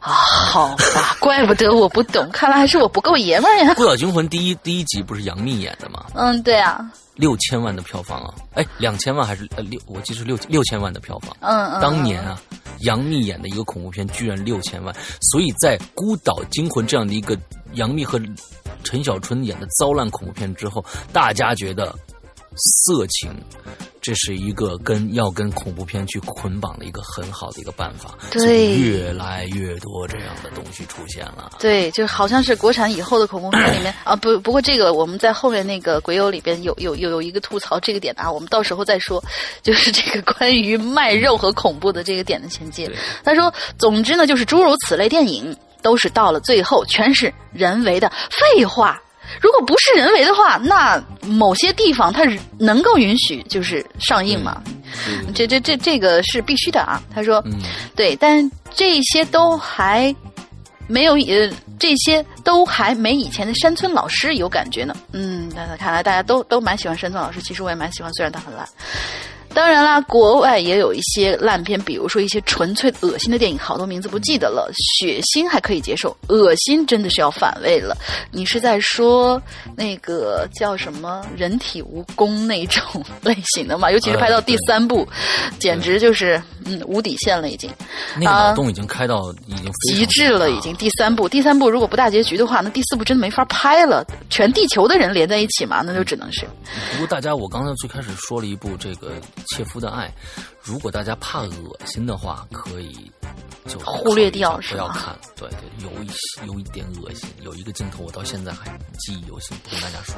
[0.00, 3.70] 啊，好吧， 怪不得我不懂，看来还是我不够爷们儿呀。
[3.74, 6.04] 《孤岛惊魂》第一第一集不是杨幂演的吗？
[6.14, 6.80] 嗯，对啊，
[7.18, 8.34] 六千万的票房啊！
[8.54, 9.78] 哎，两千万还是呃六？
[9.86, 11.36] 我记得是六六千万的票房。
[11.40, 12.40] 嗯嗯，当年啊，
[12.82, 17.36] 杨幂演的一个恐怖片居然六千万，所以在《孤岛惊魂》这样的一个
[17.74, 18.20] 杨幂和
[18.84, 21.92] 陈小春演的糟烂恐怖片之后，大家觉得
[22.58, 23.34] 色情
[24.00, 31.50] 这是一个跟要跟恐怖片去捆绑的一个很好的一个办法，对越来越多这样的东西出现了。
[31.58, 39.22] 对，就好像是国产以后的恐怖片里面啊，不不过这个我们在后面那个鬼友里边有有有有一个吐槽这个点啊，我们到时候再说，
[39.62, 42.90] 就是这个关于卖肉和恐怖的这个点的衔接。
[43.22, 48.98] 他说，总之呢，就是诸如此类电影都是到了最后全是人为的废话。
[49.40, 52.22] 如果不是人为的话，那某些地方它
[52.58, 54.62] 能够允许就是上映嘛？
[55.06, 57.02] 嗯这这这这个是必须的啊。
[57.14, 57.60] 他说，嗯，
[57.94, 60.14] 对，但这些都还
[60.86, 64.96] 没有呃，这些都还没以前的山村老师有感觉呢。
[65.12, 68.66] 嗯，那那看来大家都都蛮喜欢山村老师，其实我也蛮喜欢，虽然他很烂。
[69.58, 74.70] 当然啦，国外也有一些烂片，比如说一些纯粹恶心的电影，好多名字不记得了。
[74.72, 77.96] 血腥还可以接受，恶心真的是要反胃了。
[78.30, 79.42] 你是在说
[79.74, 83.90] 那个叫什么人体蜈蚣那种 类型的吗？
[83.90, 85.04] 尤其是拍到第三部，
[85.58, 87.70] 简直就是嗯无底线了已经。
[88.16, 94.04] 那个脑洞已经开到已经极致了，已经第三部，第三部如果不大结局的话，那第四部真的没法拍了。
[94.30, 96.46] 全地球的人连在一起嘛，那就只能是
[96.92, 99.08] 不过大家，我刚才最开始说了一部这个
[99.48, 100.06] 《切夫的爱》，
[100.68, 103.10] 如果大家怕恶心的话，可以
[103.66, 105.16] 就忽略掉不要看。
[105.34, 110.16] 对对，有一些有一点恶心，有一个镜头我到现在还记忆犹新，不跟大家说。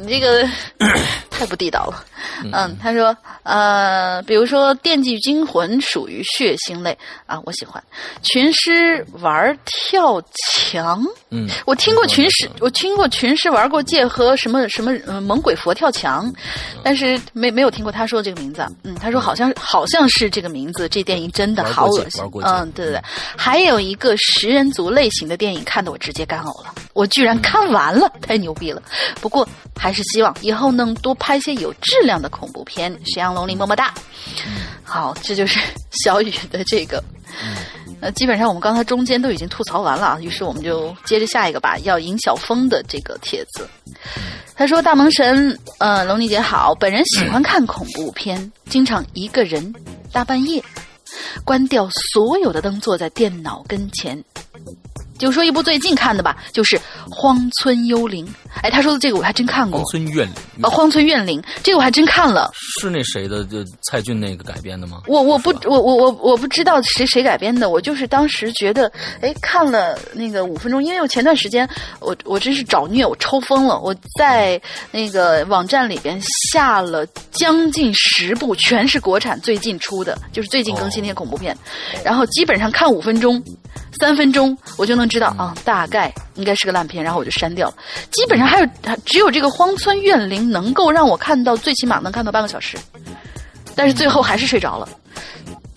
[0.00, 0.48] 你这个
[1.30, 2.04] 太不地道了。
[2.52, 6.96] 嗯，他说呃，比如说《电锯惊魂》属于血腥类
[7.26, 7.82] 啊，我喜欢。
[8.22, 10.20] 群尸玩跳
[10.62, 16.32] 墙，嗯，我听过群尸，我听过群尸玩过界和什么什么呃猛鬼佛跳墙，
[16.82, 18.70] 但是没没有听过他说这个名字啊。
[18.82, 23.02] 嗯，他说好像好像是这个名字，这电影真的好恶心嗯，对对对，
[23.36, 28.82] 还有一个食人族类型的电影，看得我直接干呕了，我居然看完了，太牛逼了。
[29.22, 32.92] 不过还是希望以后能多拍些有质量的恐怖片。
[33.06, 33.94] 沈阳龙鳞么么哒。
[34.82, 35.58] 好，这就是
[36.04, 37.02] 小雨的这个。
[38.02, 43.66] 呃，基本上我们刚才中间都已经吐槽完了啊，于是我们就接着下一个吧，要尹小峰的这个帖子。
[44.54, 49.74] 他说：“大萌神，呃，龙妮姐好，本人喜欢看恐怖片，经常一个人
[50.12, 50.62] 大半夜
[51.46, 54.22] 关掉所有的灯，坐在电脑跟前。
[55.20, 56.76] 就说一部最近看的吧，就是
[57.10, 58.26] 《荒村幽灵》。
[58.62, 62.50] 哎，他说的这个我还真看过荒，村怨灵啊，《荒村怨灵》这个我还真看了。
[62.80, 63.44] 是那谁的？
[63.44, 65.02] 就蔡骏那个改编的吗？
[65.06, 68.90] 我我不我我我我不知道谁谁改编的，我就是当时觉得，
[69.20, 71.68] 哎，看了那个五分钟，因为我前段时间
[72.00, 74.60] 我我真是找虐，我抽风了，我在
[74.90, 81.56] 那个网站里边下了将近十部，全是国产最近出的，就是最近更新那些恐怖片，
[82.04, 83.42] 然后基本上看五分钟。
[84.00, 87.74] 三分钟我就能知道啊、大概应该是个烂片，然后我就删掉了。
[88.10, 88.66] 基本上还有
[89.04, 92.78] 只有这个荒村怨灵能够让我看到，最起码能看到半个小时，
[93.76, 94.88] 但是最后还是睡着了。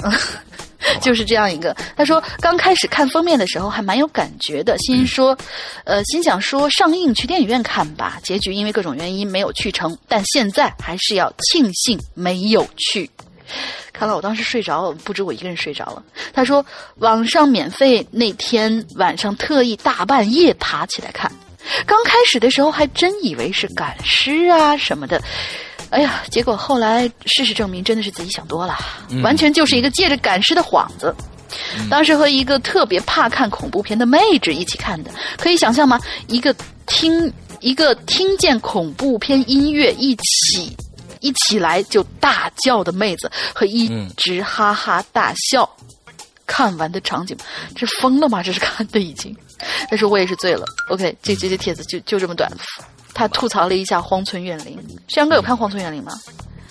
[0.03, 0.11] 嗯，
[1.01, 1.75] 就是这样一个。
[1.97, 5.37] 他说刚开始看封面的时候还蛮有感觉的，心说，
[5.83, 8.19] 呃，心想说上映去电影院看吧。
[8.23, 13.09] 结局因为各种原因没有去成，但现在还是要庆幸没有去。
[13.91, 16.03] 看来我当时睡着了，不止我一个人睡着了。
[16.33, 21.31] 他说网上免费那天晚上特意大半夜爬起来看，
[21.85, 25.21] 刚开始的时候还真以为是赶尸啊什么的。
[25.89, 28.75] 哎呀，结果后来事实证明，真的是自己想多了，
[29.21, 31.13] 完全就是一个借着赶尸的幌子。
[31.87, 36.01] 当时和一个特别怕看恐怖片的妹纸一起看的，可以想象吗？
[36.27, 36.55] 一个
[36.87, 40.75] 听一个听见恐怖片音乐一起
[41.23, 45.67] 一起来就大叫的妹子，和一直哈哈大笑
[46.45, 47.35] 看完的场景，
[47.75, 48.43] 这疯了吗？
[48.43, 49.35] 这是看的已经，
[49.89, 50.65] 但是我也是醉了。
[50.89, 52.51] OK，这这些帖子就就这么短。
[53.13, 54.77] 他吐槽了一下《荒村怨灵》，
[55.13, 56.11] 轩哥有看《荒村怨灵》吗？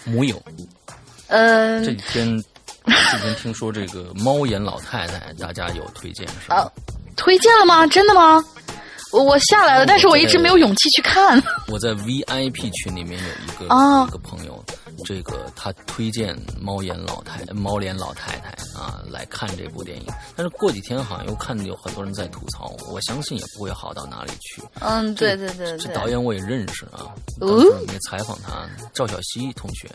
[0.05, 0.40] 木有。
[1.28, 1.82] 嗯。
[1.82, 2.44] 这几天，
[2.84, 6.70] 这几天听说这个猫眼老太太，大家有推荐是吧？
[7.16, 7.86] 推荐了吗？
[7.86, 8.44] 真的吗？
[9.12, 11.42] 我我下来了，但是我一直没有勇气去看。
[11.68, 14.64] 我在 VIP 群里面有一个一个朋友。
[15.05, 24.62] 这个他推荐猫眼老太猫脸老太太啊来看这部电影，但是过几天好像又看有很多人在吐槽，我相信也不会好到哪里去。
[24.80, 25.78] 嗯，对对对对。
[25.78, 29.88] 这导演我也认识啊，当时没采访他，赵小西同学。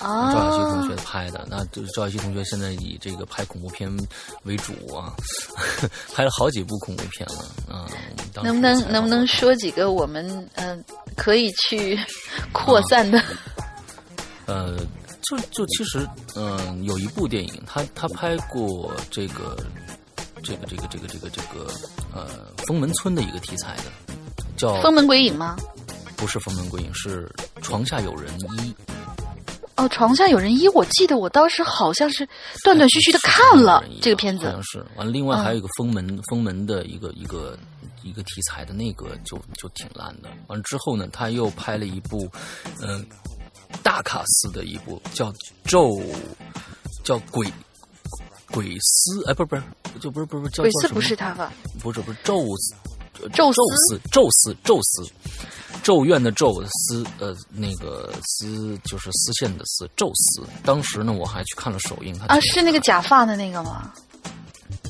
[0.00, 0.32] 啊。
[0.32, 3.90] 赵小西同学拍的，那就赵小西同学现在以这个拍恐怖片
[4.44, 5.12] 为主啊，
[6.14, 7.86] 拍了好几部恐怖片了啊。
[8.42, 10.82] 能不能能不能说几个我们嗯
[11.16, 11.98] 可以去
[12.52, 13.22] 扩散的？
[14.46, 14.76] 呃，
[15.22, 19.56] 就就其实，嗯，有一部电影，他他拍过这个，
[20.42, 21.70] 这个这个这个这个这个，
[22.12, 22.26] 呃，
[22.66, 24.14] 封门村的一个题材的，
[24.56, 25.56] 叫封门鬼影吗？
[26.16, 27.30] 不是封门鬼影，是
[27.60, 28.74] 床下有人一。
[29.76, 32.28] 哦，床下有人一，我记得我当时好像是
[32.64, 34.84] 断断续续的看了这个片子，好像是。
[34.96, 37.56] 完了，另外还有一个封门封门的一个一个
[38.02, 40.28] 一个题材的那个就就挺烂的。
[40.48, 42.28] 完了之后呢，他又拍了一部，
[42.80, 43.06] 嗯。
[43.82, 45.32] 大卡司的一部叫
[45.64, 45.88] 《咒》，
[47.04, 47.50] 叫鬼
[48.50, 49.62] 鬼司，哎，不是不是，
[50.00, 51.52] 就不是不是叫鬼司不是他吧？
[51.80, 52.74] 不是不是咒斯，
[53.32, 55.04] 咒斯咒斯咒斯
[55.82, 60.42] 咒怨的咒丝呃那个丝就是丝线的丝咒斯。
[60.64, 63.92] 当时呢，我还去看了首映，啊，是那个假发的那个吗？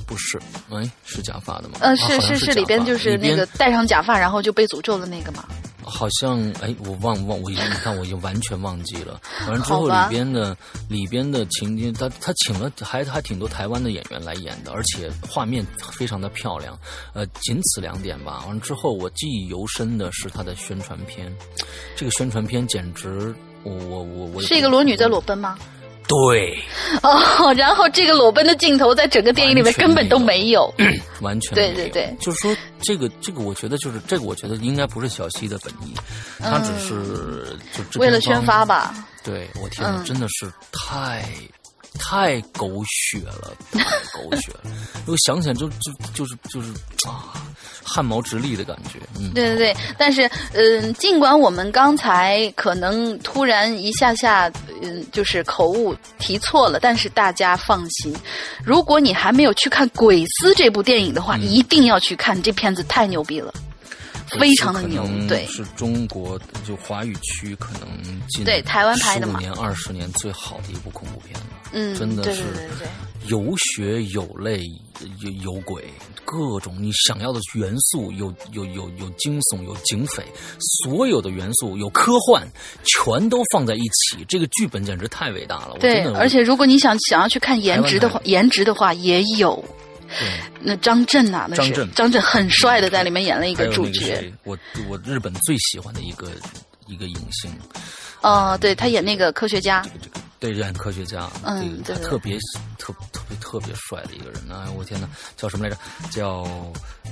[0.07, 0.39] 不是，
[0.71, 1.79] 哎，是假发的吗？
[1.81, 5.45] 呃，是是是，里边就是那个戴上假发，然后就被诅咒的那个吗？
[5.85, 9.21] 好像哎，我忘忘我已经，你看我已经完全忘记了。
[9.49, 10.57] 完了之后里边的
[10.89, 16.79] 里边的情节，他他请了还还挺多台湾的演员来演的，而且画面非常的漂亮。
[17.15, 18.45] 呃，仅此两点吧。
[18.47, 21.35] 完了之后，我记忆犹深的是他的宣传片，
[21.97, 23.35] 这个宣传片简直，
[23.65, 25.59] 我我我我是一个裸女在裸奔吗？
[26.09, 26.63] 对，
[27.03, 30.73] 哦， 然后这个裸奔的镜头在整个电影里面根本都没有，
[31.23, 35.95] 完全对对对，就是说这个这个，我觉得就是这个，我觉得应该不是小西的本意，
[36.39, 37.57] 他只是
[37.91, 38.95] 就为了宣发吧。
[39.25, 41.25] 对，我天嗯，真的是太。
[41.99, 43.81] 太狗血了，太
[44.13, 44.71] 狗血了！
[45.07, 46.71] 我想起来就就就是就是
[47.09, 47.33] 啊，
[47.85, 48.99] 汗毛直立的感觉。
[49.19, 54.51] 嗯，对对对，但是嗯，尽管我们刚才可能突然一下下
[54.83, 58.15] 嗯，就是口误提错了，但是大家放心，
[58.65, 63.53] 如果你还没有去看《鬼丝》这部电影的话，一定要去看，这片子太牛逼了。
[64.41, 72.43] 非常的牛，对，是中国就华语区可能近对台湾拍的嘛，十五年、二十年最好的一部恐怖片了，嗯，真的是
[73.27, 74.61] 有血有泪
[75.21, 75.85] 有有鬼，
[76.25, 80.25] 各种你想要的元素，有有有有惊悚，有警匪，
[80.83, 82.47] 所有的元素有科幻，
[82.85, 85.77] 全都放在一起，这个剧本简直太伟大了。
[85.79, 89.65] 对，而且如果你想想要去看颜值的话，颜值的话也有。
[90.61, 94.31] 那张震呐，那是张震很帅的，在里面演了一个主角。
[94.45, 96.31] 我我日本最喜欢的一个
[96.87, 97.51] 一个影星。
[98.23, 99.85] 哦，对他演那个科学家。
[100.39, 102.37] 对，演科学家，嗯，对，特别
[102.77, 104.43] 特特别特别帅的一个人。
[104.51, 105.07] 哎，我天哪，
[105.37, 105.79] 叫什么来着？
[106.11, 106.45] 叫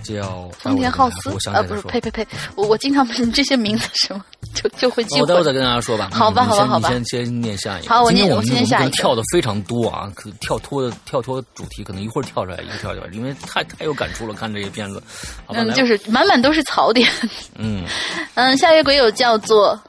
[0.02, 2.26] 叫丰田浩司啊，不是，呸呸呸！
[2.56, 5.20] 我我经常这些名字什么就就会记。
[5.20, 6.10] 我待会再跟大家说吧。
[6.12, 6.88] 好吧，好吧，好吧。
[6.88, 7.88] 先先念下一个。
[7.88, 8.90] 好，我念，我先念下一个。
[8.90, 14.34] 跳的非常多啊，可跳脱的跳脱主题，可能一会儿跳出来，一会儿跳出来，因为太太有感触了。
[14.34, 15.00] 看这些片子，
[15.46, 17.08] 嗯，就是满满都是槽点。
[17.54, 17.84] 嗯
[18.34, 19.80] 嗯，下一位鬼友叫做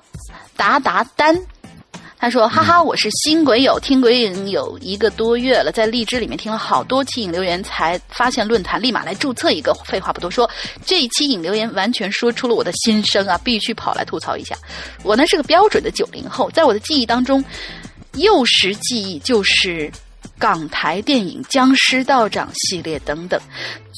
[0.62, 1.36] 达达丹。
[2.20, 9.74] 他说：“哈哈，我是新鬼友，听鬼影有一个多月了，在荔枝里面听了好多期影留言，才发现论坛，立马来注册一个。
[9.84, 10.48] 废话不多说，
[10.86, 14.56] 这一期影留言完全说出了我的心声啊，必须跑来吐槽一下。
[15.02, 17.44] 我呢是个标准的九零后，在我的记忆当中，
[18.18, 19.92] 幼时记忆就是
[20.38, 23.42] 港台电影《僵尸道长》系列等等，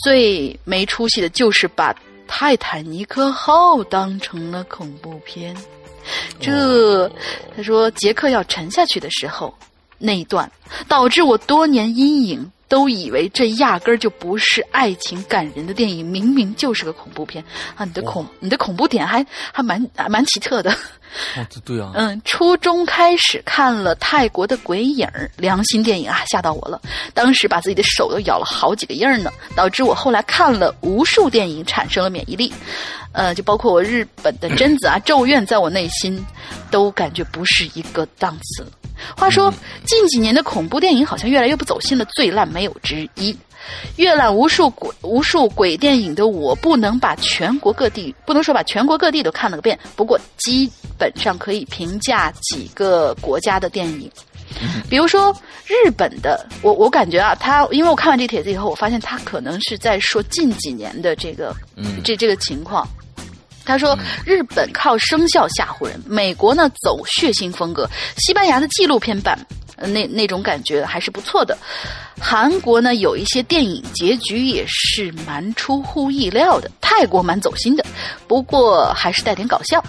[0.01, 1.93] 最没出息的就是把
[2.25, 5.53] 泰坦尼克号当成了恐怖片。”
[6.39, 7.09] 这，
[7.55, 9.53] 他说杰克要沉下去的时候，
[9.97, 10.51] 那一段，
[10.87, 12.51] 导致我多年阴影。
[12.73, 17.45] 都以为这压根儿就不是爱情感人的电影，明明就是个恐怖片
[17.75, 17.85] 啊！
[17.85, 20.71] 你的恐你的恐怖点还还蛮蛮奇特的。
[20.71, 26.81] 哦，对啊， 嗯，初中开始看了泰国的鬼影儿，良心电影啊，吓到我了。
[27.13, 32.51] 当时把自己的手都咬了好几个印儿呢，导致我后来看了无数电影，产生了免疫力。
[33.11, 36.25] 呃，就包括我日本的贞子啊、咒怨，在我内心
[36.71, 38.65] 都感觉不是一个档次。
[39.15, 39.53] 话说，
[39.85, 43.35] 近几年的恐怖电影好像越来越不走心了，最烂没有之一。
[43.95, 54.11] 阅览无数鬼无数鬼电影的我，不能把全国各地不能说把全国各地都看了个遍，不过基本上可以评价几个国家的电影。
[54.89, 55.33] 比如说
[55.65, 62.87] 日本的，我我感觉啊，他因为我看完这帖子以后，我发现他可能是在说近几年的这个嗯这这个情况。
[63.65, 69.39] 他说，日本靠声效吓唬人，美国呢走血腥风格，西班牙的纪录片版，
[69.77, 71.57] 呃那那种感觉还是不错的。
[72.19, 77.85] 韩国呢有一些电影结局也是蛮出乎意料的，泰国蛮走心的，
[78.27, 79.83] 不过还是带点搞笑。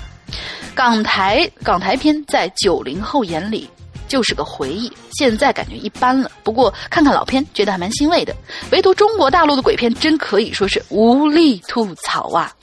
[0.74, 3.68] 港台港台片在九零后眼里
[4.14, 6.30] 就是个回忆，现在感觉一般了。
[6.44, 8.32] 不过看看老片，觉得还蛮欣慰的。
[8.70, 12.54] 唯独中国大陆的鬼片，真可以说是无力吐槽啊！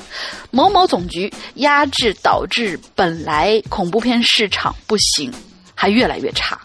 [0.49, 5.30] 某某总局压制，导致本来恐怖片市场不行，
[5.76, 6.58] 还越来越差。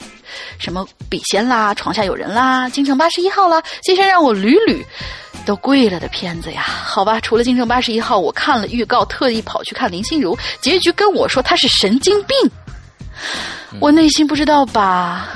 [0.57, 4.87] 什么笔仙啦、床下有人啦、京城八十一号啦，这些让我屡屡
[5.45, 6.63] 都跪了的片子呀。
[6.63, 12.37] 好吧，除了京城八十一号，我看了预告，特意跑去看林心如，结局跟我说他是神经病。
[13.81, 15.29] 我内心不知道吧？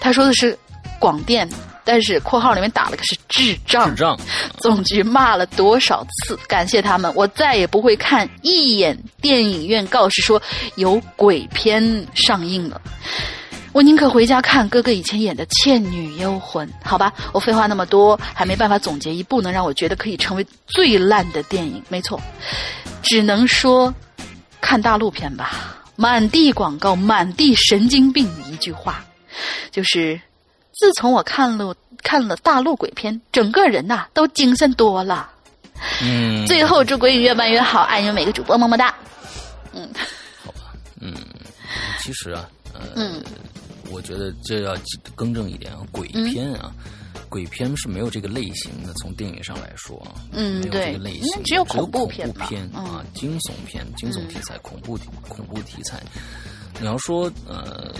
[0.00, 0.56] 他说的是
[0.98, 1.48] 广电，
[1.84, 3.88] 但是括号里面打了个是智障。
[3.90, 4.18] 智障，
[4.58, 6.36] 总局骂了多少次？
[6.46, 10.40] 感谢他们，我再也不会看一眼电影院告示说
[10.76, 12.80] 有鬼片上映了。
[13.72, 16.68] 我宁可回家看哥哥以前演的《倩女幽魂》。
[16.84, 21.82] 好吧，我废话那么多，还没办法总结一部能让我觉得可以成为最烂的电影。
[21.88, 22.20] 没错，
[23.02, 23.92] 只能说
[24.60, 28.28] 看大陆片吧，满地广告，满地神经病。
[28.50, 29.04] 一句话，
[29.70, 30.20] 就是
[30.72, 35.30] 自从我看了看了大陆鬼片，整个人呐、都精神多了。
[36.02, 38.94] 嗯，最后祝鬼影越办越好，爱你们每个主播，么么哒。
[39.72, 39.88] 嗯，
[40.44, 41.12] 好吧，嗯
[42.00, 43.22] 其实啊，呃，嗯
[43.90, 44.76] 我觉得这要
[45.16, 46.72] 更正一点啊，鬼片啊，
[47.28, 54.98] 鬼片是没有这个类型的，从电影上来说啊，嗯没有这个对类型的，只有恐恐怖片嘛片嗯啊，惊悚片、惊悚题材、恐怖
[55.28, 56.02] 恐怖题材。
[56.80, 57.94] 你要说呃。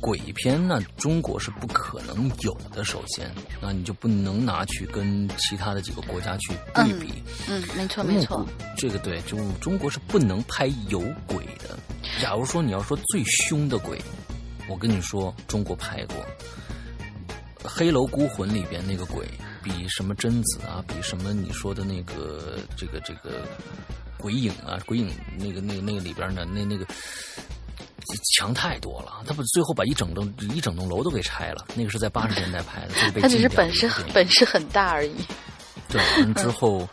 [0.00, 2.84] 鬼片呢，中国是不可能有的。
[2.84, 3.28] 首先，
[3.60, 7.12] 那你就不能拿去跟其他的几个国家去对比。
[7.48, 8.46] 嗯，没错没错。
[8.76, 11.76] 这个对，就中国是不能拍有鬼的。
[12.22, 14.00] 假如说你要说最凶的鬼，
[14.68, 16.16] 我跟你说，中国拍过
[17.68, 19.26] 《黑楼孤魂》里边那个鬼，
[19.62, 23.42] 比什么贞子啊，比什么你说的那个这个这个
[24.16, 26.86] 鬼影啊，鬼影那个那个那个里边呢，那那个。
[28.38, 31.66] 强太多了，他不最后把一整栋一整栋楼都给拆了。
[31.74, 35.14] 那个是在八十年代拍的，这 个被他只是本事本事很大而已。
[35.90, 36.88] 对，完之后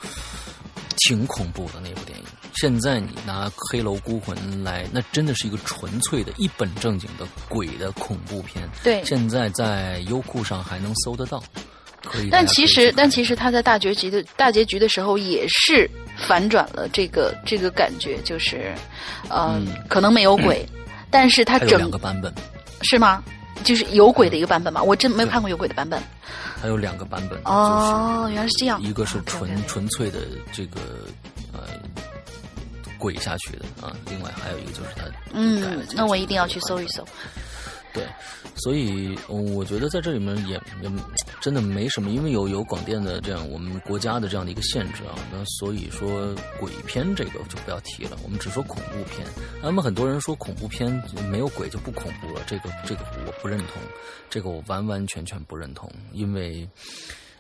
[0.97, 2.25] 挺恐怖的那部电影。
[2.55, 8.67] 现在你拿《黑楼孤魂》来，那真的是一个纯粹的一本正经的鬼的恐怖片。
[8.83, 11.43] 对现在在优酷上还能搜得到，
[12.03, 12.29] 可以。
[12.29, 18.73] 但其实，但其实他在大结局的大结局的时候，也是反转了这个这个感觉，就是，
[19.29, 20.65] 呃，嗯可能没有鬼，
[21.09, 22.33] 但是他整两个版本，
[22.81, 23.23] 是吗？
[23.63, 26.01] 就是有鬼的一个版本嘛，我真没有看过有鬼的版本。
[26.61, 27.39] 还有两个版本。
[27.45, 28.81] 哦，原来是这样。
[28.81, 30.19] 一个是纯纯粹的
[30.51, 30.79] 这个
[31.53, 31.61] 呃
[32.97, 37.05] 鬼下去的啊，另外还有一个就是他改了嗯这，个那我一定要去搜一搜。
[37.93, 38.05] 对，
[38.55, 40.91] 所以嗯我觉得在这里面也也
[41.39, 49.25] 真的没什么，因为有有广电的这样我们国家的这样的一个限制啊，那所以说鬼片这个就不要提了，我们只说恐怖片。
[49.61, 50.91] 那么很多人说恐怖片
[51.29, 53.81] 没有鬼就不恐怖了，这个这个我不认同，
[54.29, 56.67] 这个我完完全全不认同，因为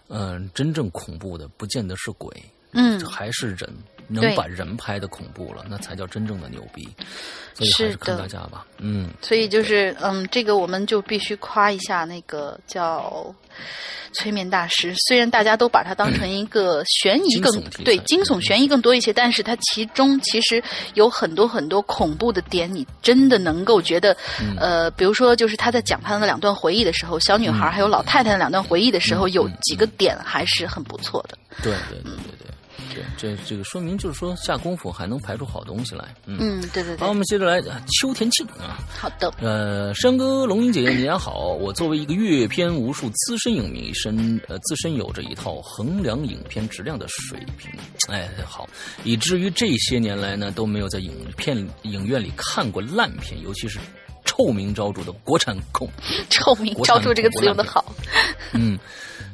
[0.07, 2.31] 嗯、真正恐怖的不见得是鬼，
[2.71, 3.67] 嗯还是人。
[4.07, 6.87] 能把人拍的恐怖了，那才叫真正的牛逼。
[7.53, 9.09] 所以还是是看大家吧，嗯。
[9.21, 13.33] 所以就是，嗯，这个我们就必须夸一下那个叫
[14.11, 14.93] 催眠大师。
[15.07, 20.61] 虽然大家都把它当成一个 悬疑更对惊悚悬疑更多一些，但是它其中其实
[20.95, 31.37] 有很多很多恐怖的点，你真的能够觉得，嗯呃，比如说就是他在讲他那两段回忆的时候，小女孩还有老太太那两段回忆的时候，嗯有几个点还是很不错的。
[31.63, 32.47] 对对对对对，
[32.93, 36.13] 对，这这个说明就是说下功夫还能排出好东西来。
[36.25, 37.61] 嗯，嗯，对对好，我，们接着来
[37.99, 38.79] 秋田庆啊。
[38.89, 41.53] 好的，呃，山哥、龙英姐姐，你俩好。
[41.53, 47.71] 我作为一个阅片无数资深影迷，身呃自身有着一套衡量影片质量的水平。
[48.07, 48.67] 哎，好，
[49.03, 53.79] 以至于这些年来呢都没有在影片影院里看过烂片，尤其是
[54.25, 55.87] 臭名昭著的国产控
[56.29, 57.93] 臭名昭著这个词用的好。
[58.53, 58.77] 嗯，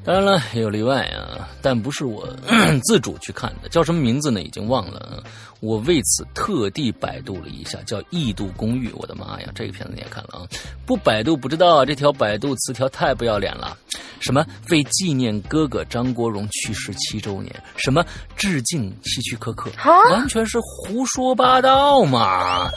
[0.03, 2.27] 当然了，也有例外啊，但不是我
[2.85, 4.41] 自主去看的，叫什么名字呢？
[4.41, 5.23] 已经忘了。
[5.61, 8.89] 我为此特地百度了一下，叫《异度公寓》。
[8.95, 10.41] 我的妈呀，这个片子你也看了啊？
[10.85, 13.77] 不百度不知道，这条百度词条太不要脸了。
[14.19, 18.05] 什么为纪念哥哥张国荣去世七周年，什么
[18.35, 19.71] 致敬希区柯克，
[20.11, 22.69] 完全是胡说八道嘛！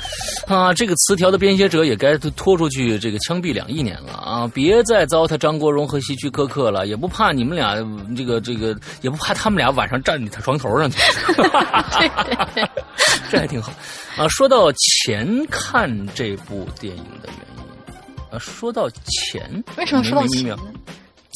[0.47, 4.51] 啊，这个词条的编写者也该拖出去这个枪毙两亿年了啊！
[4.55, 7.77] 别再糟蹋张国荣和希区柯克了，也不怕你们俩
[8.17, 10.99] 这个这个，也不怕他们俩晚上站你床头上去。
[13.31, 13.73] 这还挺好
[14.17, 14.29] 啊！
[14.29, 20.59] 说到钱看这部电影的原因啊，说到钱，为什么说到没没没钱？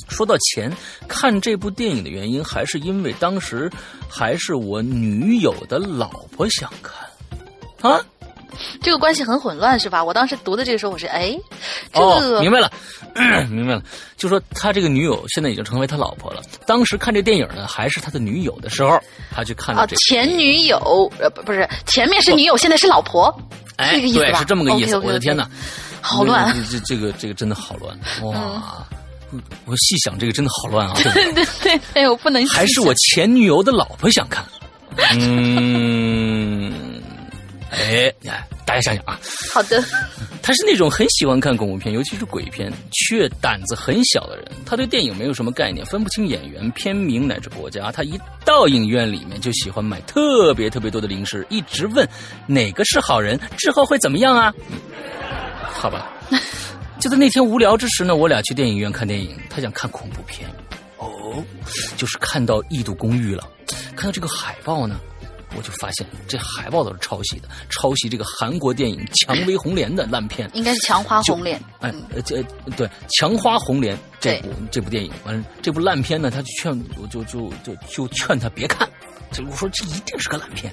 [0.08, 0.72] 说到钱，
[1.06, 3.70] 看这部电影的原因，还是因为当时
[4.08, 8.04] 还是我女友的老婆想看啊。
[8.82, 10.02] 这个关系很混乱是吧？
[10.02, 11.38] 我当时读的这个时候，我是哎，
[11.92, 12.70] 这哦，个明白了，
[13.50, 13.82] 明白了。
[14.16, 16.42] 就说他这个女友现在已经成为他老婆了。
[16.66, 18.98] 当时看这电影呢，还是他的女友的时候，
[19.30, 23.32] 他去看啊了这，前女友呃不不是前面是女友，现在是老婆，
[23.76, 24.96] 哎，这个意思对，是这么个意思。
[24.98, 25.48] 我的天哪，
[26.00, 26.54] 好乱啊！
[26.54, 28.86] 这这这个这个真的好乱哇！
[29.66, 30.94] 我细想，这个真的好乱啊！
[31.04, 34.44] 对对对对对，我不能还是我前女友的老婆想看。
[35.12, 36.72] 嗯，
[37.70, 39.18] 哎，哎大家想想啊，
[39.52, 39.82] 好的，
[40.42, 44.46] 他是那种很喜欢看恐怖片，尤其是鬼片，却胆子很小的人。
[44.66, 47.90] 他对电影没有什么概念，分不清演员、片名乃至国家。
[47.90, 52.06] 他一到影院里面就喜欢买特别特别多的零食，一直问
[52.46, 54.54] 哪个是好人，之后会怎么样啊？
[54.70, 54.78] 嗯
[55.70, 56.12] 好吧。
[56.98, 60.48] 就在那天无聊之时呢，我俩去电影院看电影，他想看恐怖片，
[60.96, 61.44] 哦，
[61.96, 63.48] 就是看到《异度公寓》了，
[63.94, 64.98] 看到这个海报呢，
[65.56, 70.50] 我就发现这海报都是抄袭的，抄袭这个韩国电影《蔷薇红莲》的烂片。
[70.54, 72.42] 应该是强花红莲，哎，呃，这
[72.76, 72.86] 对
[73.18, 78.88] 《强花红莲》这部这部电影，完了这部烂片呢，他就劝我就就就就劝他别看，
[79.32, 80.72] 这我说这一定是个烂片，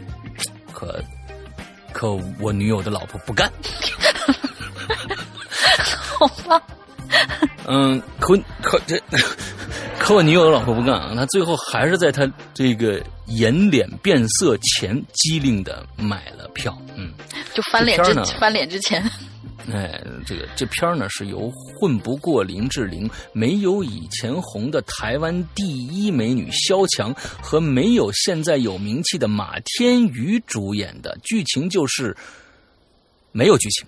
[0.74, 1.02] 可
[1.94, 3.52] 可我女友的老婆不干，
[6.18, 6.62] 好吧？
[7.68, 9.02] 嗯，可可这，
[9.98, 17.12] 可我女友的老婆不干啊，她最后还是在她这个颜脸变色前机灵的买了票，嗯。
[17.54, 19.02] 就翻脸之翻脸之前，
[19.72, 32.16] 哎，这个这片儿呢是由混不过林志玲、没有以前红的台湾第一美女萧蔷和没有现在有名气的马天宇主演的，剧情就是
[33.32, 33.88] 没有剧情。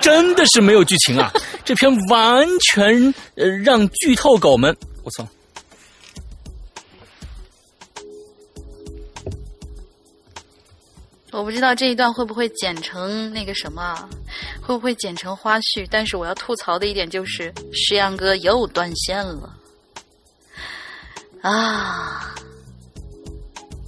[0.00, 1.30] 真的是没有剧情啊！
[1.62, 5.28] 这篇完全呃让剧透狗们，我操！
[11.32, 14.08] 我不知道这一段会不会剪成那个什么，
[14.60, 15.86] 会不会剪成花絮？
[15.90, 19.56] 但是我要吐槽的一点就是，石阳哥又断线了
[21.42, 22.34] 啊！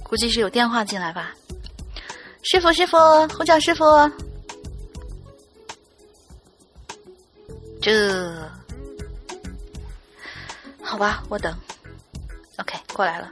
[0.03, 1.33] 估计是有电话进来吧？
[2.43, 2.97] 师傅，师傅，
[3.29, 3.83] 呼叫师傅。
[7.81, 8.49] 这，
[10.81, 11.53] 好吧，我等。
[12.57, 13.29] OK，过来了。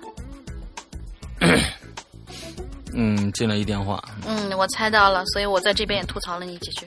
[2.94, 4.04] 嗯，进来一电话。
[4.28, 6.86] 嗯，我猜到了，所以我在这边也吐槽了你几句。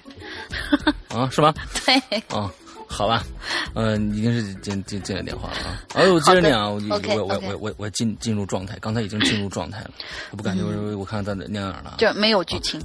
[1.09, 1.53] 啊，是吗？
[1.87, 2.51] 对，哦，
[2.87, 3.25] 好吧，
[3.75, 5.83] 嗯、已经是进进进来电话了啊。
[5.95, 9.91] 哎，我接着念啊，我我我我我我我进进入状态，刚才已经进入状态了，
[10.31, 12.81] 我不感觉，我我看看在哪哪儿了啊，就没有剧情。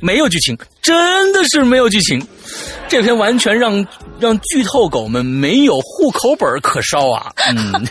[0.00, 2.20] 没有剧情，真的是没有剧情，
[2.88, 3.86] 这篇完全让
[4.18, 7.86] 让剧透狗们没有户口本可烧啊，嗯，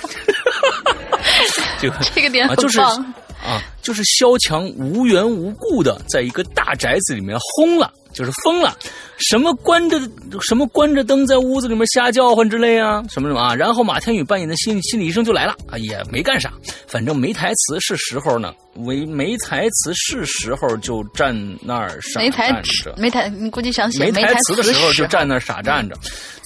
[1.79, 2.79] 这个这个点啊，就是。
[2.79, 8.77] 啊，就是萧蔷无缘无故的在一个大宅子里面轰了，就是疯了，
[9.17, 9.99] 什么关着
[10.41, 16.53] 什么关着灯在屋子里面瞎叫唤之类啊，什么什么啊，然后马天宇扮演的心心理医生就来了啊，也没干啥，
[16.87, 22.93] 反正没台词是时候呢，没没台词是时候就站那儿傻没台站着。
[22.97, 25.95] 没台，你估计想写没台台词的时候就站那儿傻站着，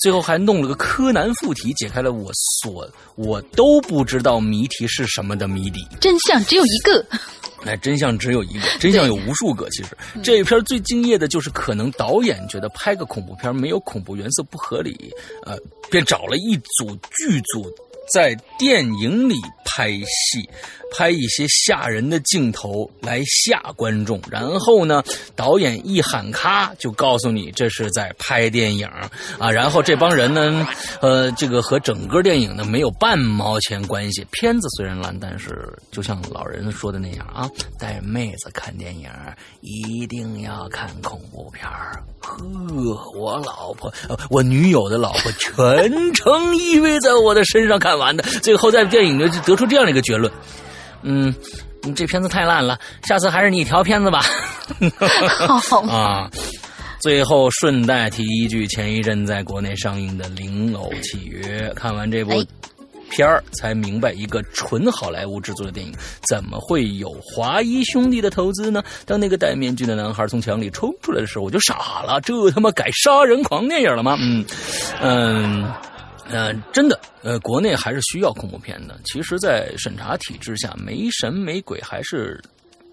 [0.01, 5.85] 最后还弄了个柯南附体，解开了我所我都不知道谜题是什么的谜底。
[5.99, 7.05] 真相只有一个。
[7.65, 9.69] 哎，真相只有一个，真相有无数个。
[9.71, 15.11] 其实这一片最敬业的就是，可能导演觉得拍个恐怖片没有恐怖元素不合理，
[15.45, 15.57] 呃，
[15.89, 17.69] 便找了一组剧组
[18.13, 19.35] 在电影里
[19.65, 20.49] 拍戏，
[20.91, 24.21] 拍一些吓人的镜头来吓观众。
[24.29, 25.03] 然后呢，
[25.35, 28.87] 导演一喊咔，就告诉你这是在拍电影
[29.39, 29.51] 啊。
[29.51, 30.67] 然后这帮人呢，
[31.01, 34.25] 呃，这个和整个电影呢没有半毛钱关系。
[34.31, 37.49] 片子虽然烂，但是就像老人说的那样啊，
[37.79, 39.09] 带妹子看电影
[39.61, 41.67] 一定要看恐怖片。
[42.19, 42.37] 呵，
[43.15, 43.91] 我老婆，
[44.29, 50.31] 我女友的老婆全程依偎在我的身上看完的，最后在电影里就得出这样的一个结论，
[51.07, 51.33] 嗯。
[51.83, 54.25] 你这片子太烂了，下次还是你调片子吧。
[55.69, 56.29] 好 啊，
[56.99, 62.45] 最后顺带提一句，前一阵在国内上映的《灵偶契约》，看完这部哎
[63.09, 65.93] 片儿才明白，一个纯好莱坞制作的电影
[66.27, 68.83] 怎么会有华谊兄弟的投资呢？
[69.05, 74.17] 当那个戴面具的男孩从墙里冲出来的时候，我就傻了，这他妈改杀人狂电影了吗？
[74.19, 74.43] 嗯
[74.99, 75.71] 嗯。
[76.29, 78.99] 呃，真的，呃，国内还是需要恐怖片的。
[79.05, 82.41] 其实，在审查体制下，没神没鬼还是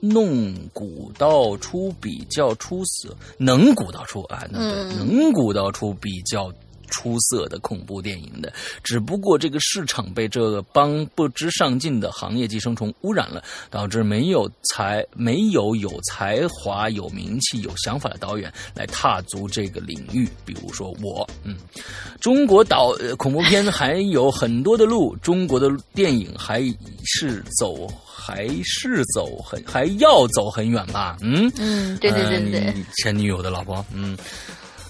[0.00, 6.52] 弄鼓捣出比较出色，能鼓捣出啊，那对，能鼓捣出比较
[6.88, 8.52] 出色的恐怖电影的。
[8.82, 20.28] 只不过这个市场被这个帮不知上进的行业寄生虫污染了，导致没有才没有有才华、有名气、有想法的导演来踏足这个领域。
[20.44, 21.56] 比如说我，嗯，
[22.20, 26.62] 中国导呃恐怖片还有很多的路，中国的电影还
[27.04, 31.16] 是走还是走很还要走很远吧？
[31.20, 34.16] 嗯嗯，对对对对呃前女友的老婆，嗯，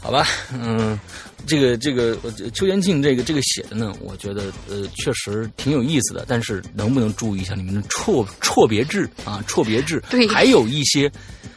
[0.01, 0.99] 好吧，嗯，
[1.47, 9.43] 这个这个呃邱元庆这个这个写的呢，我觉得呃确实挺有意思的，但是能不能注意一下你们的错错别字啊？
[9.47, 11.11] 错别字，对还有一些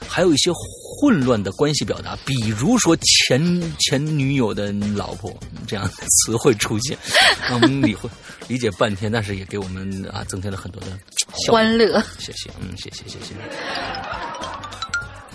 [0.08, 5.34] 还有一些混乱的关系表达，比如说前前女友的老婆
[5.66, 6.98] 这样的词汇出现，
[7.48, 8.10] 让我们理会
[8.48, 10.88] 理解半天，但是也给我们啊增添了很多的
[11.48, 12.02] 欢乐。
[12.20, 13.34] 谢谢，嗯，谢谢谢谢，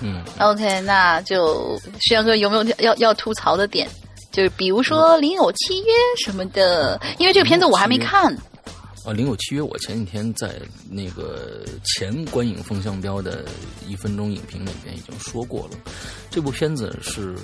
[0.01, 0.23] 嗯。
[0.39, 3.89] OK，那就徐阳哥有没有要要吐槽的点？
[4.33, 5.93] 就是比如说《零有契约》
[6.25, 8.35] 什么的，因为这个片子我还没看。
[9.05, 13.45] 啊，《零有契约》，我前几天在那个前观影风向标的
[13.87, 15.77] 一分钟影评里边已经说过了，
[16.31, 17.37] 这部片子是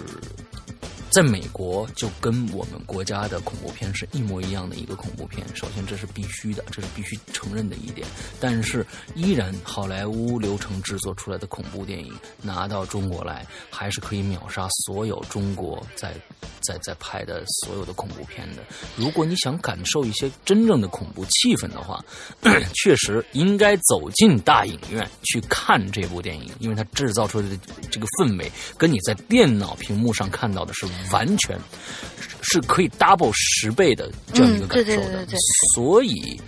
[1.11, 5.45] 在美国就跟我们国家的恐怖片是一模一样的一个恐怖片。
[5.55, 8.07] 首先，这是必须的，这是必须承认的一点。
[8.39, 12.13] 但是，依然好莱坞流程制作出来的恐怖电影
[12.43, 16.15] 拿到中国来，还是可以秒杀所有中国在
[16.61, 18.63] 在在拍的所有的恐怖片的。
[18.95, 22.05] 如果你想感受一些真正的恐怖气氛的话，
[22.75, 27.59] 确实应该走进大影院去看这部电影，因为它制造出来的
[27.91, 31.59] 这个氛围，跟你在电脑屏幕上看到的是完全
[32.43, 35.27] 是可以 double 十倍的这样一个感受的。
[35.75, 36.41] 所以。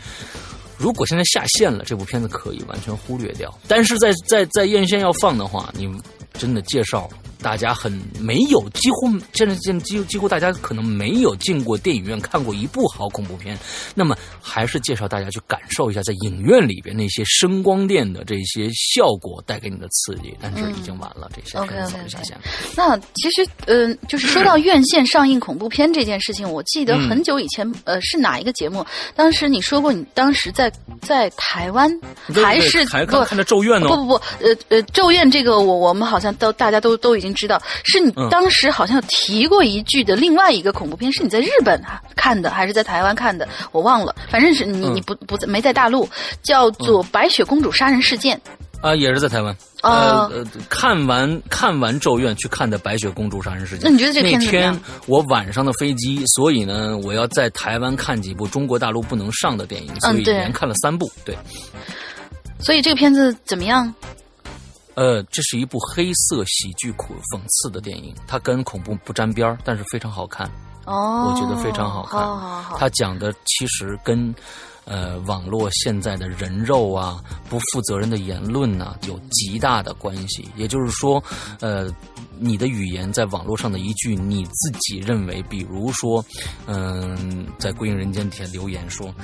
[0.83, 3.55] 如果现在下线了，这部片子可以完全忽略掉。
[3.69, 5.87] 但是在在在院线要放的话，你
[6.33, 7.07] 真的介绍
[7.43, 13.59] 大家很没有，几乎现在现在几乎几乎大家可能没有进过电影院看过一部好恐怖片，
[13.95, 20.37] 那么还是介绍大家去感受一下在影院里边那些声光电的这些效果带给你的刺激。
[20.41, 21.75] 但是已经晚了，这些嗯 OK。
[22.77, 28.85] 那其实，嗯、就是说到院线上映恐怖片这件事情，我记得嗯很久以前，呃，是哪一个节目？
[29.15, 31.91] 当时你说过，你当时在在台湾
[32.43, 33.89] 还是不还看看着《咒怨》呢？
[33.89, 34.15] 不不不，
[34.45, 43.48] 呃呃，咒怨这个我我们好像都大家都都已经知道，是你嗯当时好像提过一句的另外一个恐怖片，是你在日本啊看的还是在台湾看的？
[43.73, 46.09] 我忘了，反正是你嗯你不不在没在大陆，
[46.43, 48.36] 叫做《白雪公主杀人事件》。
[48.81, 49.55] 啊，也是在台湾。
[49.82, 53.81] 哦呃呃，看完看完《咒怨》去看的《白雪公主杀人事件》。
[53.85, 61.11] 那你觉得这那天我晚上的飞机，所以呢，我要在台湾看几部中国大陆不能上的电影，所以嗯连看了三部。
[61.24, 61.36] 对，
[62.59, 63.94] 所以这个片子怎么样？
[65.01, 70.47] 呃，这是一部黑色喜剧苦讽刺的电影，它跟恐怖不沾边儿，但是非常好看。
[70.85, 72.21] 哦，我觉得非常好看。
[72.21, 74.35] 好好好，它讲的其实跟
[74.91, 80.49] 呃网络现在的人肉啊、不负责任的言论呐、有极大的关系。
[80.57, 81.23] 也就是说，
[81.61, 81.89] 呃，
[82.39, 86.25] 你的语言在网络上的一句你自己认为，比如说，
[86.67, 89.15] 嗯、在《归隐人间》底下留言说：“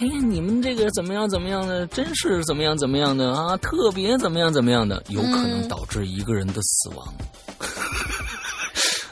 [0.00, 7.14] 哎呀，你们这个怎么样怎么样的，真是怎么样怎么样的啊，特别怎么样怎么样的，有可能嗯导致一个人的死亡。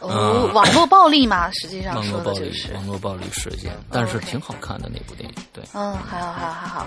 [0.01, 2.73] 哦，网络暴力嘛，实际上网说络暴力，的就是。
[2.75, 5.63] 网络暴力事件，但是挺好看的那部电影，对。
[5.75, 6.87] 嗯，还好，还好，还好。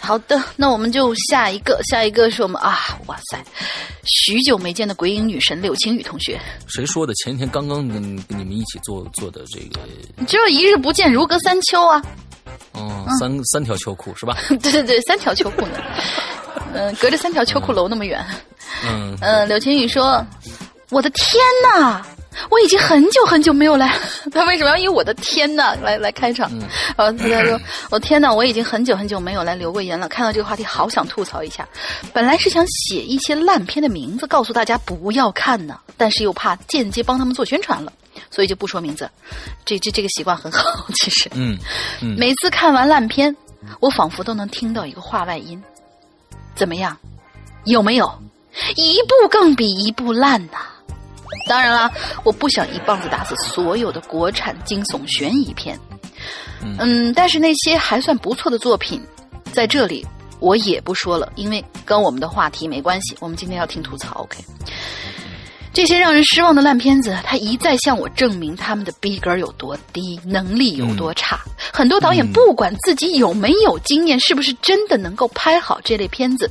[0.00, 3.44] 好的，那我们就下一个，下一个是我们啊，哇塞，
[4.04, 7.12] 许久没见的鬼影女神柳青雨同学，谁说的？
[7.14, 9.80] 前天刚刚跟跟你们一起做做的这个，
[10.26, 12.02] 就是一日不见如隔三秋啊。
[12.72, 14.36] 哦，三三条秋裤是吧？
[14.48, 15.78] 对对对，三条秋裤呢，
[16.72, 18.24] 嗯，隔着三条秋裤楼那么远。
[18.86, 20.24] 嗯嗯，柳晴雨说
[20.90, 22.04] ：“我的天呐，
[22.50, 23.94] 我已经很久很久没有来。
[24.32, 26.50] 他为什么要以我的天呐来来开场？
[26.96, 27.60] 呃，他他说
[27.90, 30.08] ：“我天呐，我已经很久很久没有来留过言了。
[30.08, 31.66] 看到这个话题，好想吐槽一下。
[32.12, 37.92] 本来是想写一些烂片的名字，告诉大家不要看呢，但是又怕间接帮他们做宣传了，
[38.30, 39.08] 所以就不说名字。
[39.64, 41.30] 这这这个习惯很好， 其实。
[41.34, 41.56] 嗯
[42.00, 43.34] 嗯，每次看完烂片，
[43.80, 45.62] 我仿佛都能听到一个话外音：
[46.54, 46.96] 怎么样？
[47.64, 48.10] 有没有？
[48.76, 50.58] 一部更比一部烂呐！
[51.48, 51.90] 当然啦，
[52.22, 55.78] 我不想一棒子打死所有的国产惊悚悬疑片。
[56.60, 59.00] 嗯，但是那些还算不错的作品，
[59.52, 60.06] 在这里
[60.40, 63.16] 我也不说了，因为跟我们的话题没关系。
[63.20, 64.38] 我们今天要听吐槽，OK？
[65.72, 71.38] 这些让人失望的烂片子，他一再向我证明他们的逼格有多低，能力有多差。
[71.72, 76.50] 很多导演不管自己有没有经验，是不是真的能够拍好这类片子，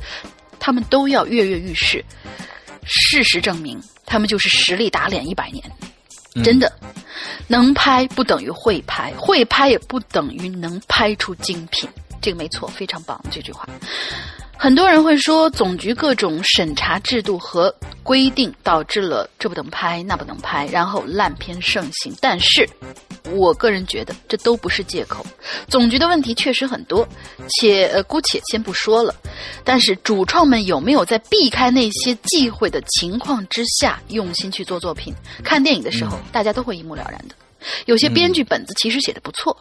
[0.58, 2.02] 他们都要跃跃欲试。
[2.84, 3.78] 事实证明，
[4.08, 5.62] 他们就是实力打脸一百年。
[6.44, 6.72] 真的，
[7.48, 11.88] 能拍不等于会拍，会拍也不等于能拍出精品。
[12.20, 13.68] 这个没错，非常棒这句话。
[14.60, 17.72] 很多人会说，总局各种审查制度和
[18.02, 22.12] 规定导致了这不能拍那不能拍，然后烂片盛行。
[22.20, 22.68] 但是，
[23.30, 25.24] 我个人觉得这都不是借口。
[25.68, 27.06] 总局的问题确实很多，
[27.48, 29.14] 且姑且先不说了。
[29.62, 35.14] 但是主创们有没有在避开那些忌讳的情况之下，用心去做作品？
[35.44, 37.34] 看电影的时候，大家都会一目了然的。
[37.86, 39.56] 有些编剧本子其实写的不错。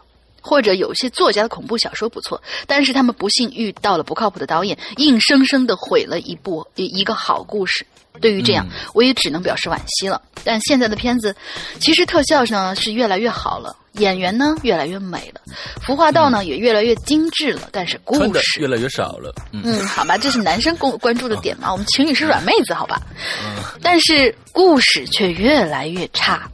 [0.47, 7.85] 或者有些作家的恐怖小说不错，但是他们不幸遇到了不靠谱的导演，硬生生的毁了一部一一个好故事。
[8.21, 8.65] 对于这样，
[8.95, 10.19] 我也只能表示惋惜了。
[10.43, 11.35] 但现在的片子，
[11.79, 15.41] 其实特效呢是越来越好了，演员呢越来越美了，
[15.81, 17.69] 服化道呢也越来越精致了。
[17.71, 19.35] 但是故事越来越少了。
[19.51, 21.71] 嗯，好吧，这是男生关关注的点嘛？
[21.71, 22.99] 我们情侣是软妹子，好吧？
[23.43, 26.49] 嗯，但是故事却越来越差。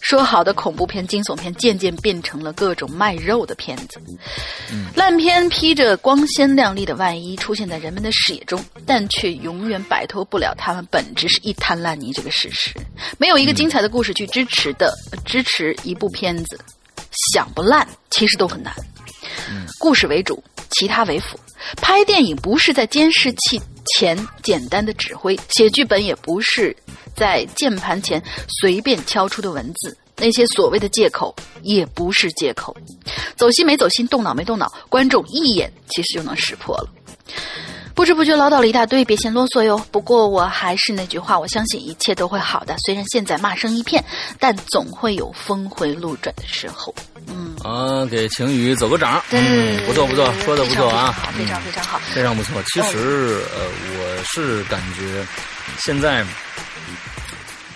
[0.00, 4.00] 说好的恐怖片、惊悚片，渐渐变成了各种卖肉的片子。
[4.94, 12.72] 烂片披着光鲜亮丽的外衣出现在人们的视野中，但却永远摆脱不了他们本质是一滩烂泥这个事实。
[13.18, 14.92] 没有一个精彩的故事去支持的
[15.24, 16.58] 支持一部片子，
[17.32, 18.72] 想不烂其实都很难。
[19.78, 21.38] 故事为主，其他为辅。
[21.82, 23.60] 拍电影不是在监视器
[23.96, 26.74] 前简单的指挥，写剧本也不是
[27.18, 28.22] 在键盘前
[28.60, 29.96] 随便敲出的文字。
[30.20, 31.32] 那些所谓的借口
[31.62, 32.76] 也不是借口，
[33.36, 36.88] 走心没走心，动脑没动脑，观众一眼其实就能识破了。
[37.94, 39.80] 不知不觉唠叨了一大堆，别嫌啰嗦哟。
[39.92, 42.74] 不过我还是那句话，我相信一切都会好的。
[42.84, 44.04] 虽然现在骂声一片，
[44.40, 46.92] 但总会有峰回路转的时候。
[47.28, 52.60] 嗯，啊，给晴雨走个掌，嗯，不错不错，说的不错啊，非常非常好，非常不错。
[52.72, 53.68] 其实呃，
[53.98, 55.24] 我是感觉
[55.78, 56.26] 现在。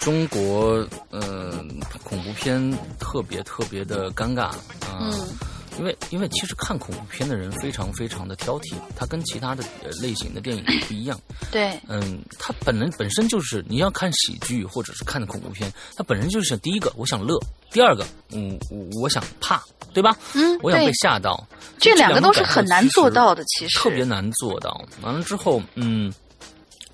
[0.03, 1.65] 中国，呃，
[2.03, 4.47] 恐怖片特别特别的尴尬
[4.85, 5.09] 啊，
[5.79, 9.63] 因为因为其实看恐怖片的人非常非常的挑剔，它跟其他的
[10.01, 11.17] 类型的电影不一样。
[11.53, 17.39] 对，嗯，它本人本身就是你要看喜剧或者是看恐怖片，它本身就是第一个我想乐，
[17.71, 18.59] 第二个嗯
[19.01, 19.63] 我想怕，
[19.95, 20.19] 对吧？
[20.35, 21.47] 嗯，我想被吓到，
[21.79, 24.85] 这两个都是很难做到的，其实特别难做到。
[25.01, 26.13] 完了之后，嗯，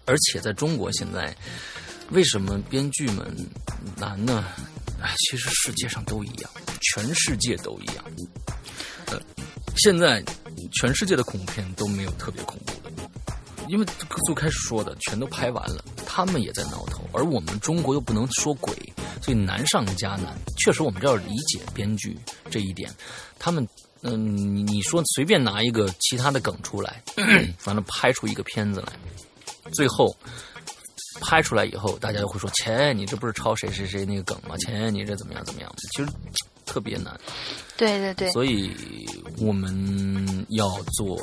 [0.05, 1.35] 而且在中国现在。
[2.11, 3.35] 为什么编剧们
[3.97, 4.45] 难呢？
[5.01, 8.05] 哎，其实世界上都一样，全世界都一样。
[9.07, 9.21] 呃，
[9.77, 10.25] 现在
[10.73, 12.91] 全世界的恐怖片都没有特别恐怖的，
[13.69, 13.87] 因为
[14.27, 18.75] 最开始说的全都拍完了，他们也在挠头，而我们中国又不能说鬼，
[19.23, 20.37] 所以难上加难。
[20.57, 22.19] 确实，我们这要理解编剧
[22.51, 22.91] 这一点。
[23.39, 23.67] 他们，
[24.01, 27.03] 嗯，你你说随便拿一个其他的梗出来，
[27.67, 28.93] 完了拍出一个片子来，
[29.73, 30.17] 最后。
[31.21, 34.57] 拍出来以后，大家就会说：“切，你这不是抄谁谁谁那个梗吗？
[34.59, 36.09] 切，你这怎么样怎么样？”其实
[36.65, 37.19] 特别难。
[37.77, 38.31] 对对对。
[38.31, 38.75] 所以
[39.39, 41.17] 我们要做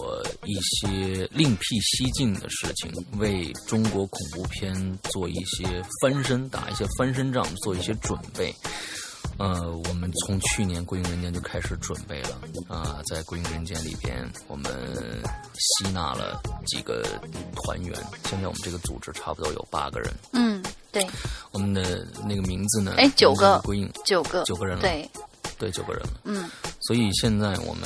[0.45, 8.53] 一些另辟蹊径的事情，为中国恐怖片做一些翻身，打一些翻身仗，做一些准备。
[9.38, 14.72] 呃，我们从去年《归隐人间》就开始准备了啊，在《归隐人间》里边，我们
[15.57, 17.03] 吸纳了几个
[17.56, 17.93] 团员，
[18.26, 20.14] 现在我们这个组织差不多有八个人。
[20.34, 21.06] 嗯，对。
[21.52, 22.93] 我们的那个名字呢？
[22.97, 23.60] 哎，九个。
[23.60, 24.81] 归隐，九个，九个人了。
[24.81, 25.10] 对，
[25.57, 26.10] 对，九个人了。
[26.23, 26.49] 嗯。
[26.87, 27.83] 所以现在我们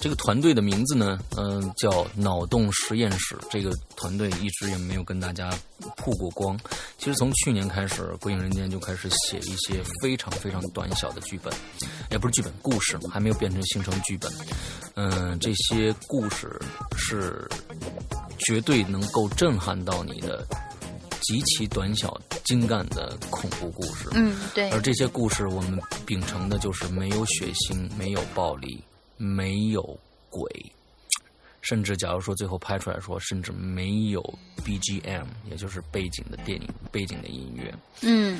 [0.00, 3.36] 这个团队的名字呢，嗯、叫脑洞实验室。
[3.50, 5.50] 这个团队一直也没有跟大家
[5.96, 6.58] 曝过光。
[6.98, 11.52] 其实从去年开始，《鬼影人间》就开始写一些非常非常短小的剧本，
[12.10, 14.30] 也不是剧本，故事还没有变成形成剧本。
[14.94, 16.60] 嗯、这些故事
[16.96, 17.48] 是
[18.38, 20.46] 绝对能够震撼到你的。
[21.22, 28.82] 极其短小精干的恐怖故事，嗯，对，而这些故事，我们秉承的就是没有血腥，没有暴力，
[29.16, 29.82] 没有
[30.28, 30.42] 鬼，
[31.62, 34.22] 甚至假如说最后拍出来说，甚至没有
[34.64, 37.72] BGM，也就是背景的电影背景的音乐。
[38.02, 38.38] 嗯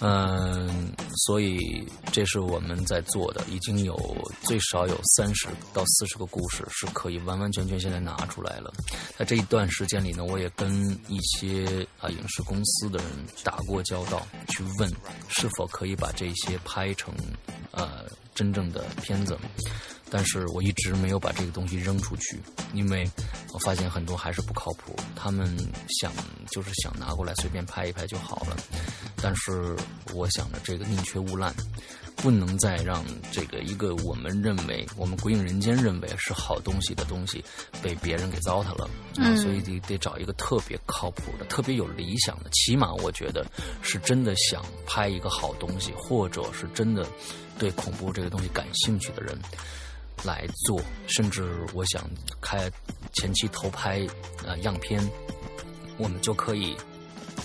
[0.00, 0.92] 嗯，
[1.26, 3.96] 所以这是我们在做的，已经有
[4.42, 8.72] 最少有三十到四十个故事是可以完完全全现在拿出来了。
[9.16, 10.72] 在这一段时间里呢，我也跟
[11.08, 13.06] 一些啊影视公司的人
[13.44, 14.90] 打过交道，去问
[15.28, 17.12] 是否可以把这些拍成
[17.72, 19.38] 呃真正的片子。
[20.14, 22.38] 但是我一直没有把这个东西扔出去，
[22.74, 23.10] 因为
[23.54, 24.94] 我发现很多还是不靠谱。
[25.16, 25.56] 他们
[25.88, 26.12] 想
[26.50, 28.54] 就是想拿过来随便拍一拍就好了，
[29.16, 29.74] 但是
[30.12, 31.54] 我想着这个宁缺毋滥，
[32.14, 37.42] 不能再让这个一个我们认为我们鬼影人间认为是好东西的东西
[37.80, 38.90] 被别人给糟蹋了。
[39.16, 43.46] 啊，所以得得找一个特别靠谱的、特别有理想的，起码我觉得
[43.80, 47.06] 是真的想拍一个好东西，或者是真的
[47.58, 49.38] 对恐怖这个东西感兴趣的人。
[50.24, 52.08] 来做，甚至我想
[52.40, 52.70] 开
[53.14, 54.06] 前期投拍
[54.46, 55.02] 呃样片，
[55.98, 56.76] 我们就可以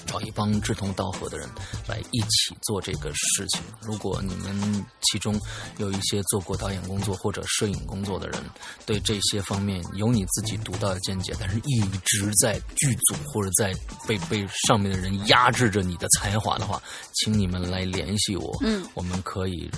[0.06, 1.50] 找一帮志同道合的人
[1.88, 3.62] 来一起做这个事情。
[3.82, 5.40] 如果你们其中
[5.78, 8.44] 有一些做过导演工作或者摄影工作的人，
[8.86, 13.74] 对这些方面有你自己独到的见解，但是一直在剧组或者在
[14.08, 16.80] 被被上面的人压制着你的才华的话，
[17.14, 19.72] 请你们来联系我，嗯，我们可以。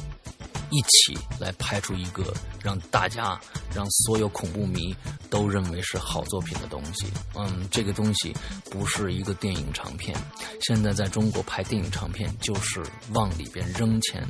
[0.70, 2.34] 一起来拍出一个
[2.64, 3.40] 让大家、
[3.74, 4.96] 让所有恐怖迷
[5.30, 7.08] 都认为是好作品的东西。
[7.36, 8.34] 嗯，这个东西
[8.70, 10.16] 不是一个电影长片。
[10.62, 12.84] 现在在中国拍电影长片，就是
[13.14, 14.26] 往里边扔钱、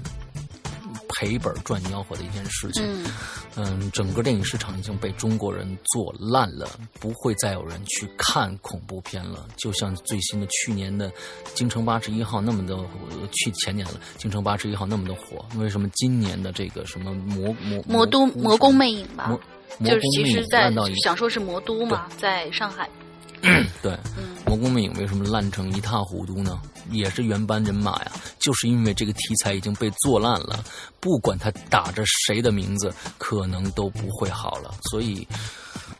[1.09, 2.83] 赔本赚吆喝的一件事情。
[2.85, 3.05] 嗯。
[3.55, 6.69] 嗯，整个电影市场已经被中国人做烂了，
[6.99, 9.45] 不会再有人去看恐怖片了。
[9.57, 11.09] 就像最新的去年的
[11.53, 19.27] 《京城八十一号》那么的，呃去前年了，《京城八十一号》那么的火，为什么今年的这个什么魔魔魔都魔宫魅影吧？
[19.27, 20.71] 魔，就是其实在
[21.03, 22.89] 想说是魔都嘛，在上海，
[23.81, 26.59] 对，嗯魔宫魅影为什么烂成一塌糊涂呢？
[26.91, 30.63] 也是原班人马呀，就是因为这个题材已经被做烂了，
[30.99, 34.73] 不管他打着谁的名字，可能都不会好了。
[34.89, 35.27] 所以，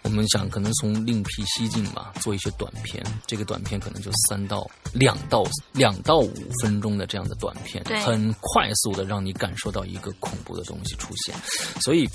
[0.02, 3.06] 我们想可能从另辟蹊径吧，做一些短片。
[3.28, 5.44] 这个短片可能就三到两到
[5.74, 6.34] 两到五
[6.64, 11.36] 分钟的这样的短片，很快速的让你感受到一个恐怖的东西出现。
[11.82, 12.10] 所以，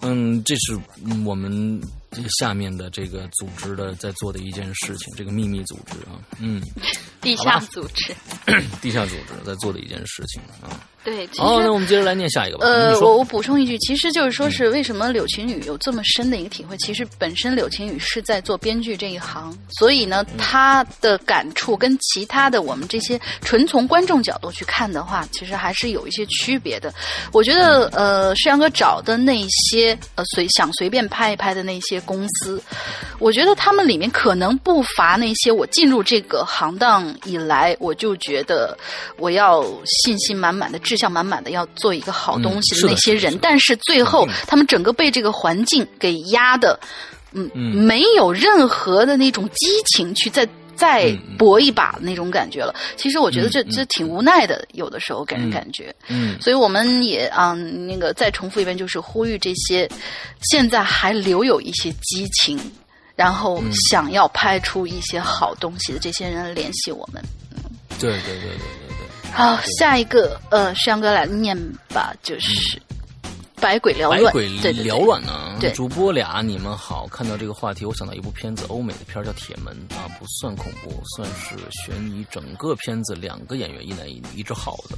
[0.00, 1.80] 嗯，这是嗯我们
[2.38, 6.62] 下面的这个组织的在做的一件事情，这个秘密组织啊，嗯，
[7.20, 8.14] 地下组织。
[8.80, 10.86] 地下组织在做的一件事情啊。
[11.06, 12.66] 对，其实、好，那我们接着来念下一个吧。
[12.66, 16.76] 呃，我我补充一句，其实就是说是为什么柳晴雨有这么深的一个体会？
[16.78, 26.92] 其实本身柳晴雨是在做编剧这一行，所以呢，他的感触跟其他的我们这些纯从观众角度去看的话，其实还是有一些区别的。
[27.30, 32.60] 我觉得，呃，世阳哥找的那些呃随想随便拍一拍的那些公司，
[33.20, 38.76] 我觉得他们里面可能不乏那些我进入这个行当以来，我就觉得
[39.18, 39.64] 我要
[40.02, 46.78] 信心满满的、志向满满的要做一个好东西的那些人，但是最后他们整个被这个环境给压的，
[47.32, 47.74] 嗯，嗯。
[47.76, 50.48] 没有任何的那种激情去再。
[50.76, 55.50] 再搏一把的那种感觉了，其实我觉得这这挺无奈的，有的时候给人嗯。
[55.50, 55.90] 感觉。
[56.06, 56.38] 嗯。
[56.38, 59.88] 所以我们也啊、那个再重复一遍，就是呼吁这些
[60.50, 62.60] 现在还留有一些激情，
[63.14, 63.72] 然后嗯。
[63.88, 67.24] 想要拍出一些好东西的这些人联系我们。
[67.52, 67.62] 嗯。
[67.98, 68.95] 对对对对对。
[69.36, 71.54] 好，下一个呃，山阳哥来念
[71.92, 72.80] 吧，就是
[73.60, 75.56] 百鬼缭乱，百鬼缭乱呢？
[75.58, 82.24] 对主播俩你们好，看到这个话题，我想到一部片子，欧美的片叫《铁门》啊，不算恐怖，算是悬疑。
[82.30, 84.96] 整个片子两个演员一男一女，一只耗子。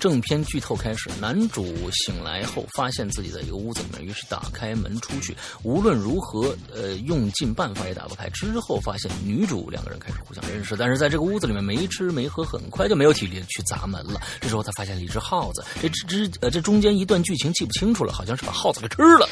[0.00, 8.28] 正片剧透开始，男主醒来后发现自己在一个屋子里面，于是打开门出去，无论如何呃用尽办法也打不开。
[8.30, 14.20] 之后发现女主两个人开始互相认识，但是在这个屋子里面没吃没喝，很快就没有体力去砸门了。
[14.40, 19.28] 这时候他发现了一只耗子，这只只呃这中间一段剧情记不清楚了，好像是把耗子给吃了。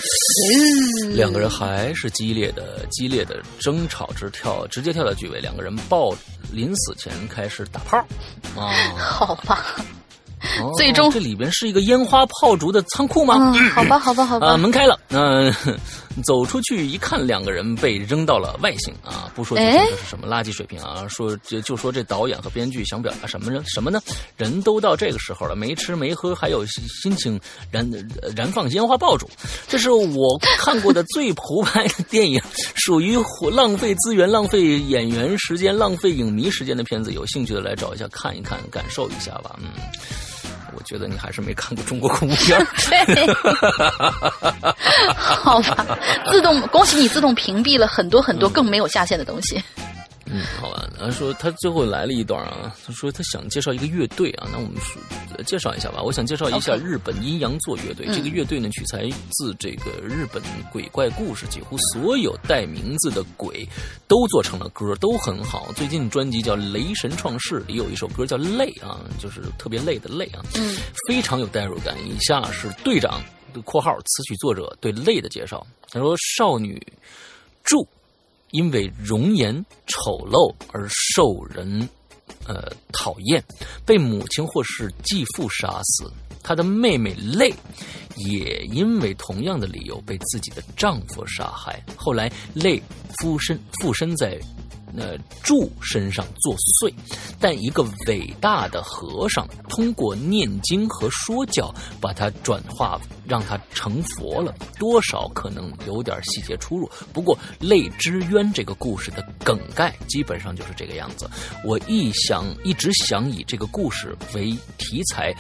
[1.15, 6.15] 两个人还是激烈的激烈的争吵，直跳直接跳到剧尾，两个人抱
[6.53, 7.99] 临死前开始打炮
[8.57, 8.73] 啊。
[8.97, 9.77] 好吧。
[10.61, 13.35] 哦最终这里边是一个烟花炮竹的仓库吗？
[13.57, 14.49] 嗯，好吧，好吧，好吧。
[14.49, 15.51] 啊，门开了，那、
[16.23, 19.31] 走出去一看，两个人被扔到了外星啊！
[19.35, 19.65] 不说这
[19.97, 23.63] 是什么垃圾水平啊，说就就说这导演和编剧想表达什么呢？
[23.67, 24.01] 什么呢？
[24.37, 27.39] 人都到这个时候了，没吃没喝，还有心情
[27.71, 27.89] 燃
[28.35, 29.29] 燃放烟花爆竹，
[29.69, 32.41] 这是我看过的最胡拍的电影，
[32.75, 33.17] 属于
[33.53, 37.13] 浪费资源、浪费演员时间、浪费影迷时间的片子。
[37.13, 39.59] 有兴趣的来找一下看一看，感受一下吧。
[39.61, 39.71] 嗯。
[40.87, 42.65] 我觉得你还是没看过中国恐怖片
[45.17, 45.85] 好吧，
[46.31, 49.61] 自动恭喜你自动屏蔽了很多很多更没有下限的东西。
[50.27, 50.89] 嗯，好吧。
[50.99, 55.01] 他说他最后来了一段啊，他说他想介绍一个乐队啊，那我们说
[55.45, 56.03] 介绍一下吧。
[56.03, 58.07] 我想介绍一下日本阴阳座乐队。
[58.09, 60.43] 嗯这个乐队呢，取材自这个日本
[60.73, 63.69] 鬼怪故事，几乎所有带名字的鬼
[64.09, 65.71] 都做成了歌，都很好。
[65.77, 70.77] 最近专辑叫《雷神创世》，里有一首歌叫《累》啊，就是特别累的累啊，嗯，
[71.07, 71.95] 非常有代入感。
[72.09, 73.23] 以下是队长
[73.65, 75.65] （括号词曲作者）对累的介绍。
[75.91, 76.81] 他说：“少女
[77.63, 77.87] 柱
[78.51, 79.55] 因为容颜
[79.87, 81.89] 丑陋而受人
[82.47, 83.43] 呃讨厌，
[83.85, 86.11] 被母亲或是继父杀死。
[86.43, 87.53] 她的妹妹泪
[88.17, 91.83] 也因为同样的理由被自己的丈夫杀害。
[91.97, 92.83] 后来泪
[93.19, 94.41] 附身附身在。
[94.97, 96.93] 呃，柱身上作祟，
[97.39, 104.55] 但一个伟大的和尚通过念经和说教，把它转化，让它成佛了。
[104.79, 111.29] 多少可能有点细节出入，不过《泪之渊》这个故事的梗概基本上就是这个样子。
[111.65, 115.35] 我一想，一直想以这个故事为题材。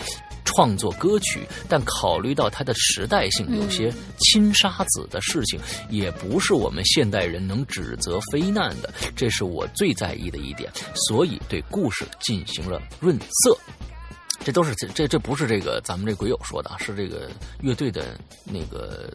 [0.47, 5.60] 创作歌曲，但考虑到它的时代性，有些亲沙子的事情，
[5.90, 13.59] 也不是我们现代人能指责非难的，这是我最在意的一点，所以对故事进行了润色。
[14.44, 17.28] 这都是这这这不是这个咱们这鬼友说的啊，是这个
[17.60, 19.12] 乐队的那个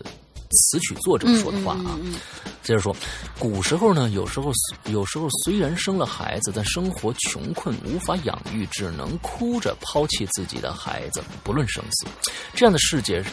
[0.52, 1.98] 词曲作者说的话啊。
[1.98, 2.20] 嗯嗯嗯
[2.64, 2.96] 接着说，
[3.40, 4.52] 古时候呢，有时候
[4.86, 12.08] 有时候虽然生了孩子，但生活穷困无法养育，只能哭着抛弃自己的孩子，不论生死。
[12.54, 13.24] 这样的世界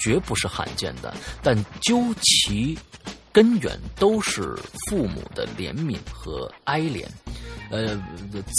[0.00, 2.76] 绝不是罕见的，但究其
[3.32, 4.54] 根源，都是
[4.88, 7.06] 父母的怜悯和哀怜。
[7.70, 7.96] 呃，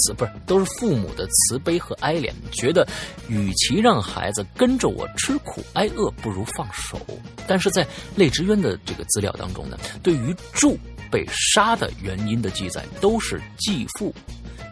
[0.08, 2.84] 慈不是都是父母的慈悲和哀怜，觉得
[3.28, 7.00] 与其让孩子跟着我吃苦挨饿，不如放手。
[7.48, 10.76] 但是在泪之渊的这个资料当中呢，对于柱
[11.12, 14.12] 被杀的原因的记载，都是继父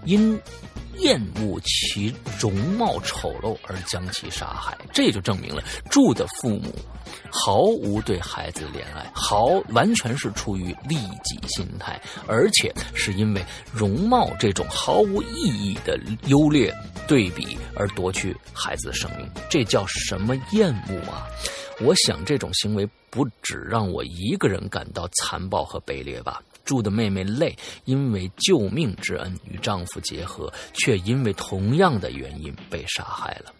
[0.06, 0.36] 因
[1.02, 6.74] 厌恶其容貌丑陋而将其杀害，这就证明了柱的父母
[7.32, 16.74] 毫无对孩子的怜爱，毫完全是出于利己心态，而且是因为容貌这种毫无意义的优劣
[17.08, 21.28] 对比而夺去孩子的生命，这叫什么厌恶啊？
[21.80, 26.42] 我想这种行为不只让我一个人感到残暴和卑劣吧。
[26.72, 27.54] 柱的妹妹泪
[27.84, 33.52] 因为救命之恩与丈夫结合，却因为同样的原因被杀害了。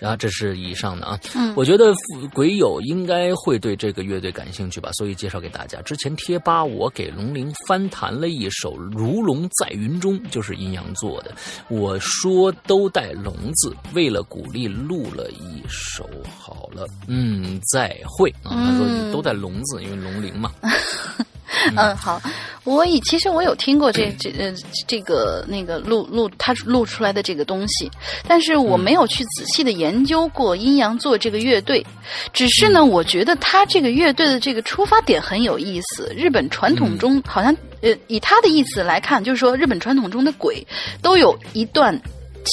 [0.00, 1.18] 啊，这是以上的啊。
[1.34, 1.92] 嗯我觉得
[2.32, 5.82] 鬼友应该会对这个乐队感兴趣吧，所以介绍给大家。
[5.82, 11.34] 之前贴吧我给龙鳞翻弹了一首《如龙在云中》，就是阴阳做的。
[11.68, 16.08] 我说都带龙字，为了鼓励录了一首。
[16.38, 18.54] 好了，嗯，再会啊。
[18.54, 20.52] 他说嗯都带龙字，因为龙鳞嘛。
[21.76, 22.20] 嗯，好，
[22.64, 24.52] 我以其实我有听过这这呃
[24.86, 27.90] 这个那个录录他录出来的这个东西，
[28.26, 31.84] 但是我没有去仔细的研究过阴阳座这个乐队，
[32.32, 36.12] 只是呢，我觉得他这个乐队的这个出发点很有意思。
[36.16, 40.66] 日本传统中好像呃以他的意思来看，就是说日本传统中的鬼
[41.02, 42.00] 都有一段。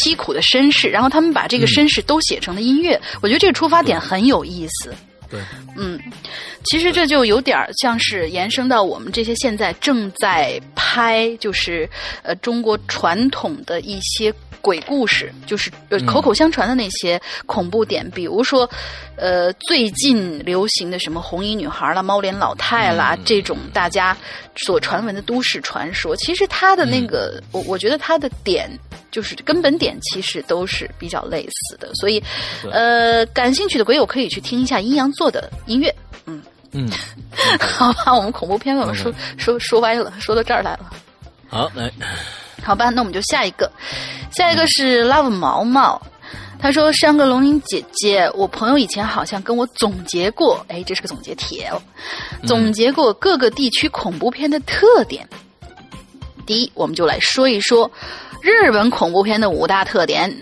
[0.04, 4.94] 凄苦的身世，然后他们把这个身世都写成了音乐，我觉得这个出发点很有意思。
[5.30, 5.40] 对，
[5.78, 6.00] 嗯，
[6.66, 11.90] 其实这就有点儿像是延伸到我们这些现在正在拍，就是
[12.24, 16.06] 呃中国传统的一些鬼故事，就是呃嗯。
[16.06, 18.70] 口口相传的那些恐怖点，比如说
[19.16, 23.22] 呃最近流行的什么红衣女孩啦、猫脸老太啦、嗯。
[23.26, 24.16] 这种大家
[24.56, 28.70] 所传闻的都市传说，其实它的那个、我我觉得它的点。
[29.12, 32.22] 就是根本点其实都是比较类似的，所以，
[32.70, 35.94] 呃，感兴趣的鬼友可以去听一下阴阳座的音乐。
[36.26, 36.90] 嗯，嗯，
[37.60, 40.92] 好吧，我们恐怖片我们说说说歪了，说到这儿来了。
[41.48, 41.92] 好，来，
[42.64, 43.72] 好吧，那我们就下一个，
[44.32, 46.02] 下一个是 Love 毛毛。
[46.58, 51.80] 他说：“山个龙鳞姐姐，我朋友以前好像跟我总结过，哎，这是个总结帖哦，
[52.48, 55.28] 总结过各个地区恐怖片的特点。
[56.46, 57.92] 第一，我们就来说一说
[58.42, 60.34] 日本恐怖片的五大特点。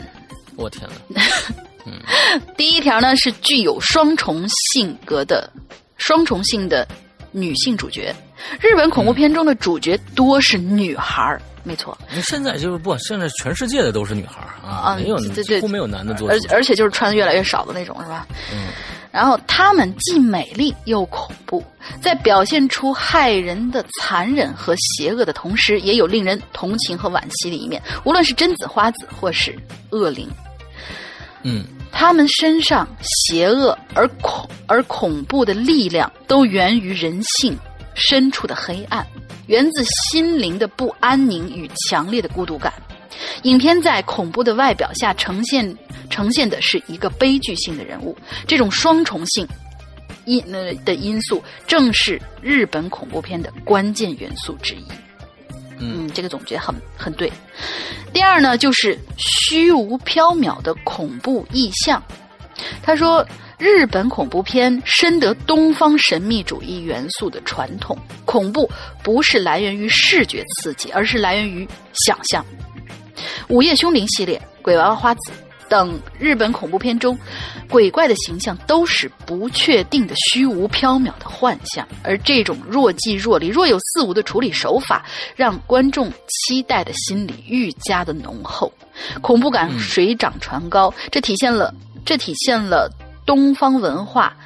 [0.56, 0.88] 我天
[1.92, 2.40] 哪！
[2.58, 5.50] 第一条呢是具有双重性格的
[5.98, 6.88] 双重性的
[7.32, 8.14] 女性主角。
[8.60, 16.38] 日本恐怖片中的主角多是女孩儿，没错，现在就是不，现在全世界的都是女孩儿啊，啊没有几乎没有男的做而。
[16.50, 18.28] 而且就是穿的越来越少的那种，是吧？
[18.52, 18.68] 嗯。
[19.12, 21.64] 然后他们既美丽又恐怖，
[22.02, 27.82] 在表现出害人的残忍和邪恶的同时，也有令人同情和惋惜的一面。
[28.04, 29.56] 无论是贞子、花子，或是
[29.92, 30.28] 恶灵，
[31.44, 37.56] 嗯他们身上邪恶而恐而恐怖的力量，都源于人性
[37.94, 39.06] 深处的黑暗，
[39.45, 42.74] 源自心灵的不安宁与强烈的孤独感。
[43.44, 45.78] 影片在恐怖的外表下呈现
[46.10, 48.18] 呈现的是一个悲剧性的人物，
[48.48, 49.48] 这种双重性
[50.26, 54.86] 因呃的因素，正是日本恐怖片的关键元素之一。
[55.84, 57.32] 嗯，这个总结很很对。
[58.14, 62.02] 第二呢，就是虚无缥缈的恐怖意象。
[62.82, 63.26] 他说，
[63.58, 68.70] 日本恐怖片深得东方神秘主义元素的传统，恐怖
[69.04, 71.68] 不是来源于视觉刺激，而是来源于
[72.06, 72.46] 想象。
[73.48, 75.32] 午夜凶铃系列、鬼娃娃花子
[75.74, 77.18] 等日本恐怖片中，
[77.68, 85.04] 鬼怪的形象都是不确定的、虚无缥缈的幻象，而这种若即若离、若有似无的处理手法，
[85.36, 88.72] 让观众期待的心理愈加的浓厚，
[89.20, 90.94] 恐怖感水涨船高。
[91.10, 91.74] 这体现了，
[92.06, 92.88] 这体现了
[93.26, 94.38] 东方文化，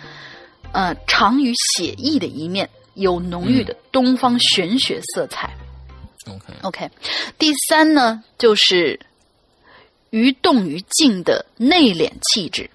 [0.71, 5.53] 呃，长于写意的一面，有浓郁的东方玄学色彩。
[6.29, 6.89] ，OK，OK，
[7.37, 8.97] 第三呢，就是
[10.17, 12.69] 于动于静的内敛气质。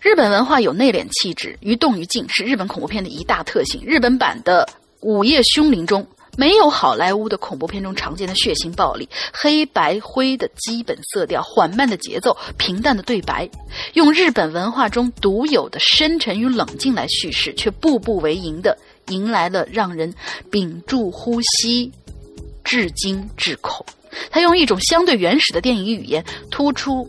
[0.00, 3.82] 日本文化有内敛气质，于动于静是日本恐怖片的一大特性。
[3.84, 4.68] 日本版的
[5.00, 6.06] 《午夜凶铃》中
[6.36, 13.48] 没有好莱坞的恐怖片中常见的血腥暴力，黑白灰的基本色调，缓慢的节奏，平淡的对白，
[13.94, 18.78] 用日本文化中独有的深沉与冷静来叙事，却步步为营的
[19.08, 20.14] 迎来了让人
[20.50, 21.90] 屏住呼吸、
[22.62, 23.84] 至惊至恐。
[24.30, 27.08] 他用一种相对原始的电影语言，突出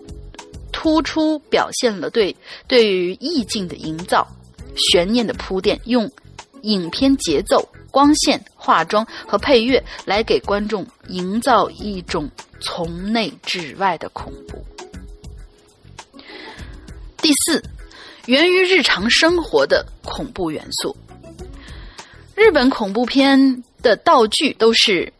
[0.71, 2.35] 突出表现了对
[2.67, 4.27] 对于意境的营造、
[4.75, 6.09] 悬念的铺垫，用
[6.61, 14.63] 影片节奏、光线、化妆和配乐来给观众营造一种从内至外的恐怖。
[17.21, 17.61] 第四，
[18.27, 20.95] 源于日常生活的恐怖元素。
[22.35, 25.11] 日本恐怖片的道具都是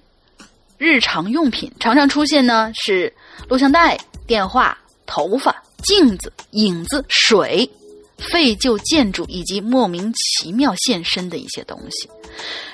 [0.80, 3.14] 日常用品，常常出现呢是
[3.50, 4.76] 录像带、电话、
[5.06, 7.70] 头发、镜子、影子、水、
[8.18, 12.10] 废旧建筑以及莫名其妙现身的一些东西。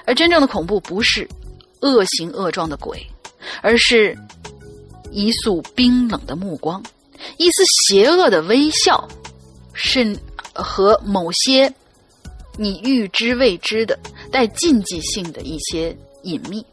[0.06, 1.27] 而真正的恐怖不是
[1.82, 3.03] 恶形恶状的鬼，
[3.64, 4.15] 而是
[5.11, 6.84] 一束冰冷的目光，
[7.38, 9.07] 一丝邪恶的微笑，
[9.73, 10.15] 是
[10.53, 11.73] 和某些
[12.56, 13.98] 你预知未知的、
[14.32, 16.64] 带禁忌性的一些隐秘。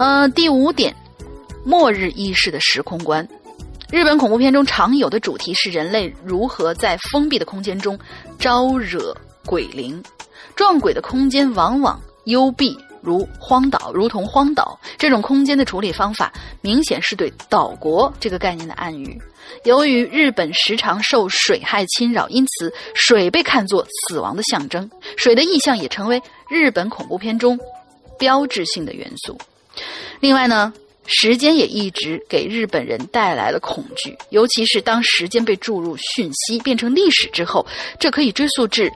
[0.00, 0.96] 呃，第五点，
[1.62, 3.28] 末日意识的时空观。
[3.90, 7.98] 日本恐怖片中常有的主题是人类如何在封闭的空间中
[8.38, 9.14] 招惹
[9.44, 10.02] 鬼灵。
[10.56, 14.80] 撞鬼的空间往往幽闭，如荒岛，如同荒岛。
[14.96, 16.32] 这种空间的处理方法，
[16.62, 19.20] 明显是对岛国这个概念的暗喻。
[19.64, 24.90] 由于日本时常受水害侵扰，因此水被看作死亡的象征。
[25.18, 27.60] 水的意象也成为日本恐怖片中
[28.18, 29.36] 标志性的元素。
[30.20, 30.72] 另外呢，
[31.06, 37.66] 时间也一直给日本人带来了恐惧，尤其是当时间被注入讯息变成历史之后，
[37.98, 38.92] 这可以追溯至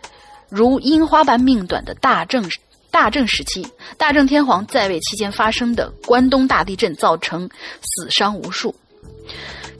[0.49, 2.49] 如樱花般命短的大正
[2.91, 7.49] 大正时期，大正天皇在位期间发生的关东大地震，造成
[7.81, 8.75] 死伤无数。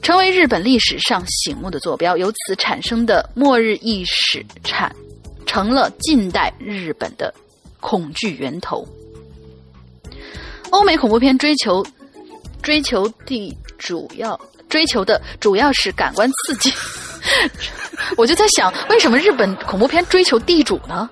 [0.01, 4.93] 成为日本历史上醒目的坐标，由此产生的末日意识产
[5.45, 7.33] 成了近代日本的
[7.79, 8.87] 恐惧源头。
[10.75, 11.85] 欧美恐怖片追求
[12.61, 14.37] 追求地主要
[14.67, 16.73] 追求的主要是感官刺激，
[18.17, 21.09] 我就在想，为什么日本恐怖片追求地主呢？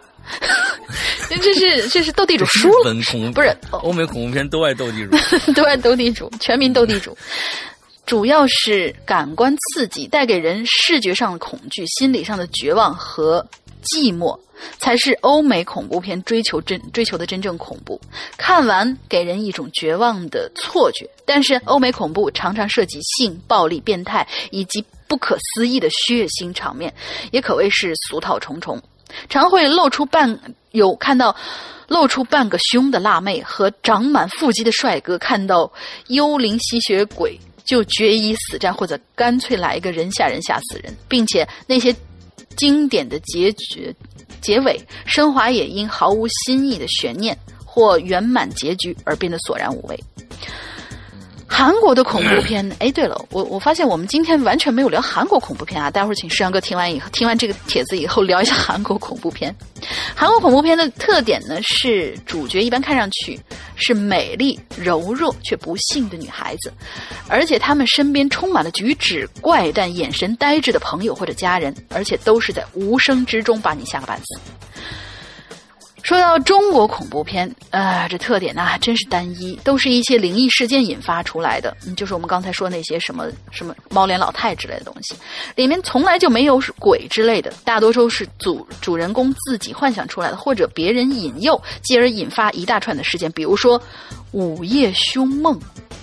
[1.41, 5.17] 这是这是斗地主输了，本恐不是欧美恐怖片都爱斗地主，
[5.53, 7.17] 都爱斗地主，全民斗地主。
[8.05, 13.45] 主要是感官刺激带给人视觉上的恐惧、心理上的绝望和
[13.81, 14.37] 寂寞，
[14.79, 17.99] 才是欧美恐怖片追求真追求的真正恐怖。
[18.37, 26.93] 看完给人一种绝望的错觉，但是欧美恐怖常常涉及性、暴力、变态以及不可思议的血腥场面，
[27.31, 28.81] 也可谓是俗套重重，
[29.29, 30.39] 常会露出半
[30.71, 31.35] 有看到。
[31.89, 35.71] 露出半个胸的辣妹和长满腹肌的帅哥，看到
[36.07, 41.93] 幽灵吸血鬼就决一死战，或者干脆来一个人吓人吓死人，并且那些
[42.55, 43.93] 经典的结局
[44.43, 49.97] 结尾升华也因毫无新意的悬念或圆满结局而变得索然无味。
[51.47, 55.91] 韩国的恐怖片，哎，对了，我我发现我们今天完全没有聊韩国恐怖片啊！
[55.91, 59.55] 待会儿请石阳哥听完以后，听完这个帖子以后聊一下韩国恐怖片。
[60.15, 63.39] 韩国恐怖片的特点呢是主角一般看上去
[63.75, 66.73] 是美丽柔弱却不幸的女孩子，
[67.27, 74.39] 而且他们身边充满了举止怪诞、眼神呆滞的朋友或者家人，而且都是在无声之中把你吓个半死。
[76.03, 81.75] 说到中国恐怖片，啊，这特点呢还真是单一，都是一些灵异事件引发出来的。
[81.87, 85.15] 嗯，就是我们刚才说那些什么什么猫脸老太之类的东西，
[85.55, 93.31] 里面从来就没有鬼之类的，大多数是主主人公自己幻想出来的，或者别人引诱，继而引发一大串的事件。
[93.31, 93.79] 比如说
[94.33, 95.57] 《午夜凶梦》，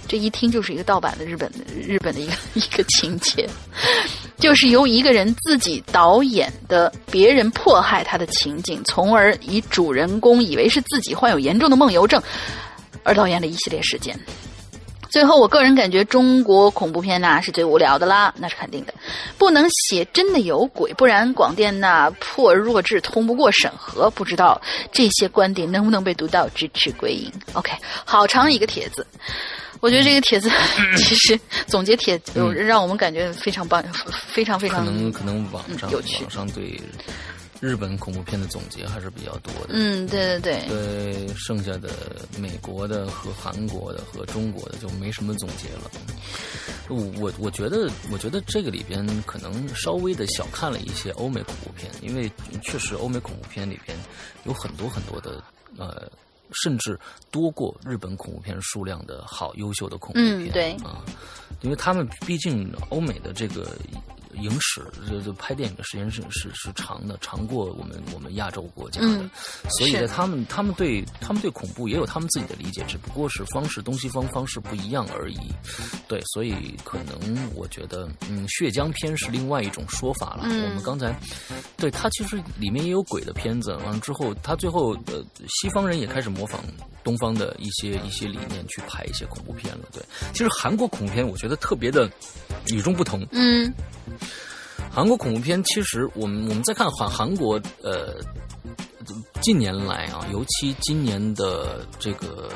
[0.09, 3.47] 这一听就是一个盗版的日本的日本的一个 一个情节。
[4.39, 12.23] 就是由一个人自己导演的别人迫害他的情景，从而以主人公以为是自己患有严重的梦游症，
[13.03, 14.19] 而导演的一系列事件。
[15.11, 18.95] 最后，我个人感觉中国恐怖片呐是最无聊的啦，那是肯定的，
[19.37, 24.09] 不能写真的有鬼，不然广电那破弱智通不过审核。
[24.11, 24.61] 不知道
[24.93, 27.73] 这些观点能不能被读到支持归因？OK，
[28.05, 29.07] 好长一个帖子。
[29.81, 30.51] 我觉得这个帖子
[30.99, 33.83] 其实总结帖子让我们感觉非常棒，
[34.13, 36.79] 非常非常可能可能网上有趣网上对
[37.61, 39.69] 日本恐怖片的总结还是比较多的。
[39.71, 41.91] 嗯，对对对，对剩下的
[42.39, 45.91] 美国的和韩国的和中国的就没什么总结了。
[46.89, 52.31] 我我我觉得我觉得这个里边可能稍微的小看了一些欧美恐怖片，因为
[52.63, 53.97] 确实欧美恐怖片里边
[54.45, 55.43] 有很多很多的
[55.77, 56.11] 呃。
[56.65, 56.99] 甚至
[57.31, 61.05] 多过日本恐怖片数量的好优秀的恐怖片，嗯，对啊，
[61.61, 63.71] 因为他们毕竟欧美的这个
[64.35, 69.31] 影史，就就拍电影的时间是是是长的，长过我们我们亚洲国家的，嗯
[69.69, 75.39] 所以是在他们他们对他们对恐怖也有他们自己的理解，只不过是方式东西方方式不一样而已。
[76.09, 80.43] 对，所以可能我觉得，嗯，血浆片是另外一种说法了。
[80.45, 81.19] 嗯我们刚才
[81.77, 86.63] 对它其实里面也有鬼的片子，完了之后，他最后呃，西方人也开始模仿
[87.03, 89.85] 东方的一些一些理念去拍一些恐怖片了。
[89.93, 90.03] 对，
[90.33, 92.11] 其实韩国恐怖片我觉得特别的
[92.69, 93.27] 与众不同。
[93.33, 93.73] 嗯
[94.91, 98.17] 韩国恐怖片其实我们我们再看韩韩国呃
[99.41, 102.51] 近年来啊，尤其今年的这个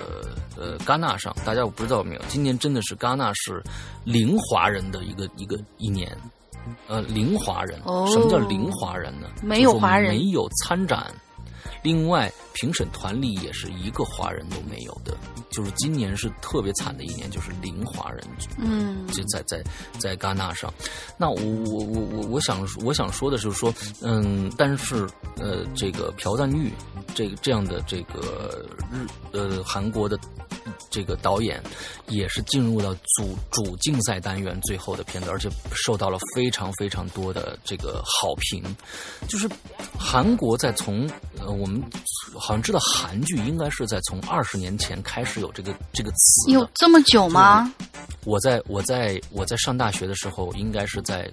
[0.57, 3.63] 呃戛纳上，大家我不知道有没有，今年真的是戛纳是
[4.05, 6.17] 零华人的一个一个一年。
[6.89, 9.29] 呃，零华人，哦什么叫零华人呢？
[9.43, 11.13] 没有就是说华人没有参展。
[11.85, 15.17] 另外，评审团里也是一个华人都没有的，
[15.51, 18.25] 就是今年是特别惨的一年，就是零华人。
[18.59, 19.63] 嗯就在在
[19.99, 20.73] 在戛纳上。
[21.19, 25.07] 那我我我我我想我想说的是说，嗯，但是
[25.37, 26.73] 呃，这个朴赞玉
[27.15, 30.19] 这个这样的这个日呃韩国的。
[30.91, 31.61] 这个导演
[32.09, 38.63] 也是进入了主主竞赛单元最后的片子，而且受到了非常非常多的这个好评。
[39.27, 39.49] 就是
[39.99, 41.74] 韩国在从呃我们
[42.35, 47.73] 好像知道韩剧应该是在从二十年前开始有这个这个词有这么久吗？
[48.25, 51.31] 我在我在我在上大学的时候，应该是在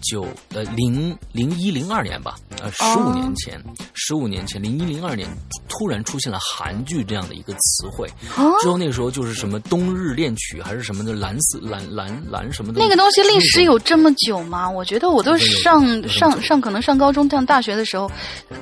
[0.00, 0.24] 九
[0.54, 3.60] 呃零零一零二年吧，呃十五年前，
[3.94, 5.28] 十五年前零一零二年
[5.68, 14.70] 突然出现了韩剧这样的一个词汇，哦之后那个时候就是什么冬日恋曲还是什么的蓝色蓝蓝蓝什么的，那个东西历史有这么久吗？
[14.70, 18.08] 我觉得我都有上上上可能上高中上大学的时候，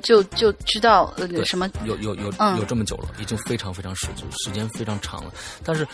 [0.03, 4.07] 就就知道呃对什么有有有嗯有这么久了，已经非常非常时
[4.45, 5.33] 时间非常长了。
[5.65, 5.87] 但是，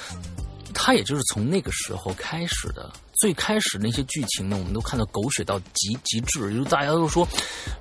[0.74, 2.90] 他也就是从那个时候开始的。
[3.20, 7.22] 最开始那些剧情呢，我们都看到狗血到极极致，就是大家都说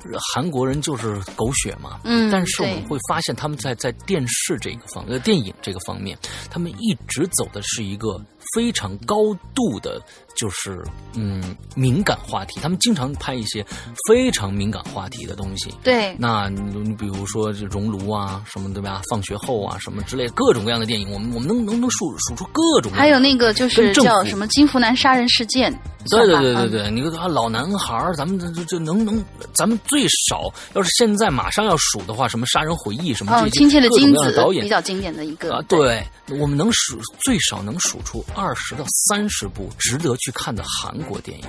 [0.03, 1.99] 呃韩国人就是狗血嘛。
[2.03, 6.15] 嗯但是我们会发现，他们在在电视这个方呃电影这个方面，
[6.51, 8.23] 他们一直走的是一个
[8.53, 9.99] 非常高度的，
[10.35, 10.83] 就是
[11.13, 12.59] 嗯敏感话题。
[12.61, 13.65] 他们经常拍一些
[14.07, 15.73] 非常敏感话题的东西。
[15.83, 19.01] 对那你你比如说这熔炉啊，什么对吧？
[19.09, 22.91] 放学后啊，什么之类各种各样的电影，我们我们能能能数数出各种。
[22.93, 25.71] 还有那个就是叫什么金福南杀人事件，
[26.09, 36.03] 对对对对对，你说啊，老男孩儿，咱们这这这能能，咱们最少要是现在马上要数的话，什么杀人回忆什么哦，这些亲切的金子导演比较经典的一个啊，对，
[36.39, 41.45] 我们能数最少能数出二十到三十部值得去看的韩国电影，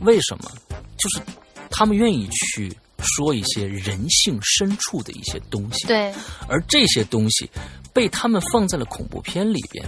[0.00, 0.50] 为什么？
[0.96, 1.20] 就是
[1.70, 6.14] 他们愿意去说一些人性深处的一些东西，对，
[6.48, 7.50] 而这些东西
[7.92, 9.84] 被他们放在了恐怖片里边，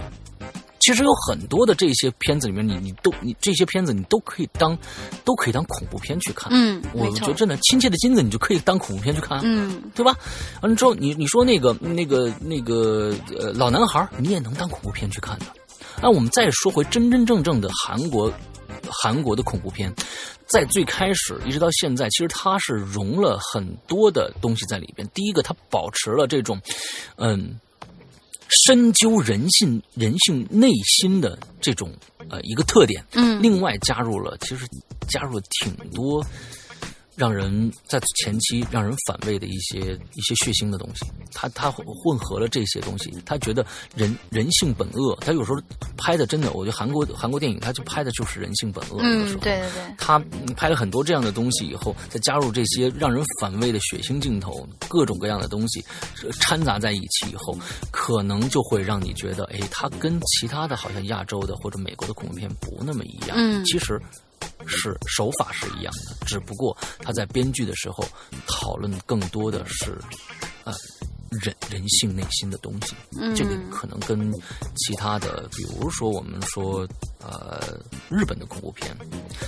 [0.79, 4.77] 其实有很多的这些片子里面，你你都你这些片子你都可以当
[5.25, 6.49] 都可以当恐怖片去看。
[6.51, 9.39] 嗯我觉得真的，亲切的金子你就可以当恐怖片去看。
[9.43, 10.15] 嗯，对吧？
[10.61, 15.45] 完了之后，你你说那个那个那个呃老男孩，你也能当恐怖片去看的。
[16.01, 18.31] 那我们再说回真真正正的韩国
[18.89, 19.93] 韩国的恐怖片，
[20.47, 25.07] 在最开始一直到现在，其实它是融了很多的东西在里边。
[25.13, 26.59] 第一个，它保持了这种
[27.17, 27.59] 嗯
[28.65, 31.91] 深究人性人性内心的这种
[32.29, 33.03] 呃一个特点。
[33.13, 34.65] 嗯另外加入了，其实
[35.07, 36.25] 加入了挺多
[37.19, 39.79] 让人在前期让人反胃的一些
[40.13, 41.05] 一些血腥的东西。
[41.33, 45.15] 他他混合了这些东西，他觉得人人性本恶。
[45.19, 45.61] 他有时候
[45.97, 48.97] 拍的真的，我觉得韩国韩国电影他就拍的就是人性本恶。
[48.99, 50.17] 对对对，他
[50.55, 55.83] 拍了很多这样的东西以后，再加入这些让人反胃的血腥镜头，各种各样的东西
[56.23, 57.57] 呃掺杂在一起以后，
[57.91, 63.35] 可能就会让你觉得，哎，他跟其他的好像亚洲的或者美国的恐怖片不那么一样。
[63.35, 64.01] 嗯其实
[64.67, 68.03] 是手法是一样的，只不过他在编剧的时候
[68.47, 69.97] 讨论更多的是，
[70.63, 70.73] 啊。
[71.41, 74.31] 人人性内心的东西，嗯这个可能跟
[74.75, 76.87] 其他的，比如说我们说
[77.19, 77.79] 呃
[78.09, 78.95] 日本的恐怖片，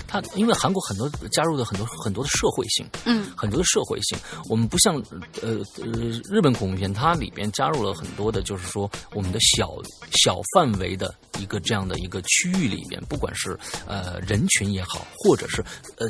[0.07, 4.17] 它因为韩国很多加入了很多很多的社会性，嗯很多的社会性。
[4.49, 4.95] 我们不像
[5.41, 5.87] 呃呃
[6.29, 9.75] 日本恐怖片，它里边加入了很多的，就是说我们的小
[10.23, 15.63] 小范围的一个这样的一个区域里边，不管是呃人群也好，或者是
[15.97, 16.07] 呃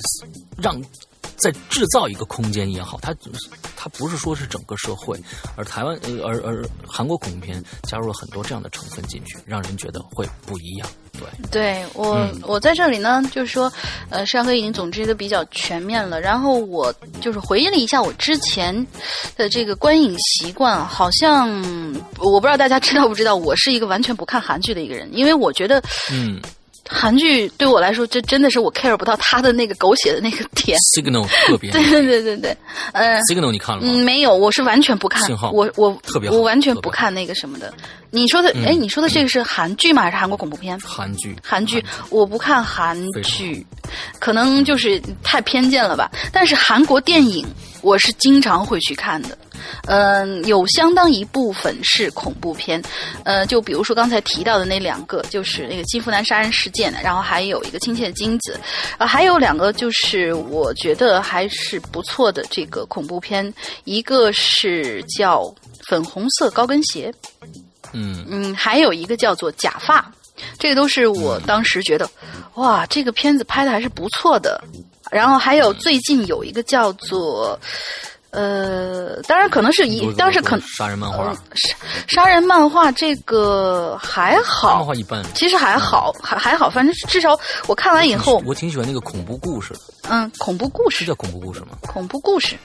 [0.57, 0.81] 让
[1.41, 3.13] 在制造一个空间也好，它
[3.76, 5.19] 它不是说是整个社会，
[5.55, 10.88] 而台湾呃而而韩国恐怖片加入了很多这样的成分进去，让人觉得会不一样。
[11.13, 13.72] 对，对我、嗯我在这里呢，就是说，
[14.09, 16.19] 呃，山哥已经总结的比较全面了。
[16.22, 18.73] 然后我就是回忆了一下我之前
[19.35, 21.49] 的这个观影习惯，好像
[22.18, 26.39] 我不知道大家知道不知道，我是一个完全不看韩剧的一个人，因为我觉得嗯
[26.93, 30.77] 韩剧对我来说，这真的是我 care 不到他的那个狗血的那个点。
[30.93, 32.57] ，Signal 特别对对对对对，
[32.91, 33.88] 呃，，Signal 你看了吗？
[33.89, 37.73] 嗯，没有，我是完全不看信号，我我特别好我完全不看那个什么的。
[38.09, 40.01] 你说的，嗯哎、你说的这个是韩剧吗？
[40.01, 40.77] 还是韩国恐怖片？
[40.81, 43.65] 韩剧，韩剧我不看韩剧，
[44.19, 46.11] 可能就是太偏见了吧。
[46.34, 47.47] 但是韩国电影
[47.81, 49.38] 我是经常会去看的，
[49.88, 52.81] 嗯、有相当一部分是恐怖片，
[53.23, 58.59] 呃，就比如说刚才提到的那两个，就是那个金福南杀人事件，然后还有一个亲切的金子，
[58.97, 65.53] 呃，还有两个就是我觉得还是不错的这个恐怖片，一个是叫
[65.88, 67.13] 粉红色高跟鞋，
[67.93, 68.25] 嗯。
[68.29, 70.09] 嗯，还有一个叫做假发，
[70.57, 72.09] 这个都是我当时觉得，
[72.55, 74.63] 哇，这个片子拍的还是不错的。
[75.11, 77.59] 然后还有最近有一个叫做，
[78.31, 81.75] 呃，当然可能是一，当时可能杀人漫画呃，杀
[82.07, 85.23] 杀人漫画这个还漫好，画一般。
[85.33, 87.37] 其实还好，还还好，反正至少
[87.67, 89.79] 我看完以后，我挺喜欢那个恐怖故事的，
[90.09, 91.77] 嗯，恐怖故事，是叫恐怖故事吗？
[91.81, 92.55] 恐怖故事，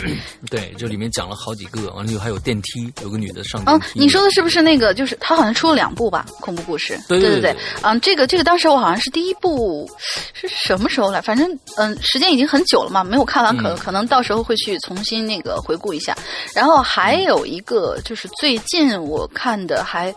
[0.50, 3.80] 对，这里面讲了好几个，完了又还有电梯，有个女的上嗯。
[3.94, 4.92] 你说的是不是那个？
[4.94, 6.98] 就是他好像出了两部吧，恐怖故事。
[7.08, 9.90] 对对对对对嗯，这个这个当时我好像是第一部
[10.34, 11.20] 是什么时候来？
[11.20, 16.16] 反正嗯，时间已经很久了嘛，没有看完，可、嗯可能到时候会去重新那个回顾一下。
[16.54, 20.14] 然后还有一个就是最近我看的还。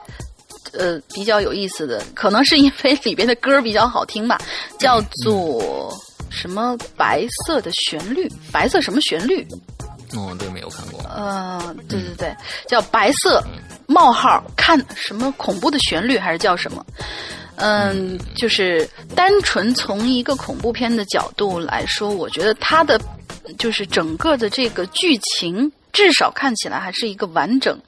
[0.74, 4.38] 呃，比较有意思的，可能是因为里边的歌比较好听吧，
[4.78, 5.91] 叫做
[6.30, 9.48] 什么“白色的旋律”，白色什么旋律？
[10.14, 11.02] 哦，对，没有看过。
[11.10, 12.36] 呃，对对对，
[12.68, 13.41] 叫白色
[13.88, 16.86] 冒号看什么恐怖的旋律还是叫什么？
[17.56, 22.99] 嗯，就是单纯从一个恐怖片的角度来说，我觉得它的
[23.57, 27.80] 就是整个的这个剧情，至少看起来还是一个完整。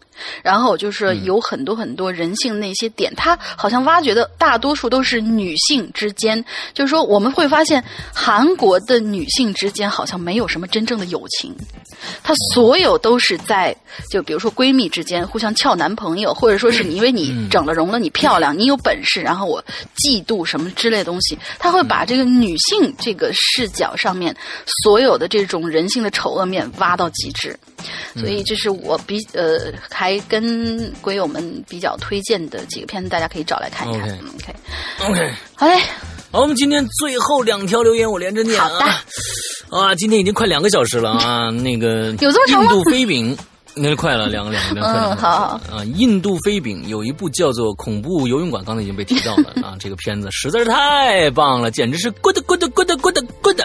[0.44, 6.44] 然后就是有很多很多人性那些点，他好像挖掘的大多数都是女性之间，
[6.74, 7.84] 就是说我们会发现
[8.14, 11.56] 韩国的女性之间好像没有什么真正的友情，
[12.24, 13.76] 她所有都是在
[14.10, 19.64] 就比如说闺蜜之间互相撬男朋友，或者说是你因为你整了容了，你漂亮，你有本事，然后我
[19.98, 24.36] 嫉妒什么之类的东西，他会把这个女性这个视角上面
[24.84, 27.58] 所有的这种人性的丑恶面挖到极致。
[28.16, 34.10] 所以这是我比呃还跟鬼友们比较推荐的几个片子，大家可以找来看一看。
[34.10, 34.30] OK 嗯
[35.06, 35.78] OK，OK，好嘞，
[36.32, 39.04] 好，我们今天最后两条留言我连着念好的啊。
[39.70, 43.38] 啊，今天已经快两个小时了啊， 那个有这么长吗印度飞饼。
[43.76, 45.86] 那快了，两个两个两个好好啊！
[45.96, 49.78] 印度飞饼有一部叫做《恐怖游泳馆》，刚才已经被提到了啊。
[49.80, 53.62] 这个片子实在是太棒了，简直是 good good good good good。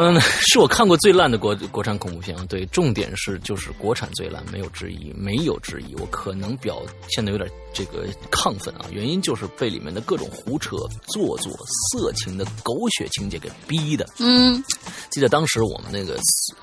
[0.00, 2.46] 嗯，是我看过最烂的国国产恐怖片啊。
[2.48, 5.94] 对，重点是就是国产最烂，没有之一，没有之一。
[5.96, 10.76] 我可能表现的有点这个亢奋啊，原因就是被里面的各种胡扯、
[11.08, 11.52] 做作、
[11.90, 14.08] 色情的狗血情节给逼的。
[14.18, 14.62] 嗯，
[15.10, 16.54] 记得当时我们那个宿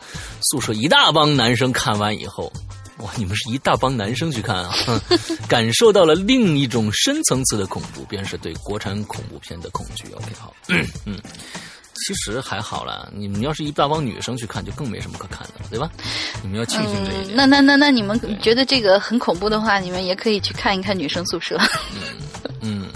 [0.42, 2.50] 宿舍一大帮男生看完以后。
[3.00, 3.12] 哇！
[3.18, 4.74] 你们是一大帮男生去看啊，
[5.50, 10.06] 感受到了另一种深层次的恐怖，便是对国产恐怖片的恐惧。
[10.14, 11.20] OK，好，嗯，
[11.96, 13.10] 其实还好啦。
[13.14, 15.90] 你们要是一大帮女生去看，就更没什么可看的了，对吧？
[16.44, 17.36] 你们要庆幸这一点。
[17.36, 21.58] 那那那那你们觉得这个很恐怖的话，你们也可以去看一看女生宿舍。
[21.92, 22.00] 嗯，
[22.62, 22.90] 嗯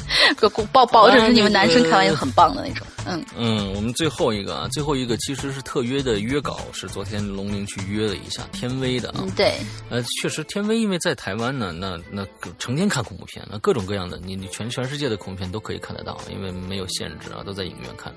[0.71, 2.85] 保保证是你们男生看完也很棒的那种。
[3.05, 9.23] 嗯嗯，我们最后一个啊，最后一个其实是特约的约稿，是昨天龙陵去约了一下天威的啊。
[9.35, 9.53] 对，
[9.89, 12.23] 呃，确实天威因为在台湾呢，那那
[12.59, 18.13] 成天看恐怖片，那各种各样的，你你全全世界的恐怖片都可以看得到，因为没有限制啊，都在影院看。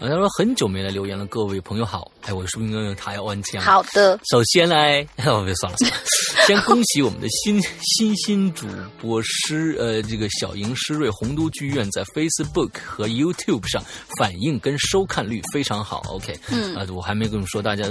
[0.00, 2.10] 啊，他说很久没来留言了，各位朋友好。
[2.22, 3.60] 哎，我是不是应该用台湾腔？
[3.60, 4.18] 好的。
[4.30, 4.76] 首先呢，
[5.26, 5.96] 哦，别算了算了，
[6.46, 8.66] 先恭喜我们的新新新主
[9.00, 13.82] 播施呃这个小莹施瑞洪都剧院在 Facebook 和 YouTube 上。
[14.18, 17.84] 反应跟收看率非常好，OK，嗯，啊，我还没跟你们说，大家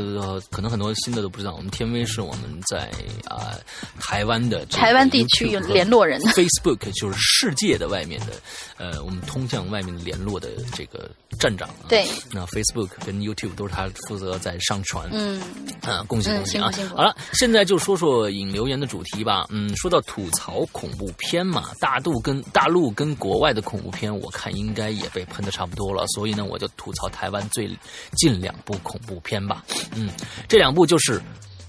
[0.52, 2.90] 可能很多新的都不知道，我们天威是我们在
[3.28, 3.52] 啊
[4.00, 8.34] 台湾的台湾地区联络人， Facebook 就是世界的外面的，
[8.78, 11.10] 呃，我们通向外面联络的这个
[11.40, 15.42] 站长，对，那 Facebook 跟 YouTube 都是他负责在上传，嗯，
[15.82, 16.72] 啊，恭喜恭喜啊！
[16.96, 26.06] 好了，现在就说说引留言的主题吧，嗯，说到吐槽恐怖片嘛，大陆跟大陆跟国外的恐怖片，我看应该也被喷的差不多了。
[26.08, 27.70] 所以呢，我就吐槽台湾最
[28.18, 29.64] 近两部恐怖片吧。
[29.96, 30.10] 嗯，
[30.48, 31.20] 这两部就是《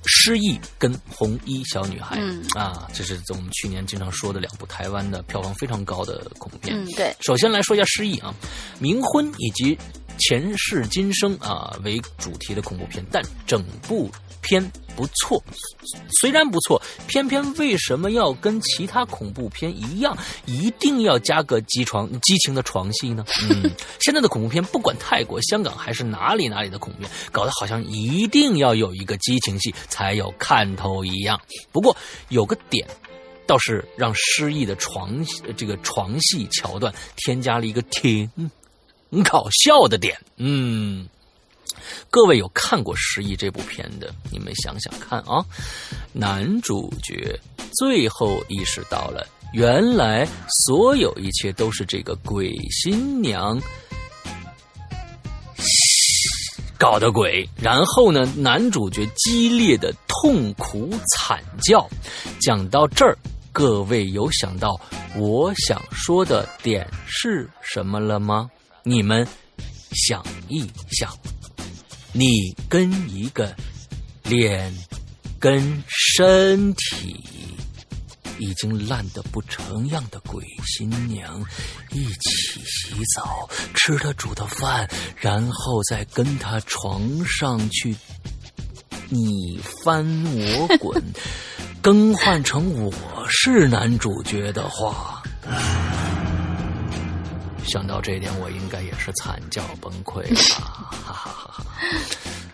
[0.07, 2.17] 失忆》跟《红衣小女孩》。
[2.21, 6.77] 嗯啊，这是我们去年经常说的两部台湾的票房非常高的恐怖片。
[6.77, 7.15] 嗯，对。
[7.21, 8.35] 首先来说一下《失忆》啊，
[8.81, 9.77] 冥婚以及
[10.19, 14.11] 前世今生啊为主题的恐怖片，但整部。
[14.47, 14.63] 片
[14.95, 15.43] 不错，
[16.21, 20.15] 虽然不错，偏偏为什么要跟其他恐怖片一样，
[20.45, 23.25] 一定要加个激床激情的床戏呢？
[23.49, 23.71] 嗯，
[24.01, 31.41] 现在的恐怖片，不管泰国、香港还是哪里哪里的恐怖片，搞得好像一定要有一个激情戏才有看头一样。
[31.73, 31.97] 不过
[32.29, 32.87] 有个点，
[33.47, 35.25] 倒是让失忆的床
[35.57, 38.29] 这个床戏桥段添加了一个挺
[39.15, 40.19] 很搞笑的点。
[40.39, 41.07] 嗯。
[42.11, 45.45] 各位有看过《失忆》这部片的，你们想想看啊，
[46.13, 47.39] 男主角
[47.79, 50.27] 最后意识到了，原来
[50.67, 53.61] 所有一切都是这个鬼新娘
[56.77, 57.49] 搞的鬼。
[57.61, 61.89] 然后呢，男主角激烈的痛苦惨叫。
[62.41, 63.17] 讲到这儿，
[63.53, 64.81] 各位有想到
[65.17, 68.51] 我想说的点是什么了吗？
[68.87, 69.27] 你们
[69.93, 71.11] 想一想。
[72.13, 73.57] 你跟一个
[74.25, 74.73] 脸
[75.41, 77.17] 跟身体
[78.39, 81.45] 已经烂得不成样的鬼新娘
[81.93, 87.97] 一起洗澡，吃他煮的饭，然后再跟他床上去
[89.09, 90.05] 你翻
[90.37, 91.03] 我滚，
[91.81, 92.93] 更换成我
[93.29, 95.23] 是男主角的话。
[97.65, 100.61] 想到这一点，我应该也是惨叫崩溃吧！
[100.61, 101.65] 哈哈哈哈！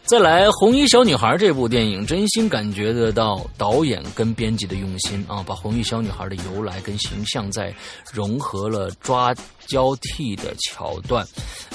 [0.04, 7.72] 再来，《红衣小女孩》这部电影，真心感觉得到导演跟编辑的用心啊，把红衣小女孩的由来跟形象在
[8.12, 9.32] 融合了抓
[9.68, 11.24] 交替的桥段。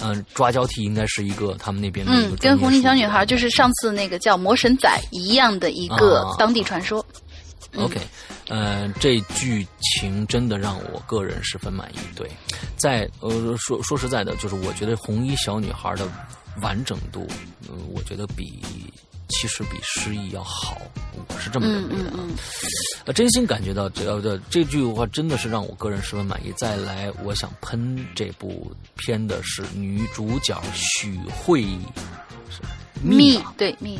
[0.03, 7.05] 嗯，抓交替应该是一个他们那边的嗯，跟红衣小女孩就是上次那个叫魔神仔一样的一个当地传说。
[7.75, 7.99] OK，
[8.47, 11.97] 呃，这剧情真的让我个人十分满意。
[12.15, 12.29] 对，
[12.77, 16.07] 在呃说说实在的，就是我觉得红衣小女孩的
[16.61, 17.27] 完整度，
[17.67, 18.63] 呃，我觉得比
[19.29, 20.81] 其实比失忆要好，
[21.27, 22.11] 我是这么认为的。
[23.05, 26.53] 呃，真心感觉到这呃这句话真的是让我个人十分满意。
[26.57, 31.65] 再来，我想喷这部片的是女主角许慧
[33.01, 33.99] 蜜，对蜜。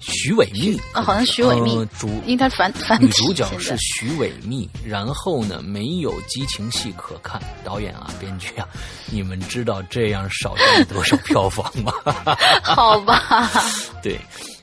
[0.00, 0.80] 徐伟密。
[0.92, 1.86] 啊，好像徐伟密。
[1.98, 8.66] 主，因为他反反女主角 是徐伟密，然后呢没有激情戏可看，导演啊编剧啊，
[9.10, 11.92] 你们知道这样少挣多少票房吗？
[12.64, 13.50] 好吧，
[14.02, 14.18] 对。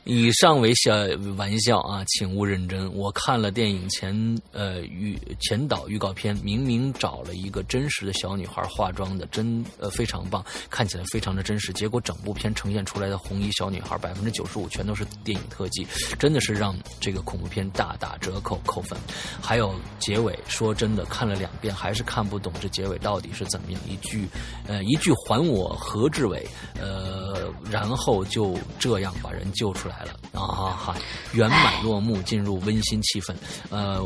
[0.10, 0.94] 以上为小
[1.36, 2.90] 玩笑啊，请勿认真。
[2.96, 11.74] 我看了电影前呃预前导预告片，明明找了一个真实的小女孩化妆的，真呃非常棒，看起来非常的真实。
[11.74, 15.86] 结果整部片呈现出来的红衣小女孩百分之九十五全都是电影特技，
[16.18, 18.98] 真的是让这个恐怖片大打折扣扣分。
[19.42, 23.82] 还有结尾，说真的，看了两遍还是看不懂这结尾到底是怎么样。
[23.86, 24.26] 一句
[24.68, 26.48] 呃一句还我何志伟，
[26.80, 30.20] 呃然后就这样把人救出来来了。
[30.34, 30.96] 啊哈，
[31.34, 33.36] 圆满落幕，进入温馨气氛。
[33.70, 34.04] 呃，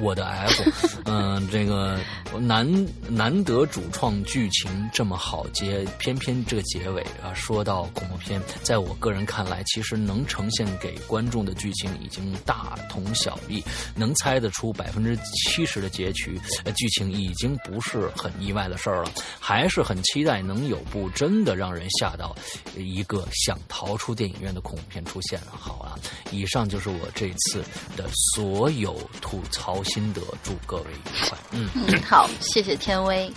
[0.00, 0.62] 我的 F，
[1.04, 1.98] 嗯、这个
[2.40, 2.66] 难
[3.08, 13.62] 难得主创剧情这么好接，偏偏这个结尾啊，说到恐怖片，在我个人看来，其实能呈现给观众的剧情已经大同小异，
[13.94, 22.34] 能猜得出百分之七十的结局，呃，剧情已经不是很意外的事儿了，还是很期待能有部真的让人吓到
[22.76, 25.52] 一个想逃出电影院的恐怖片出现了。
[25.52, 25.98] 好啊，
[26.30, 27.62] 以上就是我这次
[27.96, 31.38] 的所有吐槽心得，祝各位愉快。
[31.52, 31.68] 嗯。
[31.74, 33.32] 嗯，好，谢谢天威。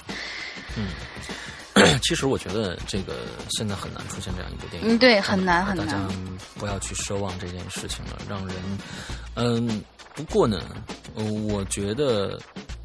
[0.77, 0.87] 嗯
[2.03, 8.55] 其实我觉得这个现在很难出现这样一部电影，嗯对很难很难大家难不要去奢望这件事情了，让人，
[9.35, 9.81] 嗯，
[10.13, 10.61] 不过呢，
[11.15, 12.39] 呃我觉得。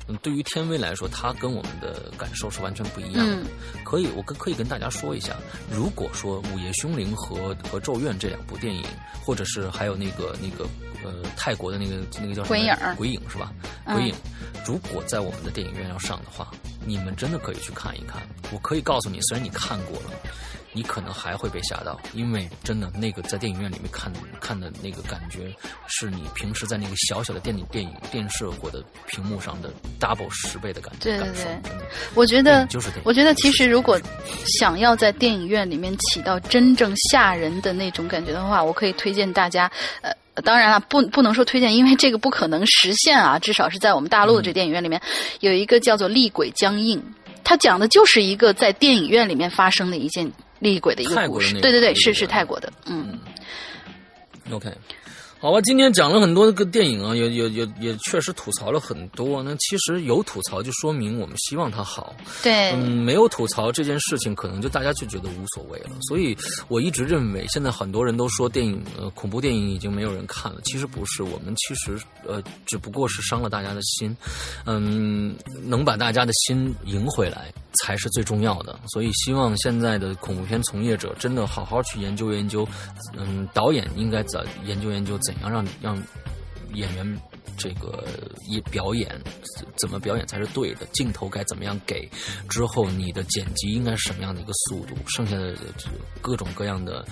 [0.09, 3.35] 嗯，对于天威来说，他跟我们的感受是完全不一样的。
[3.37, 3.47] 嗯
[3.85, 5.37] 可以，我跟可以跟大家说一下，
[5.71, 8.85] 如果说《午夜凶铃》和和《咒怨》这两部电影，
[9.25, 10.65] 或者是还有那个那个
[11.05, 13.53] 呃泰国的那个那个叫什么鬼影儿鬼影是吧？
[13.85, 14.15] 嗯鬼影，
[14.67, 16.51] 如果在我们的电影院要上的话，
[16.85, 18.21] 你们真的可以去看一看。
[18.53, 20.11] 我可以告诉你，虽然你看过了，
[20.77, 25.51] 你可能还会被吓到，因为真的那个在电影院里面看看的那个感觉，
[25.87, 31.73] 是你平时在那个小小的电影电影电视或者屏幕上的 double 十倍的感觉对对对。
[32.15, 33.99] 我觉得就是我觉得其实如果
[34.45, 39.73] 想要在电影院里面起到真正吓人的那种感觉的话，我可以推荐大家，
[40.03, 40.13] 呃。
[40.45, 43.39] 当然了，不不能说推荐，因为这个不可能实现啊。
[43.39, 45.01] 至少是在我们大陆的这电影院里面，
[45.41, 47.01] 有一个叫做《厉鬼僵硬》，
[47.43, 51.61] 它讲的就是一个在电影院里面发生的一件厉鬼的一个故事。
[51.61, 53.19] 对对对，是是泰国的，嗯。
[54.51, 54.73] OK，
[55.39, 59.43] 好吧，今天讲了很多个电影啊，也也也也确实吐槽了很多。
[59.43, 62.17] 那其实有吐槽，就说明我们希望它好。
[62.43, 65.91] 对，嗯，没有吐槽这件事情，可能就大家就觉得无所谓了。
[66.09, 66.35] 所以
[66.69, 74.17] 我一直认为，现在很多人都说电影呃恐怖电影已经没有人看了，其实不是，我们其实呃只不过是伤了大家的心，
[74.65, 77.53] 嗯，能把大家的心赢回来
[77.85, 78.77] 才是最重要的。
[78.89, 82.67] 所以希望现在的恐怖片从业者真的好好去研究研究，
[83.19, 86.01] 嗯，导演应该怎研究研究怎样让让
[86.73, 87.21] 演员
[87.57, 88.07] 这个
[88.49, 89.09] 一表演
[89.77, 92.09] 怎么表演才是对的，镜头该怎么样给，
[92.49, 95.57] 之后你的剪辑应该是什么样的一个速度，剩下的
[96.21, 97.07] 各种各样的、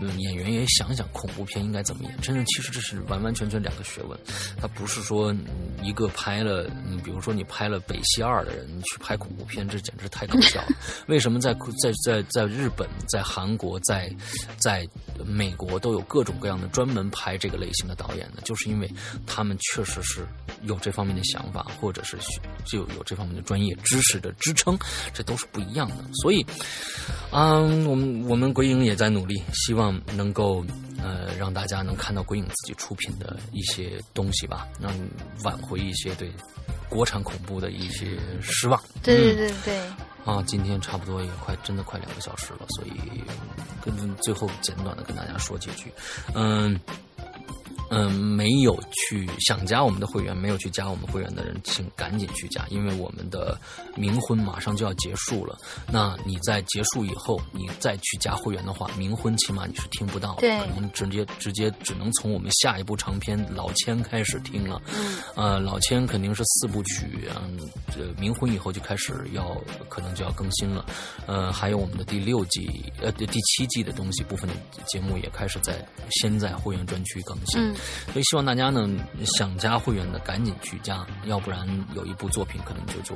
[0.00, 4.18] 嗯演员也想想恐怖片应该怎么演，真的其实这是完完全全两个学问，
[4.60, 5.46] 它不是说嗯
[5.82, 10.68] 一个拍了，你比如说你拍了《北西二》的人你去拍恐怖片，这简直太搞笑了。
[11.06, 14.10] 为什么在在在在日本、在韩国、在
[14.58, 14.86] 在
[15.24, 18.40] 美国都有各种各样的专门拍这个类型的导演呢？
[18.44, 18.90] 就是因为
[19.26, 20.26] 他们确实是是
[20.62, 22.16] 有这方面的想法，或者是
[22.64, 24.78] 就有这方面的专业知识的支撑，
[25.12, 25.96] 这都是不一样的。
[26.22, 26.44] 所以，
[27.32, 30.64] 嗯，我们我们鬼影也在努力，希望能够
[31.02, 34.92] 呃让大家能看到鬼影自己出品的一些东西吧，让
[35.42, 36.30] 挽回一些对
[36.88, 38.80] 国产恐怖的一些失望。
[39.02, 39.78] 对嗯对对对，
[40.24, 43.22] 啊，今天差不多也快，真的快两个小时了，所以
[43.84, 45.92] 跟最后简短的跟大家说几句，
[46.34, 46.78] 嗯。
[47.90, 53.58] 嗯，没有去想加我们的会员，没有去加我们会员的人，请赶紧去加，因为我们的
[53.96, 55.56] 冥婚马上就要结束了。
[55.90, 64.80] 那你在结束以后，你再去加会员的话，冥婚起码你是听不到的，对可能直接直接只能从我们下一部长篇《老千》开始听了。
[64.94, 67.58] 嗯，呃，老千肯定是四部曲，嗯，
[67.90, 69.56] 这冥婚以后就开始要
[69.88, 70.84] 可能就要更新了，
[71.26, 72.68] 呃，还有我们的第六季
[73.00, 74.54] 呃第第七季的东西部分的
[74.86, 77.74] 节目也开始在先在会员专区更新，嗯
[78.12, 78.88] 所以希望大家呢
[79.36, 83.14] 想加会员的赶紧去加，要不然有一部作品可能就就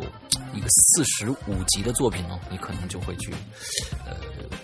[0.55, 3.33] 一个四十五集的作品哦，你可能就会去
[4.07, 4.17] 呃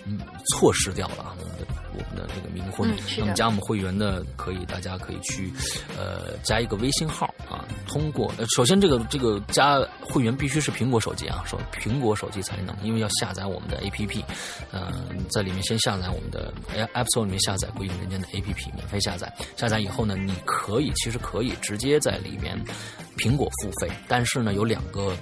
[0.05, 0.19] 嗯
[0.51, 2.89] 错失掉了啊我们的我们的这个冥婚。
[3.17, 5.51] 那么加我们会员的可以，大家可以去
[5.97, 14.23] 呃加一个微信号啊，通过呃首先这个这个加会员必须是苹果手机啊，说苹果手机才能，因为要下载我们的 APP，
[14.71, 14.91] 呃，
[15.29, 16.53] 在里面先下载我们的
[16.93, 19.33] App Store 里面下载《鬼影人间》的 APP，免费下载。
[19.55, 22.59] 下载以后呢，你可以其实可以直接在里面
[23.17, 25.15] 苹果付费，但是呢有两个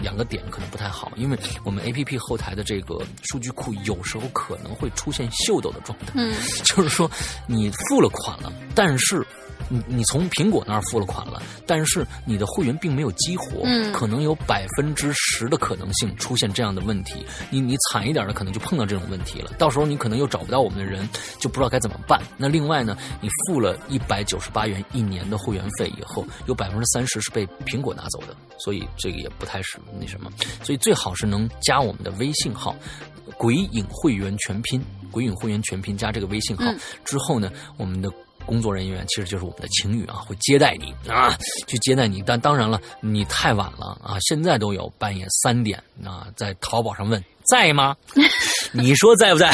[0.00, 6.09] 两个点可能不太好，因为我们 APP 后台的这个数据库有时候可能会出现秀逗的状态。
[6.14, 6.34] 嗯，
[6.64, 7.10] 就是说
[7.46, 9.24] 你付了款了，但是
[9.68, 17.24] 你你从苹果那儿付了款了，但是你的会员并没有激活，嗯可能有百分之十的可能性出现这样的问题。
[17.50, 19.52] 你你惨一点的，可能就碰到这种问题了。
[19.58, 21.08] 到时候你可能又找不到我们的人，
[21.38, 22.20] 就不知道该怎么办。
[22.36, 30.32] 那另外呢，你付了一百九十八元一年的会员费以后，有百分之三十是被苹果拿走的，所以这个也不太是那什么。
[30.64, 32.74] 所以最好是能加我们的微信号
[33.36, 38.10] “鬼影会员全拼”，“鬼影会员全拼”加这个微信号、嗯之后呢，我们的。
[38.46, 41.36] 工作人员其实就是我们的情侣啊，会接待你啊，
[41.68, 42.20] 去接待你。
[42.26, 47.94] 但当然了，你太晚了啊，现在都有半夜三点啊，在淘宝上问在吗？
[48.72, 49.52] 你说在不在？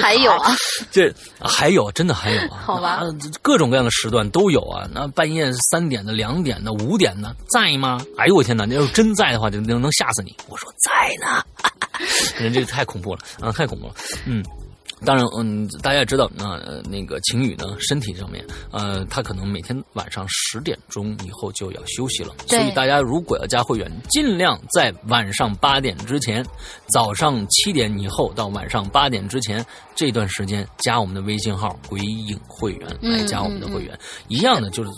[0.00, 0.54] 还有啊，
[0.90, 2.62] 这还有，真的还有啊！
[2.64, 3.02] 好吧啊
[3.42, 4.88] 各种各样的时段都有啊。
[4.92, 8.00] 那半夜三点的、两点的、五点的，在吗？
[8.18, 8.64] 哎呦我天哪！
[8.64, 10.34] 你要是真在的话，就能能吓死你。
[10.48, 11.42] 我说在呢，
[12.38, 13.94] 人这个太恐怖了啊，太恐怖了。
[14.24, 14.44] 嗯。
[15.04, 26.44] 当然，嗯，大家也知道，那、呃、那个晴雨呢，身体上面，呃，他可能每天晚上十点钟以后就要休息了，所以大家如果要加会员，尽量在晚上八点之前，
[26.92, 29.64] 早上七点以后到晚上八点之前
[29.94, 33.98] 这段时间加我们的微信号“鬼影会员”来加我们的会员，
[34.28, 34.90] 一样的就是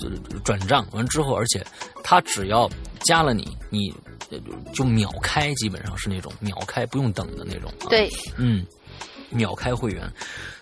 [0.45, 1.65] 转账完之后，而且
[2.05, 2.71] 他只要
[3.05, 3.93] 加了你，你
[4.31, 4.39] 呃
[4.73, 7.87] 就秒开，基本上是那种秒开不用等的那种、啊。
[7.89, 8.65] 对，嗯，
[9.31, 10.11] 秒开会员，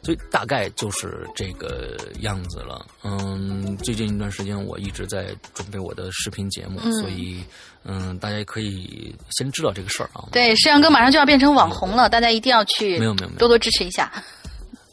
[0.03, 2.87] 所以大概就是这个样子了。
[3.03, 7.43] 嗯，最近一段时间我一直在准备我的视频节目，嗯所以
[7.85, 10.25] 嗯，大家可以先知道这个事儿啊。
[10.33, 14.13] 对，石阳哥马上就要变成网红了，大家一定要去没有没有没有多多支持一下。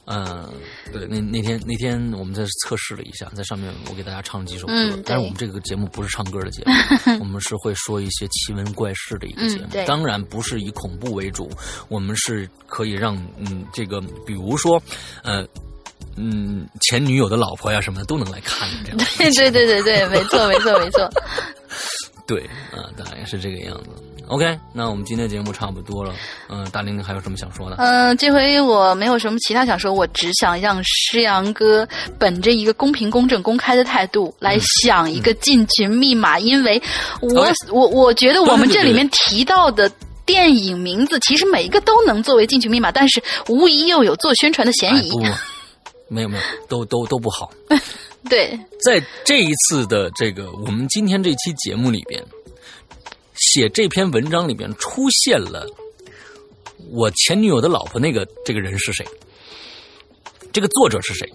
[0.05, 0.49] 嗯，
[0.91, 6.71] 对，那那天那天我们在测试了一下，在上面我给大家唱了几首歌，嗯但是我们这个节目不是唱歌的节目，
[7.21, 11.49] 我们是会说一些奇闻怪事的一个节目，当然不是以恐怖为主，
[11.88, 14.81] 我们是可以让嗯这个比如说
[15.23, 15.47] 呃。
[16.15, 18.97] 嗯，前女友的老婆呀什么的都能来看这样。
[19.17, 21.09] 对对对对对，没错没错没错。
[22.27, 23.89] 对，啊、大概是这个样子。
[24.27, 26.13] OK，那我们今天节目差不多了。
[26.49, 27.75] 嗯、大玲玲还有什么想说的？
[27.77, 31.87] 嗯，这回我没有什么其他想说，我只想让诗阳哥
[32.17, 36.81] 本着一个公平、公正、公开的态度来想一个进群密码，因为
[37.21, 39.91] 我我我觉得我们这里面提到的。
[40.25, 45.11] 电影名字其实每一个都能作为进群密码，但是无疑又有做宣传的嫌疑。
[45.21, 45.37] 哎，
[46.07, 47.51] 没有没有，都都都不好。
[48.29, 52.23] 对，在这一次的这个我们今天这期节目里边，
[53.35, 55.65] 写这篇文章里面出现了
[56.91, 59.05] 我前女友的老婆那个这个人是谁？
[60.51, 61.27] 这个作者是谁？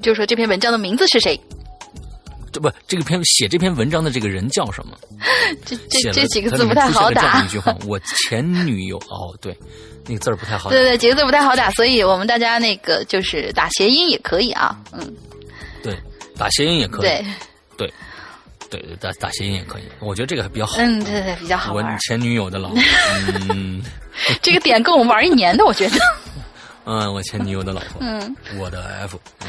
[0.00, 1.38] 就说这篇文章的名字是谁？
[2.50, 4.98] 这不，这个篇写这篇文章的这个人叫什么？
[5.66, 7.48] 这这这几个字不太好打一。
[7.48, 9.54] 句话：我前女友哦，对，
[10.06, 10.76] 那个字儿不太好打。
[10.76, 14.80] 对对，几个字不太好打，所以我们大家那个就是打谐音也可以啊。
[14.92, 15.14] 嗯，
[15.82, 15.94] 对，
[16.38, 17.00] 打谐音也可以。
[17.02, 17.24] 对，
[17.76, 17.92] 对对
[18.70, 19.82] 对对，打打谐音也可以。
[20.00, 20.76] 我觉得这个还比较好。
[20.78, 21.82] 嗯，对对，比较好我。
[22.06, 22.80] 前女友的老婆，
[23.50, 23.82] 嗯
[24.42, 25.96] 这个点够我们玩一年的，我觉得。
[26.90, 29.48] 嗯，我前女友的老婆，嗯，我的 F，嗯，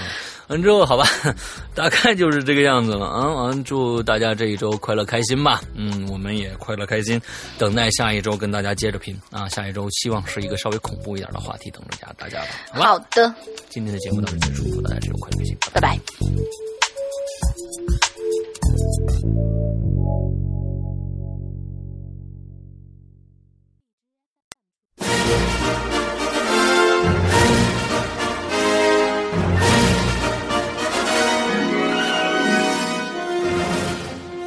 [0.50, 1.08] 完之后好吧，
[1.74, 3.28] 大概就是这个样子了啊。
[3.30, 5.62] 完，祝大家这一周快乐开心吧。
[5.74, 7.22] 嗯，我们也快乐开心，
[7.58, 9.48] 等待下一周跟大家接着拼啊。
[9.48, 12.48] 下一周希望是一个稍微恐怖一点的话题，等着大家吧。
[12.74, 13.34] 好的，
[13.70, 16.69] 今天的节目到此结束，祝大家这周快乐开心，拜拜拜拜。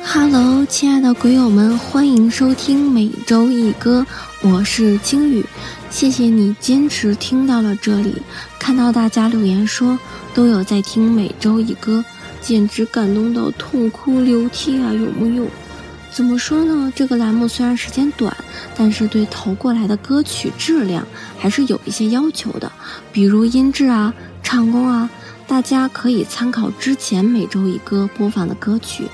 [0.05, 4.07] 哈喽，亲爱的鬼友们，欢迎收听每周一歌，
[4.43, 5.45] 我是金宇，
[5.91, 8.21] 谢谢你坚持听到了这里。
[8.59, 9.99] 看到大家留言说
[10.35, 12.05] 都有在听每周一歌，
[12.43, 15.47] 简直感动到痛哭流涕啊，有木有？
[16.11, 16.93] 怎么说呢？
[16.95, 18.37] 这个栏目虽然时间短，
[18.77, 21.07] 但是对投过来的歌曲质量
[21.39, 22.71] 还是有一些要求的，
[23.11, 24.13] 比如音质啊、
[24.43, 25.09] 唱功啊，
[25.47, 29.07] 大家可以参考之前每周一歌播放的歌曲。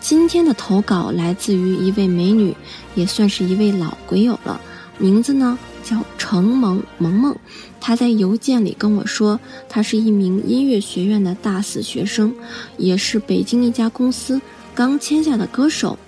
[0.00, 2.54] 今天的投稿来自于一位美女，
[2.94, 4.60] 也算是一位老鬼友了，
[4.96, 7.36] 名字呢叫程萌萌萌。
[7.80, 9.38] 他在邮件里跟我说，
[9.68, 12.34] 他是一名音乐学院的大四学生，
[12.76, 14.40] 也是北京一家公司
[14.74, 15.98] 刚签下的歌手。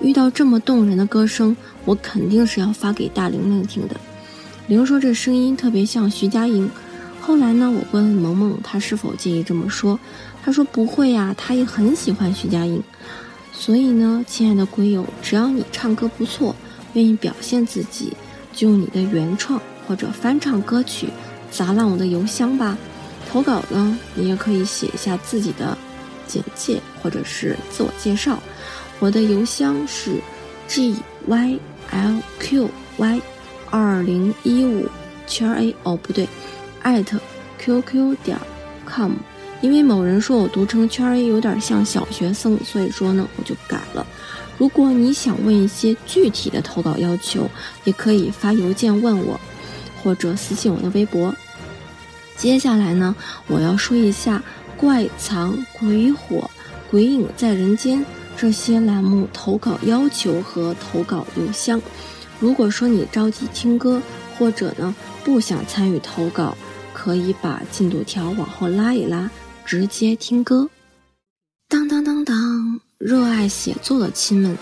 [0.00, 3.96] 遇到这么动人的歌声，我肯定是要发给大玲玲听的。
[4.66, 6.70] 玲说这声音特别像徐佳莹。
[7.20, 10.00] 后来呢，我问萌萌她是否介意这么说，
[10.42, 12.82] 她说不会呀、她也很喜欢徐佳莹。
[13.52, 16.56] 所以呢，亲爱的鬼友，只要你唱歌不错，
[16.94, 18.14] 愿意表现自己，
[18.54, 19.60] 就用你的原创
[19.90, 21.08] 或者翻唱歌曲
[21.50, 22.78] 砸烂我的邮箱吧。
[23.28, 25.76] 投稿呢，你也可以写一下自己的
[26.28, 28.40] 简介或者是自我介绍。
[29.00, 30.20] 我的邮箱是
[30.68, 30.94] g
[31.26, 31.58] y
[31.90, 33.20] l q y
[33.68, 34.88] 二零一五
[35.26, 36.28] 圈 a 哦不对，
[36.82, 37.18] 艾特
[37.60, 38.38] qq 点
[38.88, 39.14] com。
[39.60, 44.06] 因为某人说我读成圈 a 有点像小学生，所以说呢我就改了。
[44.56, 47.50] 如果你想问一些具体的投稿要求，
[47.82, 49.40] 也可以发邮件问我，
[50.02, 51.34] 或者私信我的微博。
[52.36, 53.14] 接下来呢，
[53.46, 54.42] 我要说一下
[54.76, 56.50] 怪藏、鬼火、
[56.90, 58.04] 鬼影在人间
[58.36, 61.80] 这些栏目投稿要求和投稿邮箱。
[62.38, 64.00] 如果说你着急听歌，
[64.38, 66.56] 或者呢不想参与投稿，
[66.94, 69.30] 可以把进度条往后拉一拉，
[69.64, 70.70] 直接听歌。
[71.68, 72.80] 当当当当。
[72.98, 74.58] 热爱写作的亲们，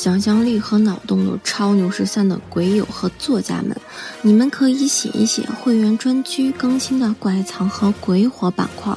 [0.00, 3.76] 想象力和脑洞都超牛十三的鬼友和作家们，
[4.22, 8.96] 你们可以写一写会员专区更新的怪藏和鬼火板块。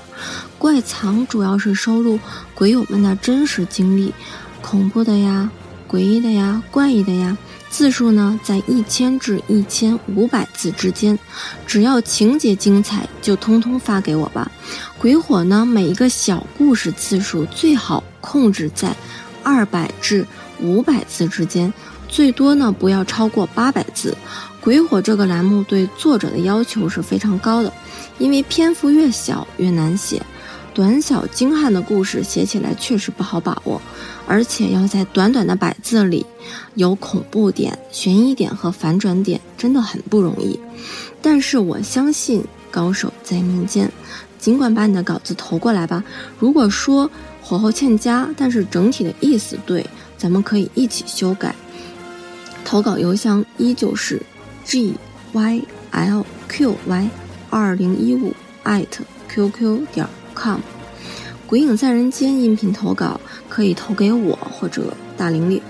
[0.57, 2.17] 怪藏主要是收录
[2.55, 4.13] 鬼友们的真实经历，
[4.61, 5.51] 恐怖的呀，
[5.89, 7.37] 诡异的呀，怪异的呀。
[7.69, 11.19] 字数呢，在一千至一千五百字之间，
[11.67, 14.49] 只要情节精彩，就通通发给我吧。
[14.97, 18.95] 鬼火呢，每一个小故事字数最好控制在
[19.43, 20.25] 二百至
[20.63, 21.71] 五百字之间，
[22.07, 24.17] 最多呢不要超过八百字。
[24.61, 27.71] 鬼火这个栏目对作者的要求是非常高的，
[28.17, 30.21] 因为篇幅越小越难写。
[30.73, 33.79] 短小精悍的故事写起来确实不好把握，
[34.25, 36.25] 而且要在短短的百字里
[36.73, 40.59] 有恐怖点、悬疑点和反转点，真的很不容易。
[41.21, 43.91] 但是我相信高手在民间，
[44.39, 46.03] 尽管把你的稿子投过来吧。
[46.39, 47.07] 如果说
[47.39, 49.85] 火候欠佳，但是整体的意思对，
[50.23, 51.53] 咱们可以一起修改。
[52.63, 54.21] 投稿邮箱依旧是
[54.63, 54.95] g
[55.33, 57.09] y l q y
[57.49, 58.33] 二零一五
[58.63, 60.07] 艾特 qq 点。
[60.33, 60.61] com，
[61.45, 63.19] 鬼影在人间音频投稿
[63.49, 65.61] 可以投给我或者大玲玲，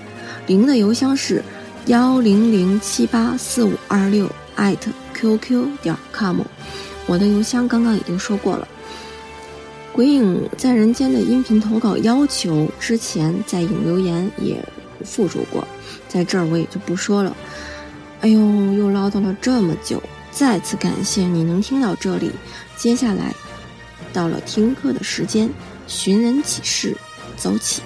[0.45, 1.43] 玲的邮箱是
[1.87, 6.41] 幺零零七八四五二六艾特 qq 点 com，
[7.07, 8.67] 我的邮箱刚刚已经说过了。
[9.93, 14.57] 鬼影在人间的音频投稿要求之前在影留言也
[15.05, 15.65] 附注过，
[16.09, 17.35] 在这儿我也就不说了。
[18.21, 18.39] 哎呦，
[18.73, 20.01] 又唠叨了这么久，
[20.31, 22.31] 再次感谢你能听到这里，
[22.75, 23.35] 接下来。
[24.11, 25.49] 到了听课的时间，
[25.85, 26.97] 寻人启事，
[27.37, 27.81] 走起。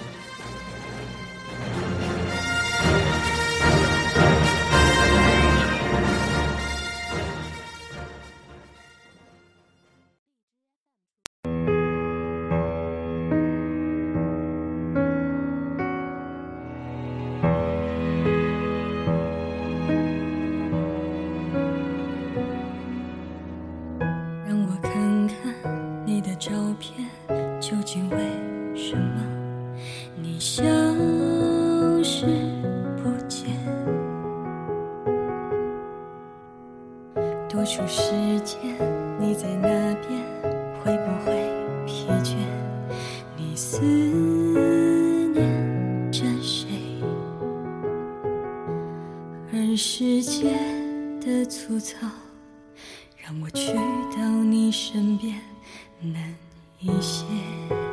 [56.01, 56.35] 难
[56.79, 57.86] 一些。